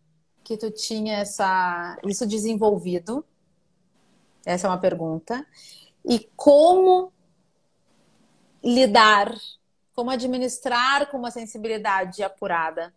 que 0.44 0.58
tu 0.58 0.70
tinha 0.70 1.18
essa, 1.18 1.98
isso 2.04 2.26
desenvolvido? 2.26 3.24
Essa 4.44 4.66
é 4.66 4.70
uma 4.70 4.78
pergunta. 4.78 5.46
E 6.04 6.28
como 6.36 7.10
lidar, 8.62 9.34
como 9.94 10.10
administrar 10.10 11.10
com 11.10 11.16
uma 11.16 11.30
sensibilidade 11.30 12.22
apurada? 12.22 12.92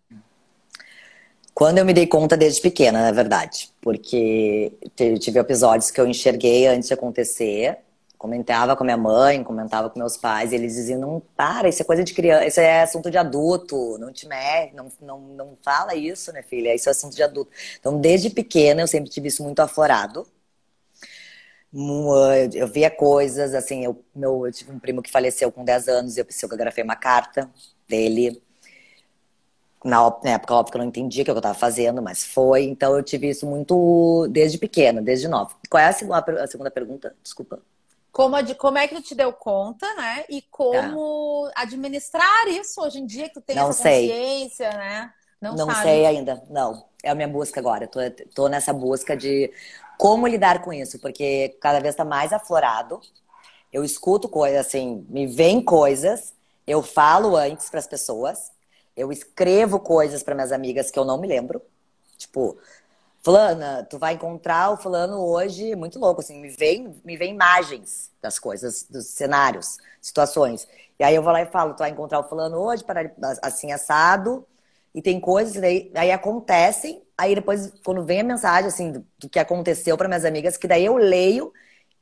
Quando 1.53 1.77
eu 1.77 1.85
me 1.85 1.93
dei 1.93 2.07
conta 2.07 2.35
desde 2.35 2.59
pequena, 2.59 3.01
na 3.01 3.11
verdade, 3.11 3.71
porque 3.79 4.77
tive 5.19 5.39
episódios 5.39 5.89
que 5.89 6.01
eu 6.01 6.07
enxerguei 6.07 6.67
antes 6.67 6.89
de 6.89 6.93
acontecer 6.93 7.79
comentava 8.23 8.73
com 8.73 8.83
a 8.83 8.85
minha 8.85 8.95
mãe, 8.97 9.43
comentava 9.43 9.89
com 9.89 9.99
meus 9.99 10.15
pais, 10.15 10.53
eles 10.53 10.75
diziam, 10.75 10.97
não 10.97 11.21
para, 11.35 11.67
isso 11.67 11.81
é 11.81 11.85
coisa 11.85 12.05
de 12.05 12.13
criança, 12.13 12.45
isso 12.45 12.59
é 12.61 12.81
assunto 12.81 13.11
de 13.11 13.17
adulto, 13.17 13.97
não 13.97 14.13
te 14.13 14.25
mexe, 14.25 14.73
não, 14.73 14.87
não, 15.01 15.19
não 15.19 15.57
fala 15.61 15.93
isso, 15.93 16.31
né, 16.31 16.41
filha? 16.41 16.73
Isso 16.73 16.87
é 16.87 16.91
assunto 16.93 17.13
de 17.13 17.21
adulto. 17.21 17.51
Então, 17.77 17.99
desde 17.99 18.29
pequena, 18.29 18.81
eu 18.81 18.87
sempre 18.87 19.09
tive 19.09 19.27
isso 19.27 19.43
muito 19.43 19.59
aflorado. 19.59 20.25
Eu 22.53 22.67
via 22.67 22.89
coisas, 22.89 23.53
assim, 23.53 23.83
eu, 23.83 24.03
meu, 24.15 24.45
eu 24.45 24.51
tive 24.53 24.71
um 24.71 24.79
primo 24.79 25.01
que 25.01 25.11
faleceu 25.11 25.51
com 25.51 25.65
10 25.65 25.87
anos, 25.89 26.15
e 26.17 26.21
eu 26.21 26.25
psicografei 26.25 26.83
uma 26.83 26.95
carta 26.95 27.49
dele. 27.87 28.41
Na, 29.83 29.99
na 30.23 30.31
época, 30.31 30.53
óbvio 30.53 30.71
que 30.71 30.77
eu 30.77 30.81
não 30.81 30.87
entendia 30.87 31.23
o 31.23 31.25
que 31.25 31.31
eu 31.31 31.35
estava 31.35 31.53
fazendo, 31.57 32.01
mas 32.01 32.23
foi. 32.23 32.63
Então, 32.63 32.95
eu 32.95 33.03
tive 33.03 33.29
isso 33.29 33.45
muito 33.45 34.27
desde 34.29 34.57
pequena, 34.57 35.01
desde 35.01 35.27
nova. 35.27 35.55
Qual 35.69 35.81
é 35.81 35.85
a 35.87 35.89
a 35.89 36.47
segunda 36.47 36.71
pergunta? 36.71 37.13
Desculpa. 37.21 37.72
Como, 38.13 38.55
como 38.57 38.77
é 38.77 38.87
que 38.87 38.93
tu 38.93 39.01
te 39.01 39.15
deu 39.15 39.33
conta, 39.33 39.91
né? 39.95 40.23
E 40.29 40.43
como 40.43 41.47
é. 41.47 41.63
administrar 41.63 42.47
isso 42.47 42.79
hoje 42.79 42.99
em 42.99 43.07
dia 43.07 43.27
que 43.27 43.33
tu 43.33 43.41
tem 43.41 43.55
não 43.55 43.71
essa 43.71 43.81
sei. 43.81 44.07
consciência, 44.07 44.69
né? 44.69 45.13
Não, 45.41 45.55
não 45.55 45.75
sei 45.75 46.05
ainda, 46.05 46.41
não. 46.47 46.85
É 47.03 47.09
a 47.09 47.15
minha 47.15 47.27
busca 47.27 47.59
agora. 47.59 47.87
Tô, 47.87 47.99
tô 48.35 48.47
nessa 48.47 48.71
busca 48.71 49.17
de 49.17 49.51
como 49.97 50.27
lidar 50.27 50.61
com 50.61 50.71
isso, 50.71 50.99
porque 50.99 51.57
cada 51.59 51.79
vez 51.79 51.95
está 51.95 52.05
mais 52.05 52.31
aflorado. 52.31 53.01
Eu 53.71 53.83
escuto 53.83 54.29
coisas 54.29 54.67
assim, 54.67 55.03
me 55.09 55.25
vem 55.25 55.59
coisas, 55.59 56.35
eu 56.67 56.83
falo 56.83 57.35
antes 57.35 57.67
para 57.67 57.79
as 57.79 57.87
pessoas, 57.87 58.51
eu 58.95 59.11
escrevo 59.11 59.79
coisas 59.79 60.21
para 60.21 60.35
minhas 60.35 60.51
amigas 60.51 60.91
que 60.91 60.99
eu 60.99 61.03
não 61.03 61.19
me 61.19 61.27
lembro. 61.27 61.63
Tipo, 62.15 62.59
Fulana, 63.23 63.87
tu 63.89 63.97
vai 63.97 64.15
encontrar 64.15 64.71
o 64.71 64.77
fulano 64.77 65.17
hoje, 65.25 65.75
muito 65.77 65.97
louco, 65.97 66.19
assim, 66.19 66.41
me 66.41 66.49
vem, 66.49 66.93
me 67.05 67.15
vem 67.15 67.33
imagens 67.33 68.11
das 68.21 68.37
coisas, 68.37 68.83
dos 68.89 69.07
cenários, 69.07 69.77
situações. 70.01 70.67
E 70.99 71.03
aí 71.05 71.15
eu 71.15 71.23
vou 71.23 71.31
lá 71.31 71.41
e 71.41 71.45
falo, 71.45 71.73
tu 71.73 71.79
vai 71.79 71.89
encontrar 71.91 72.19
o 72.19 72.23
fulano 72.23 72.57
hoje, 72.57 72.83
para 72.83 73.13
assim, 73.41 73.71
assado, 73.71 74.45
e 74.93 75.01
tem 75.01 75.21
coisas, 75.21 75.53
daí, 75.53 75.89
aí 75.95 76.11
acontecem, 76.11 77.01
aí 77.17 77.33
depois, 77.33 77.71
quando 77.85 78.03
vem 78.03 78.19
a 78.19 78.23
mensagem, 78.25 78.67
assim, 78.67 78.91
do, 78.91 79.07
do 79.17 79.29
que 79.29 79.39
aconteceu 79.39 79.97
para 79.97 80.09
minhas 80.09 80.25
amigas, 80.25 80.57
que 80.57 80.67
daí 80.67 80.83
eu 80.83 80.97
leio 80.97 81.53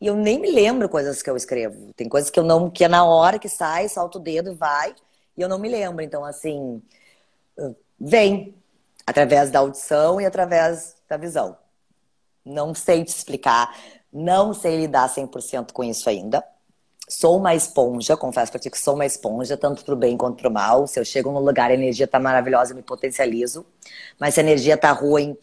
e 0.02 0.08
eu 0.08 0.16
nem 0.16 0.40
me 0.40 0.50
lembro 0.52 0.90
coisas 0.90 1.22
que 1.22 1.30
eu 1.30 1.38
escrevo. 1.38 1.94
Tem 1.94 2.10
coisas 2.10 2.32
que 2.32 2.40
eu 2.40 2.44
não, 2.44 2.68
que 2.70 2.84
é 2.84 2.88
na 2.88 3.06
hora 3.06 3.38
que 3.38 3.48
sai, 3.48 3.88
solta 3.88 4.18
o 4.18 4.22
dedo 4.22 4.52
e 4.52 4.56
vai, 4.56 4.96
e 5.38 5.42
eu 5.42 5.48
não 5.48 5.60
me 5.60 5.70
lembro. 5.70 6.02
Então, 6.04 6.26
assim, 6.26 6.82
vem 8.00 8.56
através 9.06 9.52
da 9.52 9.60
audição 9.60 10.20
e 10.20 10.26
através 10.26 10.96
da 11.12 11.18
visão. 11.18 11.58
Não 12.44 12.74
sei 12.74 13.04
te 13.04 13.10
explicar, 13.10 13.76
não 14.12 14.54
sei 14.54 14.78
lidar 14.78 15.08
100% 15.08 15.72
com 15.72 15.84
isso 15.84 16.10
ainda. 16.10 16.44
Sou 17.08 17.38
uma 17.38 17.54
esponja, 17.54 18.16
confesso 18.16 18.52
pra 18.52 18.60
ti 18.60 18.70
que 18.70 18.80
sou 18.80 18.96
uma 18.96 19.06
esponja, 19.06 19.58
tanto 19.58 19.84
pro 19.84 19.96
bem 19.96 20.18
quanto 20.18 20.38
pro 20.38 20.50
mal. 20.50 20.88
Se 20.88 21.00
eu 21.00 21.06
chego 21.06 21.32
num 21.32 21.40
lugar, 21.40 21.70
a 21.70 21.74
energia 21.74 22.08
tá 22.08 22.20
maravilhosa, 22.20 22.72
eu 22.72 22.78
me 22.78 22.82
potencializo. 22.82 23.66
Mas 24.20 24.34
se 24.34 24.40
a 24.40 24.44
energia 24.44 24.78
tá 24.78 24.92
ruim, 24.92 25.38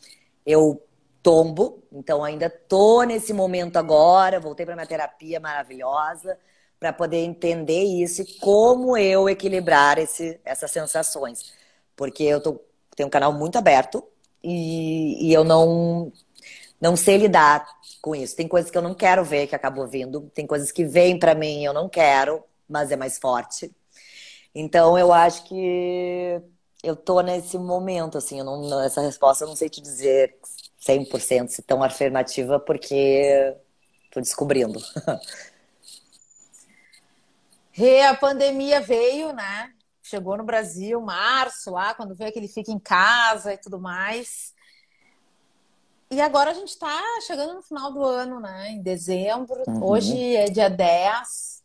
eu 0.46 0.82
tombo. 1.22 1.82
Então 1.92 2.24
ainda 2.24 2.48
tô 2.48 3.02
nesse 3.02 3.32
momento 3.32 3.76
agora, 3.76 4.40
voltei 4.40 4.64
para 4.64 4.74
minha 4.74 4.86
terapia 4.86 5.38
maravilhosa 5.38 6.38
para 6.80 6.92
poder 6.92 7.18
entender 7.18 7.82
isso 7.82 8.22
e 8.22 8.38
como 8.38 8.96
eu 8.96 9.28
equilibrar 9.28 9.98
esse, 9.98 10.40
essas 10.44 10.70
sensações. 10.70 11.52
Porque 11.96 12.22
eu 12.22 12.40
tô, 12.40 12.60
tenho 12.96 13.08
um 13.08 13.10
canal 13.10 13.32
muito 13.32 13.58
aberto, 13.58 14.02
e, 14.42 15.28
e 15.28 15.32
eu 15.32 15.44
não 15.44 16.12
não 16.80 16.96
sei 16.96 17.16
lidar 17.18 17.66
com 18.00 18.14
isso. 18.14 18.36
Tem 18.36 18.46
coisas 18.48 18.70
que 18.70 18.78
eu 18.78 18.82
não 18.82 18.94
quero 18.94 19.24
ver 19.24 19.46
que 19.46 19.54
acabou 19.54 19.86
vindo, 19.86 20.30
tem 20.34 20.46
coisas 20.46 20.70
que 20.72 20.84
vêm 20.84 21.18
para 21.18 21.34
mim 21.34 21.62
e 21.62 21.64
eu 21.64 21.72
não 21.72 21.88
quero, 21.88 22.42
mas 22.68 22.90
é 22.92 22.96
mais 22.96 23.18
forte. 23.18 23.70
Então 24.54 24.98
eu 24.98 25.12
acho 25.12 25.44
que 25.44 26.40
eu 26.82 26.96
tô 26.96 27.20
nesse 27.20 27.58
momento 27.58 28.18
assim, 28.18 28.42
não, 28.42 28.80
essa 28.82 29.00
resposta 29.00 29.44
eu 29.44 29.48
não 29.48 29.56
sei 29.56 29.68
te 29.68 29.80
dizer 29.80 30.36
100% 30.78 31.48
se 31.50 31.62
tão 31.62 31.82
afirmativa 31.82 32.60
porque 32.60 33.54
tô 34.10 34.20
descobrindo. 34.20 34.80
Rê, 37.72 38.02
a 38.02 38.14
pandemia 38.14 38.80
veio, 38.80 39.32
né? 39.32 39.72
Chegou 40.08 40.36
no 40.36 40.44
Brasil, 40.44 41.00
março, 41.00 41.70
lá, 41.70 41.94
quando 41.94 42.14
veio 42.14 42.32
que 42.32 42.38
ele 42.38 42.48
fica 42.48 42.72
em 42.72 42.78
casa 42.78 43.52
e 43.52 43.58
tudo 43.58 43.78
mais. 43.78 44.54
E 46.10 46.20
agora 46.20 46.50
a 46.50 46.54
gente 46.54 46.70
está 46.70 46.98
chegando 47.26 47.54
no 47.54 47.62
final 47.62 47.92
do 47.92 48.02
ano, 48.02 48.40
né? 48.40 48.70
Em 48.70 48.82
dezembro. 48.82 49.62
Uhum. 49.66 49.84
Hoje 49.84 50.36
é 50.36 50.46
dia 50.46 50.70
10. 50.70 51.62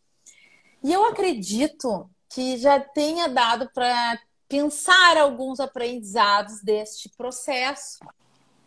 E 0.84 0.91
eu 0.91 1.06
acredito 1.06 2.10
que 2.30 2.58
já 2.58 2.80
tenha 2.80 3.30
dado 3.30 3.70
para 3.74 4.20
pensar 4.50 5.18
alguns 5.18 5.62
aprendizados 5.62 6.62
deste 6.62 7.08
processo, 7.10 8.00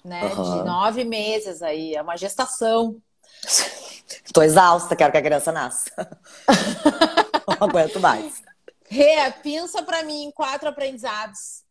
né? 0.02 0.24
Uhum. 0.24 0.58
De 0.58 0.64
nove 0.64 1.04
meses 1.04 1.62
aí, 1.62 1.94
é 1.94 2.00
uma 2.00 2.16
gestação. 2.16 2.96
Estou 4.24 4.42
exausta, 4.42 4.96
quero 4.96 5.12
que 5.12 5.18
a 5.18 5.22
criança 5.22 5.52
nasça. 5.52 5.90
Não 7.60 7.68
aguento 7.68 8.00
mais. 8.00 8.42
Rê, 8.88 9.30
pensa 9.42 9.82
para 9.82 10.02
mim 10.02 10.30
quatro 10.34 10.68
aprendizados 10.68 11.64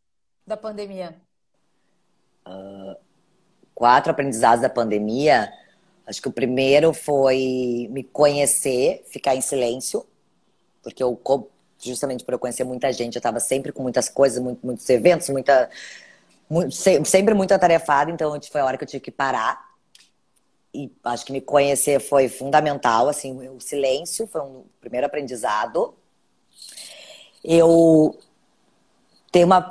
da 0.46 0.58
pandemia. 0.58 1.16
Uh, 2.48 2.96
quatro 3.74 4.12
aprendizados 4.12 4.62
da 4.62 4.70
pandemia. 4.70 5.52
Acho 6.06 6.22
que 6.22 6.28
o 6.28 6.34
primeiro 6.34 6.94
foi 6.94 7.88
me 7.90 8.04
conhecer, 8.04 9.04
ficar 9.08 9.36
em 9.36 9.42
silêncio, 9.42 10.06
porque 10.84 11.02
eu 11.02 11.20
justamente 11.80 12.24
por 12.24 12.34
eu 12.34 12.40
conhecer 12.40 12.64
muita 12.64 12.92
gente, 12.92 13.16
eu 13.16 13.20
estava 13.20 13.40
sempre 13.40 13.72
com 13.72 13.84
muitas 13.84 14.10
coisas, 14.10 14.42
muitos 14.42 14.90
eventos, 14.90 15.30
muita 15.30 15.70
muito, 16.50 16.74
sempre 16.74 17.34
muito 17.34 17.54
atarefada, 17.54 18.12
então 18.12 18.40
foi 18.52 18.62
a 18.62 18.66
hora 18.66 18.78
que 18.78 18.84
eu 18.84 18.88
tive 18.88 19.02
que 19.02 19.12
parar. 19.12 19.74
E 20.74 20.92
acho 21.06 21.26
que 21.26 21.32
me 21.32 21.42
conhecer 21.42 22.00
foi 22.00 22.28
fundamental, 22.28 23.08
assim, 23.08 23.48
o 23.50 23.60
silêncio 23.60 24.28
foi 24.28 24.42
um 24.42 24.66
primeiro 24.80 25.08
aprendizado. 25.08 25.96
Eu 27.48 28.18
tenho 29.32 29.46
uma. 29.46 29.62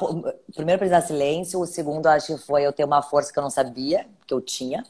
Primeiro, 0.54 0.78
precisar 0.78 1.00
silêncio. 1.00 1.58
O 1.60 1.66
segundo, 1.66 2.06
acho 2.06 2.36
que 2.36 2.46
foi 2.46 2.62
eu 2.62 2.72
ter 2.72 2.84
uma 2.84 3.02
força 3.02 3.32
que 3.32 3.38
eu 3.38 3.42
não 3.42 3.50
sabia 3.50 4.06
que 4.24 4.32
eu 4.32 4.40
tinha. 4.40 4.84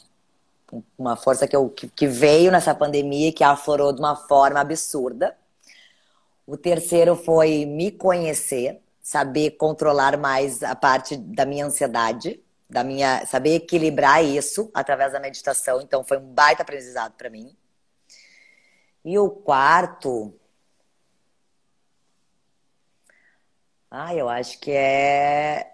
Uma 0.98 1.16
força 1.16 1.48
que, 1.48 1.56
eu, 1.56 1.70
que, 1.70 1.88
que 1.88 2.06
veio 2.06 2.52
nessa 2.52 2.74
pandemia 2.74 3.28
e 3.28 3.32
que 3.32 3.42
aflorou 3.42 3.90
de 3.90 4.00
uma 4.00 4.14
forma 4.14 4.60
absurda. 4.60 5.34
O 6.46 6.58
terceiro 6.58 7.16
foi 7.16 7.64
me 7.64 7.90
conhecer, 7.90 8.82
saber 9.00 9.52
controlar 9.52 10.18
mais 10.18 10.62
a 10.62 10.74
parte 10.74 11.16
da 11.16 11.46
minha 11.46 11.64
ansiedade, 11.64 12.42
da 12.68 12.84
minha, 12.84 13.24
saber 13.24 13.54
equilibrar 13.54 14.22
isso 14.22 14.70
através 14.74 15.12
da 15.12 15.20
meditação. 15.20 15.80
Então 15.80 16.04
foi 16.04 16.18
um 16.18 16.34
baita 16.34 16.62
aprendizado 16.62 17.12
para 17.12 17.30
mim. 17.30 17.56
E 19.02 19.18
o 19.18 19.30
quarto, 19.30 20.34
Ah, 23.96 24.12
eu 24.12 24.28
acho 24.28 24.58
que 24.58 24.72
é. 24.72 25.70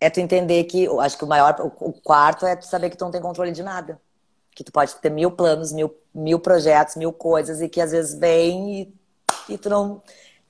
É 0.00 0.08
tu 0.08 0.20
entender 0.20 0.62
que. 0.64 0.84
Eu 0.84 1.00
acho 1.00 1.18
que 1.18 1.24
o 1.24 1.26
maior. 1.26 1.56
O 1.80 1.92
quarto 1.92 2.46
é 2.46 2.54
tu 2.54 2.64
saber 2.64 2.90
que 2.90 2.96
tu 2.96 3.04
não 3.04 3.10
tem 3.10 3.20
controle 3.20 3.50
de 3.50 3.62
nada. 3.62 4.00
Que 4.54 4.62
tu 4.62 4.70
pode 4.70 4.94
ter 4.96 5.10
mil 5.10 5.32
planos, 5.32 5.72
mil, 5.72 5.92
mil 6.14 6.38
projetos, 6.38 6.94
mil 6.94 7.12
coisas 7.12 7.60
e 7.60 7.68
que 7.68 7.80
às 7.80 7.90
vezes 7.90 8.16
vem 8.16 8.82
e, 8.82 8.94
e 9.54 9.58
tu 9.58 9.68
não. 9.68 10.00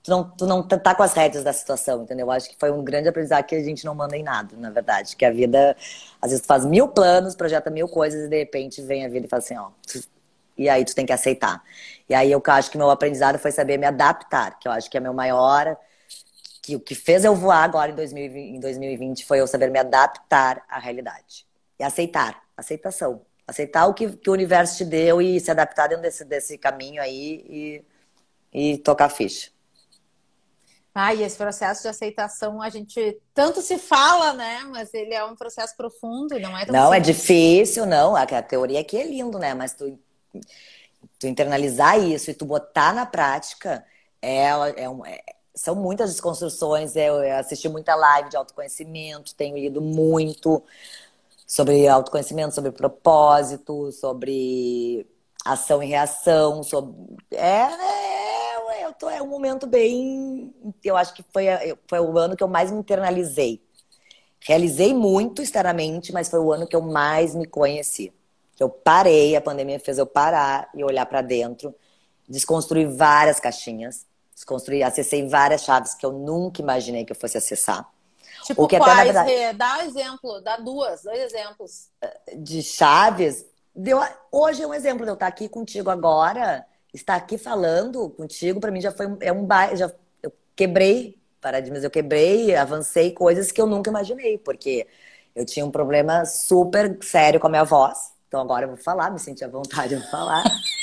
Tu 0.02 0.10
não, 0.10 0.30
tu 0.30 0.46
não 0.46 0.66
tá 0.66 0.96
com 0.96 1.04
as 1.04 1.14
rédeas 1.14 1.44
da 1.44 1.52
situação, 1.52 2.02
entendeu? 2.02 2.26
Eu 2.26 2.32
acho 2.32 2.50
que 2.50 2.56
foi 2.58 2.72
um 2.72 2.82
grande 2.82 3.08
aprendizado 3.08 3.44
que 3.44 3.54
a 3.54 3.62
gente 3.62 3.84
não 3.84 3.94
manda 3.94 4.16
em 4.16 4.22
nada, 4.24 4.56
na 4.56 4.68
verdade. 4.68 5.14
Que 5.16 5.24
a 5.24 5.30
vida, 5.30 5.76
às 6.20 6.30
vezes, 6.30 6.42
tu 6.42 6.48
faz 6.48 6.64
mil 6.66 6.88
planos, 6.88 7.36
projeta 7.36 7.70
mil 7.70 7.86
coisas 7.86 8.24
e 8.24 8.28
de 8.28 8.36
repente 8.36 8.82
vem 8.82 9.06
a 9.06 9.08
vida 9.08 9.26
e 9.26 9.28
fala 9.28 9.40
assim, 9.40 9.56
ó. 9.56 9.70
E 10.58 10.68
aí 10.68 10.84
tu 10.84 10.92
tem 10.92 11.06
que 11.06 11.12
aceitar. 11.12 11.62
E 12.08 12.14
aí 12.14 12.32
eu 12.32 12.42
acho 12.44 12.70
que 12.70 12.76
meu 12.76 12.90
aprendizado 12.90 13.38
foi 13.38 13.52
saber 13.52 13.78
me 13.78 13.86
adaptar, 13.86 14.58
que 14.58 14.66
eu 14.66 14.72
acho 14.72 14.90
que 14.90 14.96
é 14.96 15.00
meu 15.00 15.14
maior 15.14 15.78
que 16.62 16.76
o 16.76 16.80
que 16.80 16.94
fez 16.94 17.24
eu 17.24 17.34
voar 17.34 17.64
agora 17.64 17.90
em 17.90 17.94
2020, 17.96 18.56
em 18.56 18.60
2020 18.60 19.26
foi 19.26 19.40
eu 19.40 19.46
saber 19.48 19.68
me 19.68 19.80
adaptar 19.80 20.64
à 20.68 20.78
realidade. 20.78 21.44
E 21.78 21.82
aceitar. 21.82 22.40
Aceitação. 22.56 23.22
Aceitar 23.46 23.86
o 23.88 23.94
que, 23.94 24.08
que 24.16 24.30
o 24.30 24.32
universo 24.32 24.76
te 24.76 24.84
deu 24.84 25.20
e 25.20 25.40
se 25.40 25.50
adaptar 25.50 25.88
dentro 25.88 26.02
desse, 26.02 26.24
desse 26.24 26.56
caminho 26.56 27.02
aí 27.02 27.84
e, 28.52 28.72
e 28.74 28.78
tocar 28.78 29.08
ficha. 29.08 29.50
Ah, 30.94 31.12
e 31.14 31.22
esse 31.22 31.36
processo 31.36 31.82
de 31.82 31.88
aceitação, 31.88 32.60
a 32.62 32.68
gente 32.68 33.18
tanto 33.34 33.62
se 33.62 33.78
fala, 33.78 34.34
né? 34.34 34.62
Mas 34.64 34.92
ele 34.92 35.14
é 35.14 35.24
um 35.24 35.34
processo 35.34 35.74
profundo, 35.76 36.38
não 36.38 36.56
é 36.56 36.66
tão 36.66 36.74
Não, 36.74 36.92
é 36.92 36.98
simples. 36.98 37.08
é 37.08 37.12
difícil, 37.12 37.86
não. 37.86 38.14
A, 38.14 38.22
a 38.22 38.42
teoria 38.42 38.80
aqui 38.80 38.98
é 38.98 39.04
lindo, 39.04 39.38
né? 39.38 39.54
Mas 39.54 39.72
tu, 39.72 39.98
tu 41.18 41.26
internalizar 41.26 41.98
isso 41.98 42.30
e 42.30 42.34
tu 42.34 42.44
botar 42.44 42.92
na 42.94 43.06
prática 43.06 43.84
é, 44.20 44.48
é, 44.76 44.88
um, 44.88 45.04
é 45.04 45.18
são 45.62 45.76
muitas 45.76 46.10
desconstruções. 46.10 46.96
Eu 46.96 47.20
assisti 47.38 47.68
muita 47.68 47.94
live 47.94 48.28
de 48.28 48.36
autoconhecimento, 48.36 49.32
tenho 49.36 49.56
lido 49.56 49.80
muito 49.80 50.60
sobre 51.46 51.86
autoconhecimento, 51.86 52.52
sobre 52.52 52.72
propósito, 52.72 53.92
sobre 53.92 55.06
ação 55.44 55.80
e 55.80 55.86
reação, 55.86 56.64
sobre... 56.64 56.92
É, 57.30 57.68
é, 57.68 58.86
eu 58.86 58.92
tô, 58.94 59.08
é 59.08 59.22
um 59.22 59.28
momento 59.28 59.64
bem... 59.64 60.52
Eu 60.82 60.96
acho 60.96 61.14
que 61.14 61.24
foi, 61.32 61.44
foi 61.86 62.00
o 62.00 62.18
ano 62.18 62.36
que 62.36 62.42
eu 62.42 62.48
mais 62.48 62.72
me 62.72 62.80
internalizei. 62.80 63.62
Realizei 64.40 64.92
muito 64.92 65.42
externamente, 65.42 66.12
mas 66.12 66.28
foi 66.28 66.40
o 66.40 66.52
ano 66.52 66.66
que 66.66 66.74
eu 66.74 66.82
mais 66.82 67.36
me 67.36 67.46
conheci. 67.46 68.12
Eu 68.58 68.68
parei, 68.68 69.36
a 69.36 69.40
pandemia 69.40 69.78
fez 69.78 69.96
eu 69.96 70.06
parar 70.06 70.68
e 70.74 70.82
olhar 70.82 71.06
para 71.06 71.22
dentro, 71.22 71.72
desconstruir 72.28 72.88
várias 72.88 73.38
caixinhas 73.38 74.10
Desconstruí, 74.34 74.82
acessei 74.82 75.28
várias 75.28 75.62
chaves 75.62 75.94
que 75.94 76.04
eu 76.04 76.12
nunca 76.12 76.60
imaginei 76.60 77.04
que 77.04 77.12
eu 77.12 77.16
fosse 77.16 77.36
acessar. 77.38 77.88
Tipo, 78.44 78.66
que 78.66 78.78
quais, 78.78 78.92
até, 78.92 79.04
verdade, 79.04 79.30
Rê? 79.30 79.52
Dá 79.52 79.78
um 79.78 79.82
exemplo, 79.82 80.40
dá 80.40 80.56
duas, 80.56 81.02
dois 81.02 81.32
exemplos. 81.32 81.88
De 82.36 82.62
chaves, 82.62 83.44
deu, 83.74 84.00
hoje 84.30 84.62
é 84.62 84.66
um 84.66 84.74
exemplo 84.74 85.04
de 85.04 85.10
eu 85.10 85.14
estar 85.14 85.26
aqui 85.26 85.48
contigo 85.48 85.90
agora, 85.90 86.66
estar 86.92 87.14
aqui 87.14 87.38
falando 87.38 88.10
contigo, 88.10 88.60
para 88.60 88.70
mim 88.70 88.80
já 88.80 88.90
foi 88.90 89.06
é 89.20 89.32
um 89.32 89.46
já 89.74 89.92
eu 90.22 90.32
quebrei 90.56 91.18
paradigmas, 91.40 91.82
eu 91.82 91.90
quebrei, 91.90 92.54
avancei 92.54 93.10
coisas 93.10 93.50
que 93.50 93.60
eu 93.60 93.66
nunca 93.66 93.90
imaginei, 93.90 94.38
porque 94.38 94.86
eu 95.34 95.44
tinha 95.44 95.64
um 95.64 95.70
problema 95.70 96.24
super 96.24 96.98
sério 97.02 97.40
com 97.40 97.48
a 97.48 97.50
minha 97.50 97.64
voz. 97.64 98.12
Então 98.28 98.40
agora 98.40 98.64
eu 98.64 98.68
vou 98.68 98.76
falar, 98.76 99.10
me 99.10 99.18
senti 99.18 99.44
à 99.44 99.48
vontade 99.48 99.96
de 99.96 100.10
falar. 100.10 100.44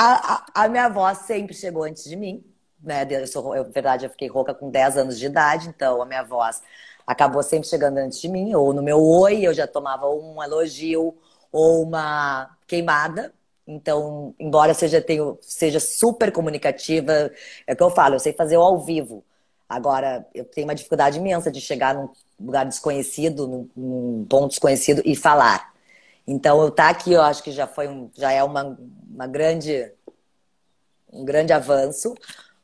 a, 0.00 0.34
a, 0.54 0.64
a, 0.64 0.68
minha 0.68 0.88
voz 0.88 1.18
sempre 1.18 1.54
chegou 1.54 1.82
antes 1.82 2.04
de 2.04 2.16
mim, 2.16 2.42
né? 2.82 3.06
Eu 3.10 3.26
sou, 3.26 3.54
eu, 3.54 3.70
verdade, 3.70 4.06
eu 4.06 4.10
fiquei 4.10 4.28
rouca 4.28 4.54
com 4.54 4.70
10 4.70 4.96
anos 4.96 5.18
de 5.18 5.26
idade, 5.26 5.68
então 5.68 6.00
a 6.00 6.06
minha 6.06 6.22
voz 6.22 6.62
acabou 7.06 7.42
sempre 7.42 7.68
chegando 7.68 7.98
antes 7.98 8.18
de 8.18 8.28
mim, 8.28 8.54
ou 8.54 8.72
no 8.72 8.82
meu 8.82 9.02
oi 9.02 9.46
eu 9.46 9.52
já 9.52 9.66
tomava 9.66 10.08
um 10.08 10.42
elogio 10.42 11.14
ou 11.52 11.82
uma 11.82 12.56
queimada. 12.66 13.34
Então, 13.66 14.34
embora 14.38 14.72
seja, 14.72 15.02
tenho, 15.02 15.38
seja 15.42 15.78
super 15.78 16.32
comunicativa, 16.32 17.30
é 17.66 17.72
o 17.74 17.76
que 17.76 17.82
eu 17.82 17.90
falo, 17.90 18.14
eu 18.14 18.20
sei 18.20 18.32
fazer 18.32 18.56
ao 18.56 18.82
vivo. 18.82 19.22
Agora, 19.68 20.26
eu 20.34 20.44
tenho 20.46 20.66
uma 20.66 20.74
dificuldade 20.74 21.18
imensa 21.18 21.50
de 21.50 21.60
chegar 21.60 21.94
num 21.94 22.08
lugar 22.40 22.64
desconhecido, 22.64 23.46
num, 23.46 23.68
num 23.76 24.26
ponto 24.28 24.48
desconhecido 24.48 25.02
e 25.04 25.14
falar. 25.14 25.69
Então, 26.30 26.62
eu 26.62 26.68
estar 26.68 26.84
tá 26.84 26.90
aqui, 26.90 27.12
eu 27.12 27.22
acho 27.22 27.42
que 27.42 27.50
já 27.50 27.66
foi 27.66 27.88
um, 27.88 28.08
já 28.14 28.30
é 28.30 28.40
uma, 28.44 28.78
uma 29.10 29.26
grande, 29.26 29.92
um 31.12 31.24
grande 31.24 31.52
avanço, 31.52 32.14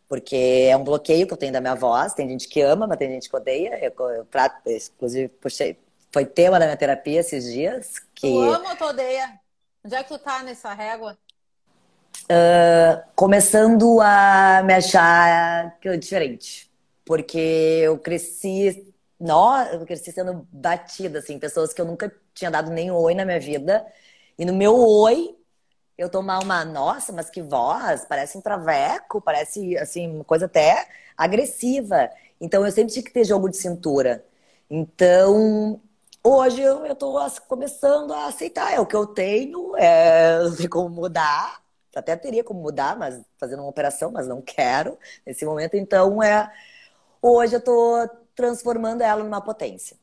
porque 0.09 0.69
é 0.71 0.77
um 0.77 0.85
bloqueio 0.85 1.27
que 1.27 1.33
eu 1.33 1.37
tenho 1.37 1.53
da 1.53 1.61
minha 1.61 1.75
voz. 1.75 2.15
Tem 2.15 2.29
gente 2.29 2.47
que 2.47 2.61
ama, 2.61 2.87
mas 2.87 2.97
tem 2.97 3.11
gente 3.11 3.29
que 3.29 3.35
odeia. 3.35 3.77
Eu, 3.83 3.93
eu 4.11 4.27
inclusive, 4.95 5.27
puxei, 5.41 5.77
foi 6.13 6.25
tema 6.25 6.61
da 6.61 6.67
minha 6.67 6.77
terapia 6.77 7.19
esses 7.19 7.53
dias. 7.53 7.95
Que... 8.15 8.31
Tu 8.31 8.41
ama 8.41 8.71
ou 8.71 8.77
tu 8.77 8.85
odeia? 8.85 9.41
Onde 9.85 9.97
é 9.97 10.03
que 10.05 10.11
tu 10.11 10.19
tá 10.21 10.45
nessa 10.45 10.73
régua? 10.73 11.19
Uh, 12.31 13.03
começando 13.17 14.01
a 14.01 14.63
me 14.65 14.75
achar 14.75 15.77
diferente. 15.99 16.71
Porque 17.05 17.81
eu 17.83 17.99
cresci, 17.99 18.95
nossa, 19.19 19.73
eu 19.73 19.85
cresci 19.85 20.13
sendo 20.13 20.47
batida, 20.53 21.19
assim, 21.19 21.37
pessoas 21.37 21.73
que 21.73 21.81
eu 21.81 21.85
nunca 21.85 22.13
tinha 22.37 22.51
dado 22.51 22.71
nem 22.71 22.91
oi 22.91 23.15
na 23.15 23.25
minha 23.25 23.41
vida. 23.41 23.87
E 24.39 24.45
no 24.45 24.53
meu 24.55 24.77
oi, 24.77 25.37
eu 25.99 26.11
tomar 26.11 26.41
uma, 26.43 26.65
nossa, 26.65 27.13
mas 27.13 27.31
que 27.31 27.43
voz, 27.43 28.05
parece 28.07 28.37
um 28.39 28.41
traveco, 28.43 29.21
parece, 29.21 29.77
assim, 29.79 30.09
uma 30.17 30.25
coisa 30.25 30.47
até 30.47 30.87
agressiva. 31.17 32.11
Então, 32.41 32.65
eu 32.67 32.73
sempre 32.73 32.93
tinha 32.93 33.05
que 33.05 33.13
ter 33.13 33.25
jogo 33.25 33.49
de 33.49 33.57
cintura. 33.57 34.25
Então, 34.71 35.81
hoje 36.23 36.61
eu, 36.63 36.85
eu 36.87 36.95
tô 36.95 37.15
começando 37.49 38.13
a 38.13 38.27
aceitar, 38.27 38.73
é 38.75 38.81
o 38.81 38.87
que 38.87 38.97
eu 38.97 39.07
tenho, 39.07 39.77
é, 39.77 40.39
não 40.43 40.57
tem 40.57 40.69
como 40.69 40.91
mudar. 40.91 41.63
Até 41.95 42.15
teria 42.17 42.45
como 42.45 42.61
mudar, 42.61 42.97
mas 42.99 43.23
fazendo 43.39 43.61
uma 43.61 43.71
operação, 43.71 44.11
mas 44.13 44.29
não 44.29 44.43
quero 44.43 44.99
nesse 45.27 45.47
momento. 45.47 45.77
Então, 45.77 46.23
é, 46.23 46.53
hoje 47.23 47.57
eu 47.57 47.61
tô 47.63 48.09
transformando 48.35 49.03
ela 49.03 49.25
numa 49.25 49.41
potência. 49.41 49.97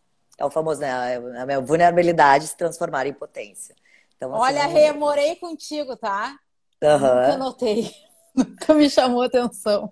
É 0.43 0.45
o 0.45 0.49
famoso, 0.49 0.81
né? 0.81 1.15
A 1.39 1.45
minha 1.45 1.61
vulnerabilidade 1.61 2.47
se 2.47 2.57
transformar 2.57 3.07
em 3.07 3.13
potência. 3.13 3.73
Então, 4.17 4.35
assim, 4.35 4.43
Olha, 4.43 4.65
Rê, 4.67 4.91
morei 4.91 5.37
contigo, 5.37 5.95
tá? 5.95 6.37
Uhum. 6.83 6.99
Nunca 6.99 7.37
notei. 7.37 7.89
Nunca 8.35 8.73
me 8.73 8.89
chamou 8.89 9.21
atenção. 9.21 9.89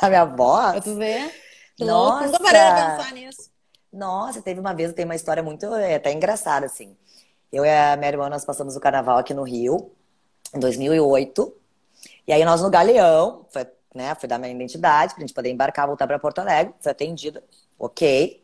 Tá 0.00 0.08
minha 0.08 0.24
voz? 0.24 0.82
Tu 0.82 0.94
vê? 0.94 1.30
Que 1.76 1.84
Nossa. 1.84 2.24
louco. 2.24 2.24
Nunca 2.24 2.42
parei 2.42 2.60
de 2.60 2.74
pensar 2.74 3.12
nisso. 3.12 3.50
Nossa, 3.92 4.40
teve 4.40 4.58
uma 4.60 4.72
vez, 4.72 4.94
tem 4.94 5.04
uma 5.04 5.14
história 5.14 5.42
muito, 5.42 5.66
é, 5.74 5.96
até 5.96 6.10
engraçada, 6.10 6.64
assim. 6.64 6.96
Eu 7.52 7.66
e 7.66 7.68
a 7.68 7.94
minha 7.94 8.08
irmã, 8.08 8.30
nós 8.30 8.46
passamos 8.46 8.74
o 8.76 8.80
carnaval 8.80 9.18
aqui 9.18 9.34
no 9.34 9.42
Rio, 9.42 9.92
em 10.54 10.58
2008. 10.58 11.54
E 12.26 12.32
aí 12.32 12.42
nós 12.46 12.62
no 12.62 12.70
Galeão, 12.70 13.44
foi, 13.50 13.66
né, 13.94 14.14
fui 14.14 14.26
dar 14.26 14.38
minha 14.38 14.54
identidade, 14.54 15.12
pra 15.12 15.20
gente 15.20 15.34
poder 15.34 15.50
embarcar, 15.50 15.86
voltar 15.86 16.06
para 16.06 16.18
Porto 16.18 16.38
Alegre. 16.38 16.72
Fui 16.80 16.90
atendida, 16.90 17.44
ok. 17.78 18.41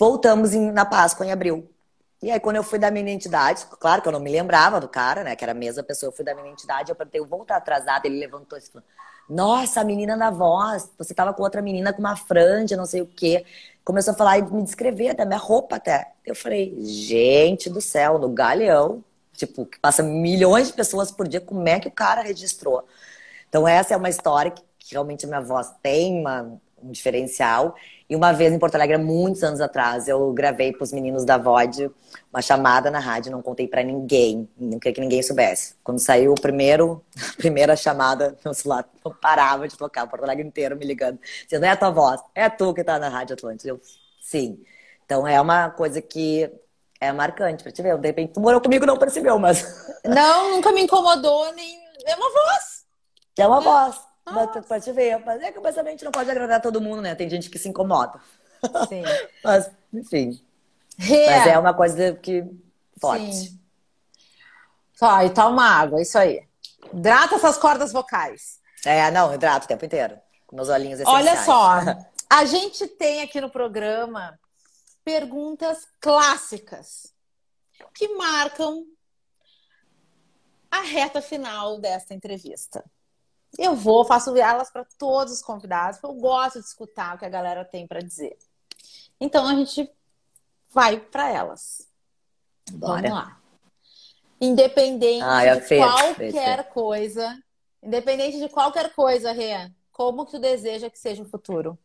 Voltamos 0.00 0.54
em, 0.54 0.72
na 0.72 0.86
Páscoa, 0.86 1.26
em 1.26 1.30
abril. 1.30 1.70
E 2.22 2.30
aí, 2.30 2.40
quando 2.40 2.56
eu 2.56 2.62
fui 2.64 2.78
dar 2.78 2.90
minha 2.90 3.02
identidade, 3.02 3.66
claro 3.78 4.00
que 4.00 4.08
eu 4.08 4.12
não 4.12 4.18
me 4.18 4.30
lembrava 4.30 4.80
do 4.80 4.88
cara, 4.88 5.22
né? 5.22 5.36
Que 5.36 5.44
era 5.44 5.52
a 5.52 5.54
mesma 5.54 5.82
pessoa, 5.82 6.08
eu 6.08 6.16
fui 6.16 6.24
dar 6.24 6.34
minha 6.34 6.46
identidade, 6.46 6.90
eu 6.90 6.96
perguntei, 6.96 7.20
eu 7.20 7.26
vou 7.26 7.42
estar 7.42 7.56
atrasada. 7.56 8.06
Ele 8.06 8.18
levantou 8.18 8.56
e 8.56 8.62
falou: 8.62 8.86
Nossa, 9.28 9.82
a 9.82 9.84
menina 9.84 10.16
na 10.16 10.30
voz, 10.30 10.90
você 10.96 11.12
tava 11.12 11.34
com 11.34 11.42
outra 11.42 11.60
menina 11.60 11.92
com 11.92 12.00
uma 12.00 12.16
franja, 12.16 12.78
não 12.78 12.86
sei 12.86 13.02
o 13.02 13.06
quê. 13.06 13.44
Começou 13.84 14.14
a 14.14 14.16
falar 14.16 14.38
e 14.38 14.42
me 14.42 14.62
descrever, 14.62 15.10
até 15.10 15.26
minha 15.26 15.38
roupa 15.38 15.76
até. 15.76 16.12
Eu 16.24 16.34
falei, 16.34 16.74
gente 16.80 17.68
do 17.68 17.82
céu, 17.82 18.18
no 18.18 18.30
galeão, 18.30 19.04
tipo, 19.34 19.66
que 19.66 19.78
passa 19.78 20.02
milhões 20.02 20.68
de 20.68 20.72
pessoas 20.72 21.10
por 21.10 21.28
dia, 21.28 21.42
como 21.42 21.68
é 21.68 21.78
que 21.78 21.88
o 21.88 21.92
cara 21.92 22.22
registrou? 22.22 22.86
Então, 23.50 23.68
essa 23.68 23.92
é 23.92 23.96
uma 23.98 24.08
história 24.08 24.50
que, 24.50 24.62
que 24.78 24.92
realmente 24.92 25.26
a 25.26 25.28
minha 25.28 25.42
voz 25.42 25.70
tem 25.82 26.20
uma, 26.20 26.58
um 26.82 26.90
diferencial. 26.90 27.74
E 28.08 28.16
uma 28.16 28.32
vez 28.32 28.52
em 28.52 28.58
Porto 28.58 28.74
Alegre, 28.74 28.98
muitos 28.98 29.42
anos 29.42 29.60
atrás, 29.60 30.08
eu 30.08 30.32
gravei 30.32 30.72
para 30.72 30.82
os 30.82 30.92
meninos 30.92 31.24
da 31.24 31.38
VOD 31.38 31.90
uma 32.32 32.42
chamada 32.42 32.90
na 32.90 32.98
rádio, 32.98 33.30
não 33.30 33.42
contei 33.42 33.68
para 33.68 33.82
ninguém, 33.82 34.48
não 34.58 34.78
queria 34.78 34.94
que 34.94 35.00
ninguém 35.00 35.22
soubesse. 35.22 35.74
Quando 35.82 35.98
saiu 35.98 36.32
o 36.32 36.40
primeiro, 36.40 37.04
a 37.32 37.36
primeira 37.36 37.76
chamada, 37.76 38.36
meu 38.44 38.54
celular 38.54 38.88
não 39.04 39.14
parava 39.14 39.68
de 39.68 39.76
tocar, 39.76 40.06
Porto 40.06 40.24
Alegre 40.24 40.46
inteiro 40.46 40.76
me 40.76 40.84
ligando, 40.84 41.18
dizendo, 41.44 41.64
é 41.64 41.70
a 41.70 41.76
tua 41.76 41.90
voz, 41.90 42.20
é 42.34 42.48
tu 42.48 42.74
que 42.74 42.82
tá 42.82 42.98
na 42.98 43.08
Rádio 43.08 43.34
Atlântica. 43.34 43.68
Eu, 43.68 43.80
sim. 44.20 44.60
Então 45.04 45.26
é 45.26 45.40
uma 45.40 45.70
coisa 45.70 46.00
que 46.00 46.50
é 47.00 47.12
marcante 47.12 47.62
para 47.62 47.72
te 47.72 47.82
ver. 47.82 47.96
De 47.96 48.06
repente, 48.06 48.34
tu 48.34 48.40
morou 48.40 48.60
comigo 48.60 48.84
não 48.84 48.98
percebeu, 48.98 49.38
mas... 49.38 49.64
Não, 50.04 50.50
nunca 50.50 50.70
me 50.70 50.82
incomodou, 50.82 51.52
nem... 51.54 51.80
É 52.06 52.14
uma 52.14 52.30
voz. 52.30 52.84
É 53.38 53.46
uma 53.46 53.60
é. 53.60 53.64
voz. 53.64 54.09
Pra 54.24 54.80
te 54.80 54.92
ver. 54.92 55.22
Mas 55.24 55.42
é 55.42 55.52
que 55.52 55.58
o 55.58 55.62
pensamento 55.62 56.04
não 56.04 56.12
pode 56.12 56.30
agradar 56.30 56.60
todo 56.60 56.80
mundo, 56.80 57.02
né? 57.02 57.14
Tem 57.14 57.28
gente 57.28 57.50
que 57.50 57.58
se 57.58 57.68
incomoda. 57.68 58.20
Sim. 58.88 59.02
Mas, 59.42 59.70
enfim. 59.92 60.40
É. 60.98 61.38
Mas 61.38 61.46
é 61.46 61.58
uma 61.58 61.74
coisa 61.74 62.14
que 62.14 62.44
forte. 63.00 63.32
Sim. 63.32 63.60
Só, 64.94 65.22
e 65.22 65.30
toma 65.30 65.64
água, 65.64 66.02
isso 66.02 66.18
aí. 66.18 66.46
Hidrata 66.92 67.36
essas 67.36 67.56
cordas 67.56 67.92
vocais. 67.92 68.60
É, 68.84 69.10
não, 69.10 69.32
hidrato 69.34 69.64
o 69.64 69.68
tempo 69.68 69.84
inteiro. 69.84 70.18
Com 70.46 70.56
meus 70.56 70.68
olhinhos 70.68 71.00
essenciais. 71.00 71.26
Olha 71.26 71.44
só, 71.44 71.80
a 72.28 72.44
gente 72.44 72.86
tem 72.86 73.22
aqui 73.22 73.40
no 73.40 73.50
programa 73.50 74.38
perguntas 75.02 75.86
clássicas 75.98 77.14
que 77.94 78.08
marcam 78.08 78.84
a 80.70 80.82
reta 80.82 81.20
final 81.22 81.80
desta 81.80 82.14
entrevista. 82.14 82.84
Eu 83.58 83.74
vou, 83.74 84.04
faço 84.04 84.36
elas 84.36 84.70
para 84.70 84.86
todos 84.98 85.34
os 85.34 85.42
convidados, 85.42 85.98
porque 85.98 86.14
eu 86.14 86.20
gosto 86.20 86.60
de 86.60 86.66
escutar 86.66 87.14
o 87.14 87.18
que 87.18 87.24
a 87.24 87.30
galera 87.30 87.64
tem 87.64 87.86
para 87.86 88.00
dizer. 88.00 88.36
Então 89.20 89.46
a 89.46 89.54
gente 89.54 89.90
vai 90.70 90.98
para 90.98 91.28
elas. 91.28 91.86
Bora. 92.72 93.02
Vamos 93.02 93.10
lá. 93.10 93.40
Independente 94.40 95.22
ah, 95.22 95.54
de 95.54 95.60
feio, 95.62 95.82
qualquer 95.82 96.32
feio. 96.32 96.64
coisa, 96.72 97.38
independente 97.82 98.38
de 98.38 98.48
qualquer 98.48 98.94
coisa, 98.94 99.32
Rê, 99.32 99.70
como 99.92 100.24
que 100.24 100.32
tu 100.32 100.38
deseja 100.38 100.88
que 100.88 100.98
seja 100.98 101.22
o 101.22 101.28
futuro? 101.28 101.78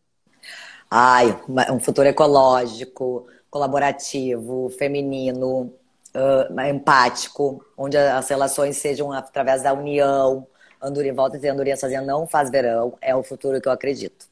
Ai, 0.90 1.38
um 1.70 1.80
futuro 1.80 2.08
ecológico, 2.08 3.28
colaborativo, 3.50 4.70
feminino, 4.70 5.74
uh, 6.16 6.62
empático, 6.70 7.66
onde 7.78 7.98
as 7.98 8.30
relações 8.30 8.78
sejam 8.78 9.12
através 9.12 9.64
da 9.64 9.74
união, 9.74 10.48
Andorinha, 10.86 11.14
volta 11.14 11.36
a 11.36 11.38
dizer, 11.38 11.50
Andorinha 11.50 11.78
sozinha 11.78 12.02
não 12.02 12.28
faz 12.28 12.50
verão, 12.50 12.98
é 13.02 13.16
o 13.16 13.24
futuro 13.24 13.60
que 13.60 13.68
eu 13.68 13.72
acredito. 13.72 14.28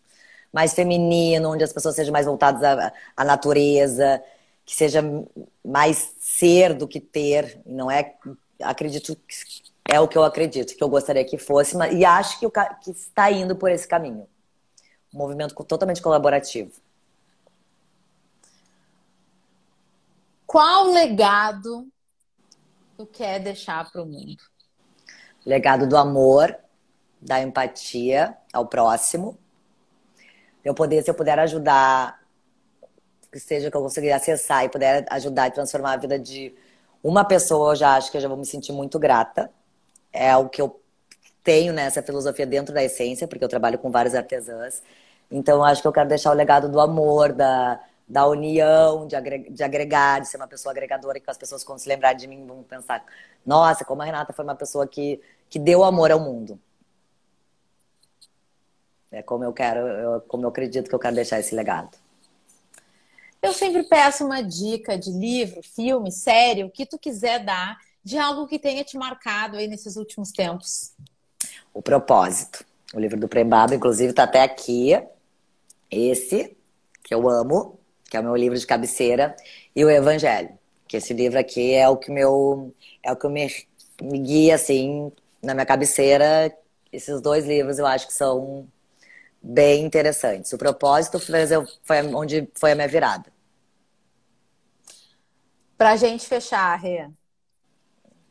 Mais 0.52 0.74
feminino, 0.74 1.52
onde 1.52 1.64
as 1.64 1.74
pessoas 1.74 1.96
sejam 1.96 2.14
mais 2.14 2.26
voltadas 2.26 2.64
à, 2.64 2.94
à 3.18 3.26
natureza, 3.26 4.24
que 4.66 4.76
seja 4.76 5.02
mais 5.66 6.16
ser 6.20 6.74
do 6.74 6.88
que 6.88 7.00
ter, 7.00 7.60
não 7.66 7.90
é, 7.90 8.14
acredito 8.62 9.16
que 9.16 9.64
é 9.86 10.00
o 10.00 10.08
que 10.08 10.18
eu 10.18 10.24
acredito, 10.24 10.76
que 10.76 10.84
eu 10.84 10.90
gostaria 10.90 11.26
que 11.26 11.38
fosse, 11.38 11.76
mas, 11.76 11.94
e 11.94 12.06
acho 12.06 12.40
que, 12.40 12.46
o, 12.46 12.52
que 12.52 12.92
está 12.92 13.32
indo 13.32 13.56
por 13.56 13.72
esse 13.72 13.88
caminho. 13.88 14.28
Um 15.14 15.18
movimento 15.18 15.56
totalmente 15.64 16.02
colaborativo. 16.02 16.72
Qual 20.46 20.92
legado 20.92 21.88
tu 22.98 23.06
quer 23.08 23.40
deixar 23.40 23.92
para 23.92 24.04
o 24.04 24.06
mundo? 24.06 24.38
Legado 25.46 25.88
do 25.88 25.98
amor, 25.98 26.56
da 27.22 27.42
empatia 27.42 28.36
ao 28.52 28.66
próximo. 28.66 29.38
Eu 30.64 30.74
poder, 30.74 31.04
se 31.04 31.10
eu 31.10 31.14
puder 31.14 31.40
ajudar, 31.40 32.20
que 33.32 33.40
seja 33.40 33.70
que 33.70 33.76
eu 33.76 33.82
conseguir 33.82 34.12
acessar 34.12 34.64
e 34.66 34.70
puder 34.70 35.06
ajudar 35.10 35.48
e 35.48 35.52
transformar 35.52 35.94
a 35.94 35.98
vida 35.98 36.18
de 36.20 36.54
uma 37.04 37.26
pessoa, 37.26 37.72
eu 37.72 37.76
já 37.76 37.96
acho 37.96 38.12
que 38.12 38.18
eu 38.18 38.22
já 38.22 38.28
vou 38.28 38.38
me 38.38 38.46
sentir 38.46 38.72
muito 38.72 38.98
grata. 38.98 39.52
É 40.12 40.36
o 40.38 40.48
que 40.48 40.62
eu 40.62 40.80
tenho 41.44 41.74
nessa 41.74 42.02
filosofia 42.02 42.46
dentro 42.46 42.74
da 42.74 42.84
essência, 42.84 43.28
porque 43.28 43.44
eu 43.44 43.50
trabalho 43.50 43.78
com 43.78 43.92
várias 43.92 44.16
artesãs. 44.16 44.82
Então, 45.30 45.58
eu 45.58 45.64
acho 45.64 45.82
que 45.82 45.88
eu 45.88 45.92
quero 45.92 46.08
deixar 46.08 46.32
o 46.32 46.36
legado 46.36 46.70
do 46.70 46.80
amor, 46.80 47.34
da, 47.34 47.80
da 48.08 48.28
união, 48.28 49.08
de, 49.08 49.16
agregar, 49.16 49.52
de 49.52 49.64
agregar, 49.64 50.20
de 50.20 50.28
ser 50.28 50.38
uma 50.38 50.48
pessoa 50.48 50.72
agregadora, 50.72 51.20
que 51.20 51.30
as 51.30 51.38
pessoas, 51.38 51.64
quando 51.64 51.80
se 51.80 51.90
lembrarem 51.90 52.18
de 52.18 52.28
mim, 52.28 52.46
vão 52.46 52.64
pensar: 52.64 53.04
nossa, 53.46 53.86
como 53.86 54.02
a 54.02 54.06
Renata 54.06 54.34
foi 54.34 54.44
uma 54.44 54.56
pessoa 54.56 54.88
que, 54.88 55.22
que 55.50 55.60
deu 55.60 55.84
amor 55.84 56.12
ao 56.12 56.20
mundo. 56.20 56.60
É 59.12 59.22
como 59.22 59.44
eu 59.44 59.54
quero, 59.54 59.80
eu, 59.80 60.22
como 60.22 60.44
eu 60.44 60.50
acredito 60.50 60.90
que 60.90 60.96
eu 60.96 61.00
quero 61.00 61.16
deixar 61.16 61.40
esse 61.40 61.54
legado. 61.54 61.98
Eu 63.42 63.54
sempre 63.54 63.84
peço 63.84 64.26
uma 64.26 64.42
dica 64.42 64.98
de 64.98 65.12
livro, 65.12 65.62
filme, 65.62 66.12
série, 66.12 66.64
o 66.64 66.70
que 66.70 66.86
tu 66.86 66.98
quiser 66.98 67.44
dar, 67.44 67.78
de 68.04 68.18
algo 68.18 68.48
que 68.48 68.58
tenha 68.58 68.84
te 68.84 68.98
marcado 68.98 69.58
aí 69.58 69.68
nesses 69.68 69.98
últimos 69.98 70.32
tempos. 70.32 70.94
O 71.74 71.82
Propósito. 71.82 72.66
O 72.94 73.00
livro 73.00 73.20
do 73.20 73.28
Prembado, 73.28 73.74
inclusive, 73.74 74.12
está 74.12 74.24
até 74.24 74.42
aqui. 74.42 74.92
Esse, 75.92 76.56
que 77.04 77.14
eu 77.14 77.28
amo, 77.28 77.78
que 78.14 78.18
é 78.18 78.20
o 78.20 78.24
meu 78.24 78.36
livro 78.36 78.56
de 78.56 78.68
cabeceira, 78.68 79.36
e 79.76 79.84
o 79.84 79.90
Evangelho. 79.90 80.56
Que 80.88 80.98
esse 80.98 81.16
livro 81.16 81.40
aqui 81.40 81.74
é 81.74 81.90
o 81.90 81.98
que 81.98 82.12
meu 82.12 82.72
é 83.02 83.12
o 83.12 83.16
que 83.16 83.28
me, 83.28 83.52
me 84.00 84.20
guia 84.20 84.54
assim 84.54 85.12
na 85.42 85.56
minha 85.56 85.66
cabeceira. 85.66 86.56
Esses 86.92 87.20
dois 87.20 87.44
livros 87.48 87.80
eu 87.80 87.88
acho 87.88 88.06
que 88.06 88.14
são 88.14 88.68
bem 89.42 89.84
interessantes. 89.84 90.54
O 90.54 90.60
propósito 90.60 91.20
foi 91.20 92.04
onde 92.14 92.48
foi 92.54 92.74
a 92.74 92.76
minha 92.76 92.88
virada. 92.88 93.34
Para 95.76 95.94
a 95.94 95.96
gente 95.96 96.28
fechar, 96.28 96.76
Rê, 96.80 97.10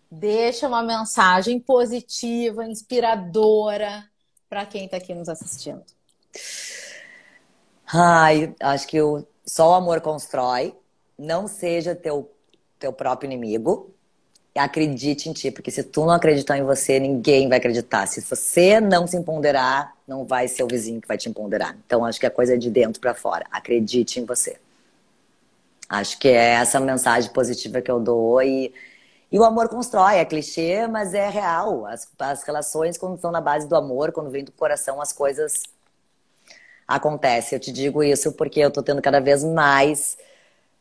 deixa 0.08 0.68
uma 0.68 0.84
mensagem 0.84 1.58
positiva, 1.58 2.64
inspiradora 2.64 4.08
para 4.48 4.64
quem 4.64 4.84
está 4.84 4.98
aqui 4.98 5.12
nos 5.12 5.28
assistindo. 5.28 5.84
Ai, 7.92 8.54
acho 8.60 8.86
que 8.86 9.02
o, 9.02 9.26
só 9.44 9.70
o 9.70 9.74
amor 9.74 10.00
constrói. 10.00 10.74
Não 11.18 11.46
seja 11.46 11.94
teu, 11.94 12.30
teu 12.78 12.92
próprio 12.92 13.28
inimigo. 13.28 13.90
Acredite 14.54 15.28
em 15.28 15.32
ti, 15.32 15.50
porque 15.50 15.70
se 15.70 15.82
tu 15.82 16.04
não 16.04 16.12
acreditar 16.12 16.58
em 16.58 16.62
você, 16.62 17.00
ninguém 17.00 17.48
vai 17.48 17.58
acreditar. 17.58 18.06
Se 18.06 18.20
você 18.20 18.80
não 18.80 19.06
se 19.06 19.16
empoderar, 19.16 19.96
não 20.06 20.24
vai 20.24 20.46
ser 20.46 20.62
o 20.62 20.68
vizinho 20.68 21.00
que 21.00 21.08
vai 21.08 21.16
te 21.16 21.28
empoderar. 21.28 21.76
Então, 21.86 22.04
acho 22.04 22.20
que 22.20 22.26
a 22.26 22.30
coisa 22.30 22.54
é 22.54 22.56
de 22.56 22.68
dentro 22.68 23.00
para 23.00 23.14
fora. 23.14 23.46
Acredite 23.50 24.20
em 24.20 24.24
você. 24.24 24.58
Acho 25.88 26.18
que 26.18 26.28
é 26.28 26.54
essa 26.54 26.78
mensagem 26.80 27.30
positiva 27.32 27.80
que 27.80 27.90
eu 27.90 27.98
dou 27.98 28.42
e 28.42 28.72
e 29.32 29.38
o 29.38 29.44
amor 29.44 29.66
constrói, 29.70 30.18
é 30.18 30.24
clichê, 30.26 30.86
mas 30.86 31.14
é 31.14 31.26
real. 31.30 31.86
As, 31.86 32.06
as 32.18 32.42
relações, 32.42 32.98
quando 32.98 33.14
estão 33.14 33.32
na 33.32 33.40
base 33.40 33.66
do 33.66 33.74
amor, 33.74 34.12
quando 34.12 34.28
vem 34.28 34.44
do 34.44 34.52
coração, 34.52 35.00
as 35.00 35.10
coisas 35.10 35.62
acontecem. 36.86 37.56
Eu 37.56 37.60
te 37.60 37.72
digo 37.72 38.02
isso 38.02 38.32
porque 38.32 38.60
eu 38.60 38.70
tô 38.70 38.82
tendo 38.82 39.02
cada 39.02 39.20
vez 39.20 39.44
mais, 39.44 40.18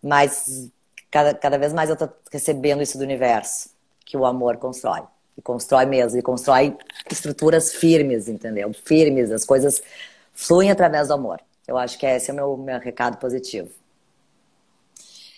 mais 0.02 0.70
cada, 1.10 1.34
cada 1.34 1.58
vez 1.58 1.74
mais 1.74 1.90
eu 1.90 1.96
tô 1.96 2.10
recebendo 2.32 2.82
isso 2.82 2.98
do 2.98 3.04
universo, 3.04 3.70
que 4.06 4.18
o 4.18 4.26
amor 4.26 4.58
constrói. 4.58 5.04
E 5.38 5.42
constrói 5.42 5.86
mesmo, 5.86 6.20
e 6.20 6.22
constrói 6.22 6.78
estruturas 7.10 7.74
firmes, 7.74 8.28
entendeu? 8.28 8.74
Firmes, 8.74 9.32
as 9.32 9.46
coisas 9.46 9.82
fluem 10.34 10.70
através 10.70 11.08
do 11.08 11.14
amor. 11.14 11.40
Eu 11.68 11.78
acho 11.78 11.98
que 11.98 12.06
esse 12.06 12.30
é 12.30 12.34
o 12.34 12.36
meu, 12.36 12.58
meu 12.58 12.80
recado 12.80 13.18
positivo. 13.18 13.70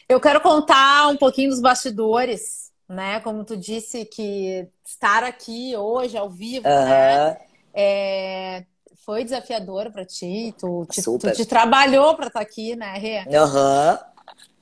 Eu 0.10 0.20
quero 0.20 0.42
contar 0.42 1.08
um 1.10 1.18
pouquinho 1.18 1.50
dos 1.50 1.62
bastidores 1.62 2.64
né? 2.88 3.20
Como 3.22 3.44
tu 3.44 3.58
disse 3.58 4.06
que 4.06 4.68
estar 4.86 5.24
aqui 5.24 5.76
hoje 5.76 6.18
ao 6.18 6.30
vivo, 6.30 6.68
uhum. 6.68 6.86
né? 6.86 7.38
É, 7.74 8.66
foi 9.06 9.24
desafiador 9.24 9.92
para 9.92 10.06
ti. 10.06 10.54
Tu, 10.60 10.88
te, 10.90 11.02
tu 11.02 11.32
te 11.32 11.46
trabalhou 11.46 12.16
para 12.16 12.28
estar 12.28 12.40
tá 12.40 12.46
aqui, 12.46 12.76
né, 12.76 12.98
Rê? 12.98 13.20
Uhum. 13.20 13.98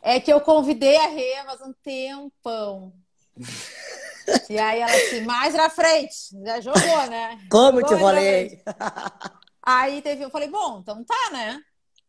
É 0.02 0.20
que 0.20 0.32
eu 0.32 0.42
convidei 0.42 0.98
a 0.98 1.08
Rê 1.08 1.36
faz 1.46 1.62
um 1.62 1.74
tempão. 1.84 2.94
e 4.50 4.58
aí 4.58 4.82
ela 4.82 4.92
assim, 4.92 5.22
mais 5.22 5.54
na 5.54 5.70
frente, 5.70 6.16
já 6.44 6.60
jogou, 6.60 7.08
né? 7.10 7.40
Como 7.50 7.84
te 7.84 7.94
rolei? 7.94 8.62
Aí 9.64 10.02
teve, 10.02 10.24
eu 10.24 10.30
falei, 10.32 10.50
bom, 10.50 10.80
então 10.80 11.04
tá, 11.04 11.30
né? 11.32 11.62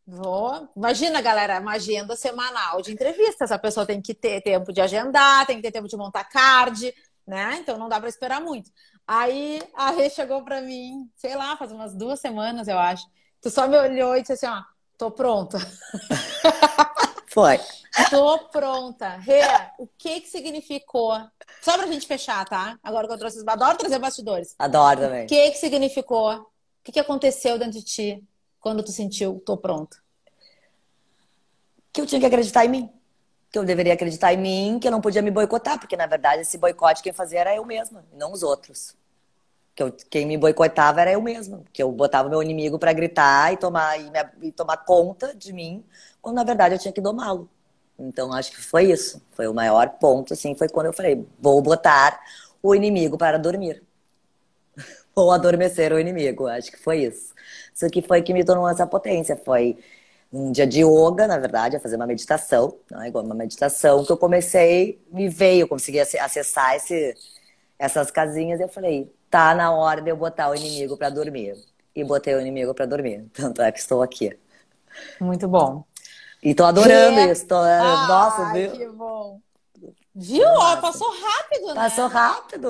Vou. 0.07 0.69
Imagina, 0.77 1.21
galera, 1.21 1.61
uma 1.61 1.73
agenda 1.73 2.17
semanal 2.17 2.83
de 2.83 2.93
entrevistas. 2.93 3.53
A 3.53 3.59
pessoa 3.59 3.87
tem 3.87 4.01
que 4.01 4.15
ter 4.15 4.41
tempo 4.41 4.73
de 4.73 4.81
agendar, 4.81 5.47
tem 5.47 5.57
que 5.57 5.63
ter 5.63 5.71
tempo 5.71 5.87
de 5.87 5.97
montar 5.97 6.25
card, 6.25 6.93
né? 7.27 7.59
Então 7.61 7.79
não 7.79 7.89
dá 7.89 8.01
para 8.01 8.09
esperar 8.09 8.41
muito. 8.41 8.71
Aí 9.07 9.63
a 9.75 9.91
Rê 9.91 10.09
chegou 10.09 10.45
para 10.45 10.61
mim, 10.61 11.11
sei 11.17 11.35
lá, 11.35 11.57
faz 11.57 11.73
umas 11.73 11.95
duas 11.95 12.21
semanas, 12.21 12.69
eu 12.69 12.79
acho. 12.79 13.05
Tu 13.41 13.51
só 13.51 13.67
me 13.67 13.77
olhou 13.77 14.17
e 14.17 14.21
disse 14.21 14.33
assim: 14.33 14.47
ó, 14.47 14.63
tô 14.97 15.11
pronta. 15.11 15.59
Foi. 17.29 17.59
Tô 18.11 18.39
pronta. 18.51 19.17
Rê, 19.17 19.41
o 19.79 19.87
que 19.87 20.21
que 20.21 20.29
significou? 20.29 21.15
Só 21.61 21.77
pra 21.77 21.87
gente 21.87 22.07
fechar, 22.07 22.45
tá? 22.47 22.79
Agora 22.83 23.07
que 23.07 23.13
eu 23.13 23.19
trouxe. 23.19 23.43
Adoro 23.47 23.79
trazer 23.79 23.99
bastidores. 23.99 24.55
Adoro 24.59 25.01
também. 25.01 25.25
O 25.25 25.29
que 25.29 25.51
que 25.51 25.59
significou? 25.59 26.35
O 26.35 26.47
que 26.85 26.93
que 26.93 27.01
aconteceu 27.01 27.59
dentro 27.59 27.79
de 27.79 27.85
ti? 27.85 28.29
quando 28.63 28.83
tu 28.85 28.93
sentiu, 28.93 29.43
tô 29.45 29.57
pronta? 29.57 29.99
Que 31.93 32.01
eu 32.01 32.07
tinha 32.07 32.21
que 32.21 32.27
acreditar 32.27 32.65
em 32.65 32.69
mim. 32.69 32.91
Que 33.53 33.59
eu 33.59 33.65
deveria 33.65 33.95
acreditar 33.95 34.33
em 34.33 34.39
mim, 34.39 34.79
que 34.81 34.89
eu 34.89 34.93
não 34.93 35.01
podia 35.01 35.23
me 35.23 35.31
boicotar, 35.31 35.79
porque 35.79 35.97
na 35.97 36.07
verdade 36.07 36.43
esse 36.43 36.59
boicote 36.59 37.03
quem 37.03 37.13
fazia 37.13 37.41
era 37.41 37.55
eu 37.55 37.65
mesma, 37.65 38.05
não 38.15 38.33
os 38.33 38.43
outros. 38.43 38.97
Que 39.75 39.83
eu, 39.83 39.93
quem 40.11 40.27
me 40.27 40.37
boicotava 40.39 41.01
era 41.03 41.13
eu 41.13 41.23
mesma, 41.23 41.63
que 41.73 41.83
eu 41.83 41.93
botava 41.93 42.29
meu 42.29 42.43
inimigo 42.43 42.79
para 42.79 42.93
gritar 42.93 43.53
e 43.53 43.57
tomar, 43.57 43.99
e, 44.01 44.11
me, 44.11 44.49
e 44.49 44.53
tomar 44.53 44.79
conta 44.79 45.35
de 45.35 45.53
mim, 45.53 45.85
quando 46.21 46.37
na 46.37 46.45
verdade 46.45 46.75
eu 46.75 46.79
tinha 46.79 46.93
que 46.93 47.01
domá-lo. 47.01 47.49
Então 47.99 48.33
acho 48.33 48.53
que 48.53 48.61
foi 48.61 48.91
isso. 48.91 49.23
Foi 49.33 49.47
o 49.47 49.55
maior 49.55 49.89
ponto, 50.01 50.33
assim, 50.33 50.55
foi 50.55 50.69
quando 50.69 50.87
eu 50.87 50.93
falei, 50.93 51.27
vou 51.39 51.61
botar 51.63 52.21
o 52.63 52.75
inimigo 52.75 53.17
para 53.19 53.39
dormir. 53.39 53.83
Ou 55.15 55.31
adormecer 55.31 55.93
o 55.93 55.99
inimigo, 55.99 56.47
acho 56.47 56.71
que 56.71 56.79
foi 56.79 57.05
isso. 57.05 57.35
Isso 57.75 57.89
que 57.91 58.03
foi 58.03 58.23
que 58.23 58.33
me 58.33 58.45
tornou 58.45 58.69
essa 58.69 58.87
potência. 58.87 59.37
Foi 59.37 59.79
um 60.33 60.51
dia 60.51 60.67
de 60.67 60.81
yoga, 60.83 61.27
na 61.27 61.39
verdade, 61.39 61.77
a 61.77 61.81
fazer 61.81 61.97
uma 61.97 62.07
meditação, 62.07 62.79
não 62.91 63.03
é 63.03 63.09
igual 63.09 63.25
uma 63.25 63.35
meditação 63.35 64.05
que 64.05 64.11
eu 64.11 64.17
comecei, 64.17 65.01
me 65.13 65.29
veio, 65.29 65.63
eu 65.63 65.69
consegui 65.69 66.01
acessar 66.01 66.75
esse, 66.75 67.15
essas 67.79 68.11
casinhas 68.11 68.59
e 68.59 68.63
eu 68.63 68.69
falei, 68.69 69.13
tá 69.29 69.55
na 69.55 69.73
hora 69.73 70.01
de 70.01 70.11
eu 70.11 70.17
botar 70.17 70.51
o 70.51 70.55
inimigo 70.55 70.97
para 70.97 71.11
dormir. 71.11 71.55
E 71.95 72.03
botei 72.03 72.35
o 72.35 72.41
inimigo 72.41 72.73
para 72.73 72.87
dormir. 72.87 73.29
Tanto 73.35 73.61
é 73.61 73.71
que 73.71 73.79
estou 73.79 74.03
aqui. 74.03 74.39
Muito 75.21 75.47
bom. 75.47 75.85
E 76.43 76.55
tô 76.55 76.65
adorando 76.65 77.21
é... 77.21 77.31
isso. 77.31 77.47
Tô... 77.47 77.57
Ah, 77.57 78.07
Nossa, 78.09 78.53
viu? 78.55 78.73
Que 78.73 78.89
bom. 78.89 79.41
Viu? 80.15 80.47
Passou 80.81 81.09
rápido, 81.11 81.67
né? 81.69 81.75
Passou 81.75 82.09
rápido. 82.09 82.69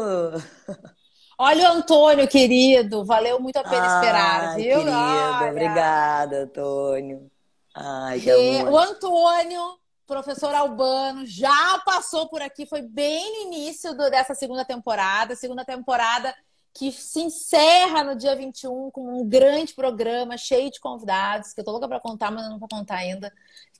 Olha 1.38 1.70
o 1.70 1.72
Antônio, 1.74 2.28
querido. 2.28 3.04
Valeu 3.04 3.40
muito 3.40 3.56
a 3.56 3.64
pena 3.64 3.86
Ai, 3.86 3.94
esperar, 3.96 4.56
viu? 4.56 4.78
Querido, 4.78 4.90
Olha. 4.90 5.50
obrigada, 5.50 6.42
Antônio. 6.42 7.31
Ai, 7.74 8.20
que 8.20 8.30
amor. 8.30 8.72
O 8.72 8.78
Antônio, 8.78 9.78
professor 10.06 10.54
Albano, 10.54 11.24
já 11.26 11.78
passou 11.84 12.28
por 12.28 12.42
aqui. 12.42 12.66
Foi 12.66 12.82
bem 12.82 13.46
no 13.46 13.52
início 13.52 13.94
do, 13.94 14.10
dessa 14.10 14.34
segunda 14.34 14.64
temporada. 14.64 15.34
Segunda 15.34 15.64
temporada 15.64 16.34
que 16.74 16.90
se 16.90 17.20
encerra 17.20 18.02
no 18.02 18.16
dia 18.16 18.34
21 18.34 18.90
com 18.90 19.20
um 19.20 19.28
grande 19.28 19.74
programa 19.74 20.38
cheio 20.38 20.70
de 20.70 20.80
convidados, 20.80 21.52
que 21.52 21.60
eu 21.60 21.64
tô 21.64 21.70
louca 21.70 21.86
para 21.86 22.00
contar, 22.00 22.30
mas 22.30 22.48
não 22.48 22.58
vou 22.58 22.68
contar 22.68 22.96
ainda, 22.96 23.30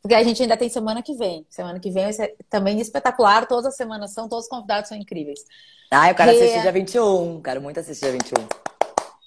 porque 0.02 0.14
a 0.14 0.22
gente 0.22 0.42
ainda 0.42 0.56
tem 0.56 0.68
semana 0.68 1.02
que 1.02 1.14
vem. 1.14 1.46
Semana 1.48 1.80
que 1.80 1.90
vem 1.90 2.04
vai 2.04 2.12
ser 2.12 2.36
também 2.50 2.78
espetacular, 2.80 3.46
todas 3.46 3.66
as 3.66 3.76
semanas 3.76 4.12
são, 4.12 4.28
todos 4.28 4.44
os 4.44 4.50
convidados 4.50 4.88
são 4.88 4.98
incríveis. 4.98 5.40
Ah, 5.90 6.10
eu 6.10 6.14
quero 6.14 6.32
e... 6.32 6.36
assistir 6.36 6.60
dia 6.60 6.72
21. 6.72 7.40
Quero 7.40 7.62
muito 7.62 7.80
assistir 7.80 8.04
dia 8.04 8.12
21. 8.12 8.71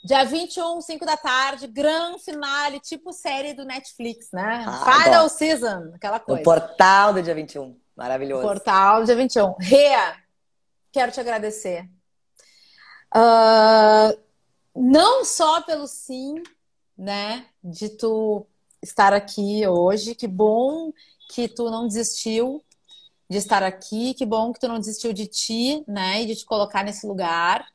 Dia 0.05 0.23
21, 0.23 0.81
5 0.81 1.03
da 1.03 1.17
tarde, 1.17 1.65
grande 1.65 2.23
finale, 2.23 2.79
tipo 2.79 3.11
série 3.11 3.55
do 3.55 3.65
Netflix, 3.65 4.29
né? 4.31 4.63
Ah, 4.67 5.01
Final 5.01 5.27
season, 5.29 5.93
aquela 5.95 6.19
coisa. 6.19 6.41
O 6.41 6.43
portal 6.43 7.11
do 7.11 7.23
dia 7.23 7.33
21. 7.33 7.75
Maravilhoso. 7.95 8.45
O 8.45 8.47
portal 8.47 8.99
do 8.99 9.07
dia 9.07 9.15
21. 9.15 9.55
Rea, 9.59 10.15
quero 10.91 11.11
te 11.11 11.19
agradecer. 11.19 11.89
Uh, 13.15 14.15
não 14.75 15.25
só 15.25 15.63
pelo 15.63 15.87
sim, 15.87 16.35
né, 16.95 17.47
de 17.63 17.89
tu 17.89 18.45
estar 18.83 19.11
aqui 19.11 19.67
hoje, 19.67 20.13
que 20.13 20.27
bom 20.27 20.93
que 21.31 21.47
tu 21.47 21.71
não 21.71 21.87
desistiu 21.87 22.63
de 23.27 23.39
estar 23.39 23.63
aqui. 23.63 24.13
Que 24.13 24.23
bom 24.23 24.53
que 24.53 24.59
tu 24.59 24.67
não 24.67 24.77
desistiu 24.77 25.11
de 25.11 25.25
ti, 25.25 25.83
né? 25.87 26.21
E 26.21 26.27
de 26.27 26.35
te 26.35 26.45
colocar 26.45 26.83
nesse 26.83 27.07
lugar. 27.07 27.65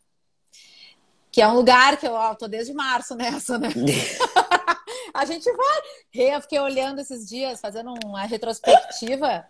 Que 1.30 1.40
é 1.40 1.48
um 1.48 1.54
lugar 1.54 1.96
que 1.96 2.06
eu 2.06 2.12
ó, 2.12 2.34
tô 2.34 2.48
desde 2.48 2.72
março 2.72 3.14
nessa, 3.14 3.58
né? 3.58 3.68
a 5.14 5.24
gente 5.24 5.50
vai. 5.52 5.80
Eu 6.14 6.40
fiquei 6.40 6.58
olhando 6.58 7.00
esses 7.00 7.28
dias, 7.28 7.60
fazendo 7.60 7.94
uma 8.04 8.24
retrospectiva. 8.24 9.46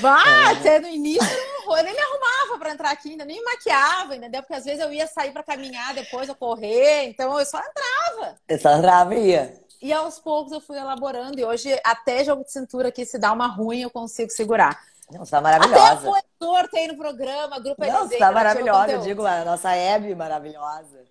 Vá, 0.00 0.22
é. 0.26 0.52
até 0.52 0.80
no 0.80 0.88
início 0.88 1.28
eu 1.76 1.84
nem 1.84 1.92
me 1.92 2.00
arrumava 2.00 2.58
para 2.58 2.72
entrar 2.72 2.90
aqui, 2.90 3.10
ainda 3.10 3.24
nem 3.24 3.38
me 3.38 3.44
maquiava, 3.44 4.16
entendeu? 4.16 4.42
Porque 4.42 4.54
às 4.54 4.64
vezes 4.64 4.80
eu 4.80 4.92
ia 4.92 5.06
sair 5.06 5.30
para 5.30 5.42
caminhar 5.42 5.94
depois, 5.94 6.28
eu 6.28 6.34
correr, 6.34 7.04
então 7.04 7.38
eu 7.38 7.44
só 7.44 7.58
entrava. 7.58 8.36
Eu 8.48 8.58
só 8.58 8.76
entrava 8.76 9.14
e 9.14 9.28
ia. 9.28 9.62
E 9.80 9.92
aos 9.92 10.18
poucos 10.18 10.52
eu 10.52 10.60
fui 10.60 10.78
elaborando. 10.78 11.38
E 11.38 11.44
hoje, 11.44 11.68
até 11.84 12.24
jogo 12.24 12.44
de 12.44 12.52
cintura 12.52 12.88
aqui, 12.88 13.04
se 13.04 13.18
dá 13.18 13.32
uma 13.32 13.46
ruim, 13.46 13.82
eu 13.82 13.90
consigo 13.90 14.30
segurar. 14.30 14.80
Não, 15.10 15.24
você 15.24 15.30
tá 15.30 15.40
maravilhosa. 15.40 15.84
Até 15.84 16.08
apoiador 16.08 16.70
tem 16.70 16.88
no 16.88 16.96
programa, 16.96 17.58
grupo 17.58 17.84
Não, 17.84 18.08
você 18.08 18.18
tá 18.18 18.32
maravilhosa. 18.32 18.92
Eu 18.92 19.00
digo, 19.00 19.26
a 19.26 19.44
nossa 19.44 19.74
Hebe 19.74 20.14
maravilhosa. 20.14 21.04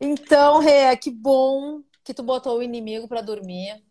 Então, 0.00 0.58
Rê, 0.58 0.96
que 0.96 1.10
bom 1.10 1.80
que 2.02 2.12
tu 2.12 2.22
botou 2.22 2.58
o 2.58 2.62
inimigo 2.62 3.08
para 3.08 3.20
dormir. 3.20 3.82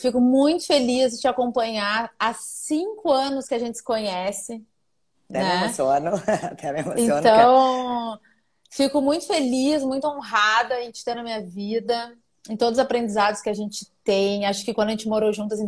Fico 0.00 0.20
muito 0.20 0.66
feliz 0.66 1.12
de 1.12 1.20
te 1.20 1.28
acompanhar 1.28 2.10
há 2.18 2.32
cinco 2.34 3.10
anos 3.10 3.46
que 3.46 3.54
a 3.54 3.58
gente 3.58 3.78
se 3.78 3.84
conhece. 3.84 4.64
Até 5.28 5.42
né? 5.42 5.56
me 5.56 5.64
emociono. 5.64 6.10
Até 6.50 6.72
me 6.72 6.80
emociono. 6.80 7.18
Então, 7.18 8.20
fico 8.70 9.00
muito 9.00 9.26
feliz, 9.26 9.82
muito 9.82 10.06
honrada 10.06 10.80
em 10.80 10.90
te 10.90 11.04
ter 11.04 11.14
na 11.14 11.22
minha 11.22 11.42
vida, 11.42 12.16
em 12.48 12.56
todos 12.56 12.78
os 12.78 12.84
aprendizados 12.84 13.40
que 13.40 13.50
a 13.50 13.54
gente 13.54 13.90
tem. 14.04 14.46
Acho 14.46 14.64
que 14.64 14.72
quando 14.72 14.88
a 14.88 14.92
gente 14.92 15.08
morou 15.08 15.32
juntas 15.32 15.58
em 15.58 15.66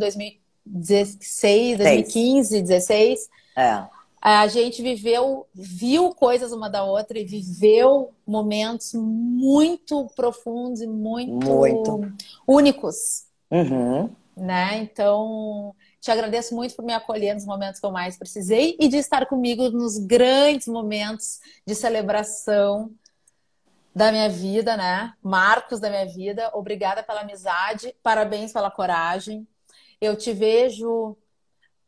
2016, 0.65 1.77
2015, 1.77 2.49
2016, 2.61 3.29
é. 3.55 3.83
a 4.21 4.47
gente 4.47 4.81
viveu, 4.81 5.45
viu 5.53 6.13
coisas 6.13 6.51
uma 6.51 6.69
da 6.69 6.83
outra 6.83 7.19
e 7.19 7.25
viveu 7.25 8.13
momentos 8.25 8.93
muito 8.93 10.07
profundos 10.15 10.81
e 10.81 10.87
muito, 10.87 11.45
muito. 11.45 12.13
únicos. 12.47 13.25
Uhum. 13.51 14.09
Né? 14.35 14.79
Então, 14.79 15.73
te 16.01 16.11
agradeço 16.11 16.53
muito 16.53 16.75
por 16.75 16.83
me 16.83 16.93
acolher 16.93 17.33
nos 17.33 17.45
momentos 17.45 17.79
que 17.79 17.85
eu 17.85 17.91
mais 17.91 18.17
precisei 18.17 18.75
e 18.79 18.87
de 18.87 18.97
estar 18.97 19.25
comigo 19.27 19.69
nos 19.69 19.97
grandes 19.97 20.67
momentos 20.67 21.39
de 21.65 21.73
celebração 21.73 22.91
da 23.95 24.11
minha 24.11 24.27
vida, 24.27 24.75
né? 24.75 25.13
Marcos 25.23 25.79
da 25.79 25.89
minha 25.89 26.05
vida. 26.05 26.51
Obrigada 26.53 27.01
pela 27.01 27.21
amizade, 27.21 27.95
parabéns 28.03 28.51
pela 28.51 28.69
coragem. 28.69 29.47
Eu 29.99 30.15
te 30.15 30.33
vejo 30.33 31.15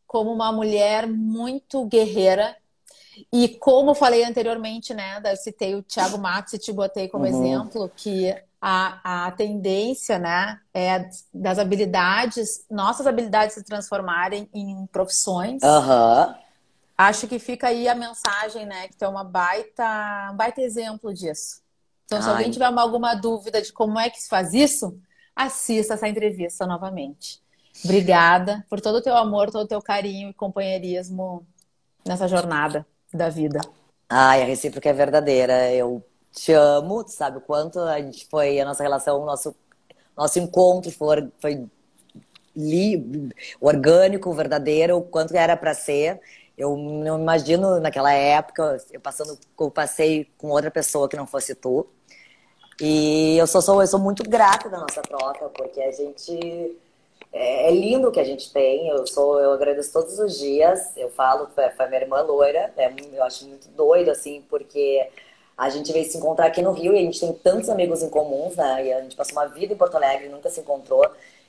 como 0.06 0.32
uma 0.32 0.52
mulher 0.52 1.08
muito 1.08 1.86
guerreira. 1.86 2.56
E 3.32 3.50
como 3.50 3.96
falei 3.96 4.24
anteriormente, 4.24 4.94
né? 4.94 5.22
Eu 5.26 5.36
citei 5.36 5.76
o 5.76 5.84
Thiago 5.84 6.18
Matos 6.18 6.54
e 6.54 6.60
te 6.60 6.72
botei 6.72 7.08
como 7.08 7.26
uhum. 7.26 7.30
exemplo 7.30 7.92
que 7.96 8.34
a, 8.62 9.28
a 9.28 9.32
tendência, 9.32 10.18
né, 10.18 10.60
é 10.74 11.10
das 11.34 11.60
habilidades, 11.60 12.66
nossas 12.70 13.06
habilidades 13.06 13.56
se 13.56 13.64
transformarem 13.64 14.50
em 14.54 14.86
profissões. 14.88 15.62
Uhum. 15.64 16.36
Acho 16.98 17.28
que 17.28 17.38
fica 17.38 17.68
aí 17.68 17.88
a 17.88 17.94
mensagem, 17.94 18.66
né, 18.66 18.88
que 18.88 18.98
tu 18.98 19.06
é 19.06 19.08
uma 19.08 19.24
baita, 19.24 20.30
um 20.32 20.36
baita 20.36 20.62
exemplo 20.62 21.14
disso. 21.14 21.62
Então, 22.06 22.22
se 22.22 22.28
Ai. 22.28 22.36
alguém 22.36 22.52
tiver 22.52 22.66
alguma 22.66 23.14
dúvida 23.14 23.62
de 23.62 23.72
como 23.72 24.00
é 24.00 24.10
que 24.10 24.20
se 24.20 24.28
faz 24.28 24.54
isso, 24.54 25.00
assista 25.36 25.94
essa 25.94 26.08
entrevista 26.08 26.66
novamente. 26.66 27.42
Obrigada 27.84 28.66
por 28.70 28.82
todo 28.82 28.96
o 28.96 29.02
teu 29.02 29.16
amor, 29.16 29.52
todo 29.52 29.64
o 29.64 29.68
teu 29.68 29.82
carinho 29.82 30.30
e 30.30 30.34
companheirismo 30.34 31.46
nessa 32.06 32.28
jornada 32.28 32.86
da 33.14 33.30
vida. 33.30 33.60
Ai, 34.10 34.42
a 34.42 34.46
recíproca 34.46 34.90
é 34.90 34.94
verdadeira. 34.94 35.72
Eu 35.74 36.04
te 36.32 36.54
amo, 36.54 37.04
tu 37.04 37.12
sabe 37.12 37.38
o 37.38 37.42
quanto 37.42 37.80
a 37.80 38.00
gente 38.02 38.28
foi, 38.28 38.60
a 38.60 38.66
nossa 38.66 38.84
relação, 38.84 39.22
o 39.22 39.26
nosso, 39.26 39.56
nosso 40.16 40.40
encontro 40.40 40.92
foi, 40.92 41.32
foi 41.40 41.68
li, 42.56 43.32
orgânico, 43.60 44.34
verdadeiro, 44.34 44.98
o 44.98 45.02
quanto 45.02 45.36
era 45.36 45.56
para 45.56 45.74
ser. 45.74 46.20
Eu 46.58 46.76
não 46.76 47.20
imagino 47.20 47.80
naquela 47.80 48.12
época 48.12 48.78
eu 48.92 49.00
passando, 49.00 49.38
eu 49.60 49.72
passei 49.72 50.28
com 50.38 50.50
outra 50.50 50.72
pessoa 50.72 51.08
que 51.08 51.16
não 51.16 51.28
fosse 51.28 51.54
tu. 51.54 51.88
E 52.82 53.38
eu 53.38 53.48
sou, 53.48 53.62
sou, 53.62 53.82
eu 53.82 53.88
sou 53.88 54.00
muito 54.00 54.24
grata 54.24 54.70
da 54.70 54.80
nossa 54.80 55.02
troca, 55.02 55.50
porque 55.50 55.82
a 55.82 55.92
gente 55.92 56.78
é, 57.32 57.68
é 57.68 57.72
lindo 57.72 58.08
o 58.08 58.12
que 58.12 58.20
a 58.20 58.24
gente 58.24 58.52
tem. 58.52 58.88
Eu 58.90 59.06
sou, 59.08 59.40
eu 59.40 59.52
agradeço 59.52 59.92
todos 59.92 60.18
os 60.20 60.38
dias. 60.38 60.96
Eu 60.96 61.10
falo, 61.10 61.48
foi, 61.54 61.88
minha 61.88 62.02
irmã 62.02 62.22
loira. 62.22 62.72
É, 62.78 62.92
eu 63.14 63.24
acho 63.24 63.46
muito 63.46 63.68
doido 63.70 64.12
assim, 64.12 64.44
porque 64.50 65.08
a 65.58 65.70
gente 65.70 65.92
veio 65.92 66.06
se 66.06 66.18
encontrar 66.18 66.48
aqui 66.48 66.62
no 66.62 66.72
Rio 66.72 66.94
e 66.94 67.00
a 67.00 67.02
gente 67.02 67.20
tem 67.20 67.34
tantos 67.34 67.70
amigos 67.70 68.04
em 68.04 68.10
comuns, 68.10 68.56
né? 68.56 68.86
E 68.86 68.94
a 68.94 69.02
gente 69.02 69.16
passou 69.16 69.34
uma 69.34 69.48
vida 69.48 69.74
em 69.74 69.78
Porto 69.78 69.96
Alegre 69.96 70.28
e 70.28 70.30
nunca 70.30 70.50
se 70.50 70.60
encontrou. 70.60 71.06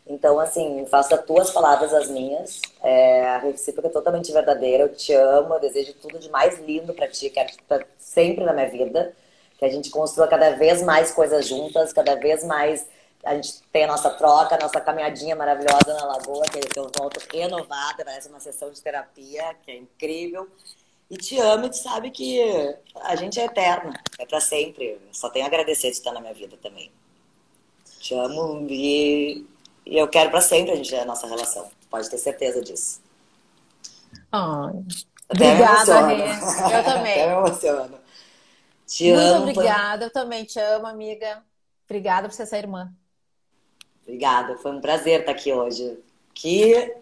Então, 0.06 0.40
assim, 0.40 0.86
faço 0.86 1.14
as 1.14 1.22
tuas 1.24 1.50
palavras 1.50 1.92
as 1.92 2.08
minhas. 2.08 2.60
É, 2.82 3.26
a 3.26 3.38
recíproca 3.38 3.88
é 3.88 3.90
totalmente 3.90 4.32
verdadeira. 4.32 4.84
Eu 4.84 4.94
te 4.94 5.12
amo, 5.12 5.54
eu 5.54 5.60
desejo 5.60 5.92
tudo 6.00 6.18
de 6.18 6.30
mais 6.30 6.58
lindo 6.58 6.94
para 6.94 7.06
ti, 7.06 7.28
quero 7.28 7.50
estar 7.50 7.86
sempre 7.98 8.44
na 8.44 8.54
minha 8.54 8.68
vida. 8.70 9.14
Que 9.58 9.64
a 9.66 9.68
gente 9.68 9.90
construa 9.90 10.26
cada 10.26 10.50
vez 10.52 10.82
mais 10.82 11.10
coisas 11.10 11.46
juntas, 11.46 11.92
cada 11.92 12.14
vez 12.14 12.42
mais 12.44 12.86
a 13.28 13.34
gente 13.34 13.62
tem 13.72 13.84
a 13.84 13.88
nossa 13.88 14.10
troca, 14.10 14.54
a 14.56 14.58
nossa 14.58 14.80
caminhadinha 14.80 15.36
maravilhosa 15.36 15.94
na 15.94 16.04
lagoa, 16.06 16.44
que 16.46 16.78
eu 16.78 16.90
volto 16.98 17.20
renovada, 17.32 18.04
parece 18.04 18.28
uma 18.28 18.40
sessão 18.40 18.70
de 18.70 18.80
terapia, 18.82 19.54
que 19.62 19.70
é 19.70 19.76
incrível 19.76 20.48
e 21.10 21.16
te 21.16 21.38
amo 21.40 21.66
e 21.66 21.70
tu 21.70 21.76
sabe 21.76 22.10
que 22.10 22.40
a 23.02 23.16
gente 23.16 23.40
é 23.40 23.44
eterno, 23.44 23.92
é 24.18 24.26
para 24.26 24.40
sempre. 24.40 25.00
Só 25.12 25.30
tenho 25.30 25.44
a 25.46 25.48
agradecer 25.48 25.88
de 25.90 25.96
estar 25.96 26.12
na 26.12 26.20
minha 26.20 26.34
vida 26.34 26.56
também. 26.62 26.90
Te 28.00 28.14
amo 28.14 28.66
e, 28.70 29.46
e 29.86 29.98
eu 29.98 30.08
quero 30.08 30.30
para 30.30 30.40
sempre 30.40 30.72
a 30.72 30.76
gente 30.76 30.94
a 30.94 31.04
nossa 31.04 31.26
relação. 31.26 31.70
Pode 31.90 32.08
ter 32.10 32.18
certeza 32.18 32.62
disso. 32.62 33.00
Oh, 34.32 34.84
obrigada, 35.28 36.06
Rê. 36.06 36.44
Eu 36.68 36.84
também. 36.84 37.12
Até 37.12 37.26
me 37.26 37.32
emociono. 37.34 37.98
Te 38.86 39.10
Muito 39.10 39.12
amo. 39.12 39.42
obrigada, 39.42 40.06
eu 40.06 40.12
também 40.12 40.44
te 40.44 40.58
amo, 40.60 40.86
amiga. 40.86 41.44
Obrigada 41.86 42.28
por 42.28 42.34
ser 42.34 42.42
essa 42.44 42.58
irmã. 42.58 42.94
Obrigada, 44.08 44.56
foi 44.56 44.72
um 44.72 44.80
prazer 44.80 45.20
estar 45.20 45.32
aqui 45.32 45.52
hoje. 45.52 45.98
Que 46.32 46.96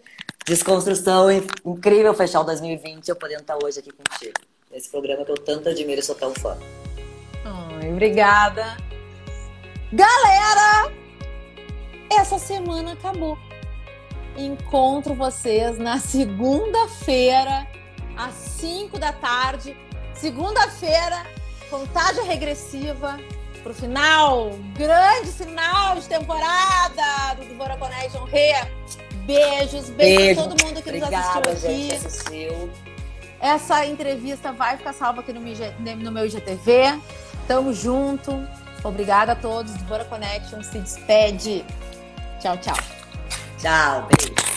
Desconstrução 0.45 1.31
incrível 1.65 2.13
fechar 2.13 2.41
o 2.41 2.43
2020 2.43 3.07
eu 3.07 3.15
podendo 3.15 3.41
estar 3.41 3.57
hoje 3.63 3.79
aqui 3.79 3.91
contigo. 3.91 4.33
Nesse 4.69 4.89
programa 4.89 5.23
que 5.23 5.31
eu 5.31 5.37
tanto 5.37 5.69
admiro 5.69 6.01
e 6.01 6.03
sou 6.03 6.15
tão 6.15 6.33
fã. 6.33 6.57
Ai, 7.45 7.91
obrigada. 7.91 8.77
Galera, 9.91 10.91
essa 12.09 12.37
semana 12.37 12.93
acabou. 12.93 13.37
Encontro 14.37 15.13
vocês 15.13 15.77
na 15.77 15.99
segunda-feira, 15.99 17.67
às 18.17 18.33
5 18.33 18.99
da 18.99 19.13
tarde. 19.13 19.77
Segunda-feira, 20.13 21.25
contagem 21.69 22.23
regressiva 22.25 23.17
para 23.67 23.71
o 23.71 23.75
final, 23.75 24.51
grande 24.77 25.29
final 25.29 25.95
de 25.95 26.07
temporada 26.07 27.33
do 27.35 27.45
Divora 27.45 27.75
Connection 27.75 28.23
Rê. 28.23 28.53
Beijos, 29.25 29.89
beijo, 29.89 29.93
beijo. 29.93 30.41
pra 30.41 30.43
todo 30.43 30.65
mundo 30.65 30.81
que 30.81 30.89
Obrigada, 30.89 31.17
nos 31.17 31.47
assistiu 31.47 31.69
aqui. 31.69 31.89
Gente, 31.89 32.07
assistiu. 32.07 32.69
Essa 33.41 33.85
entrevista 33.85 34.53
vai 34.53 34.77
ficar 34.77 34.93
salva 34.93 35.19
aqui 35.19 35.33
no, 35.33 35.41
no 35.41 36.11
meu 36.11 36.25
IGTV. 36.25 36.97
Tamo 37.45 37.73
junto. 37.73 38.47
Obrigada 38.83 39.33
a 39.33 39.35
todos. 39.35 39.75
Bora 39.83 40.05
Connection 40.05 40.63
se 40.63 40.79
despede. 40.79 41.65
Tchau, 42.39 42.57
tchau. 42.57 42.77
Tchau, 43.59 44.07
beijo. 44.07 44.56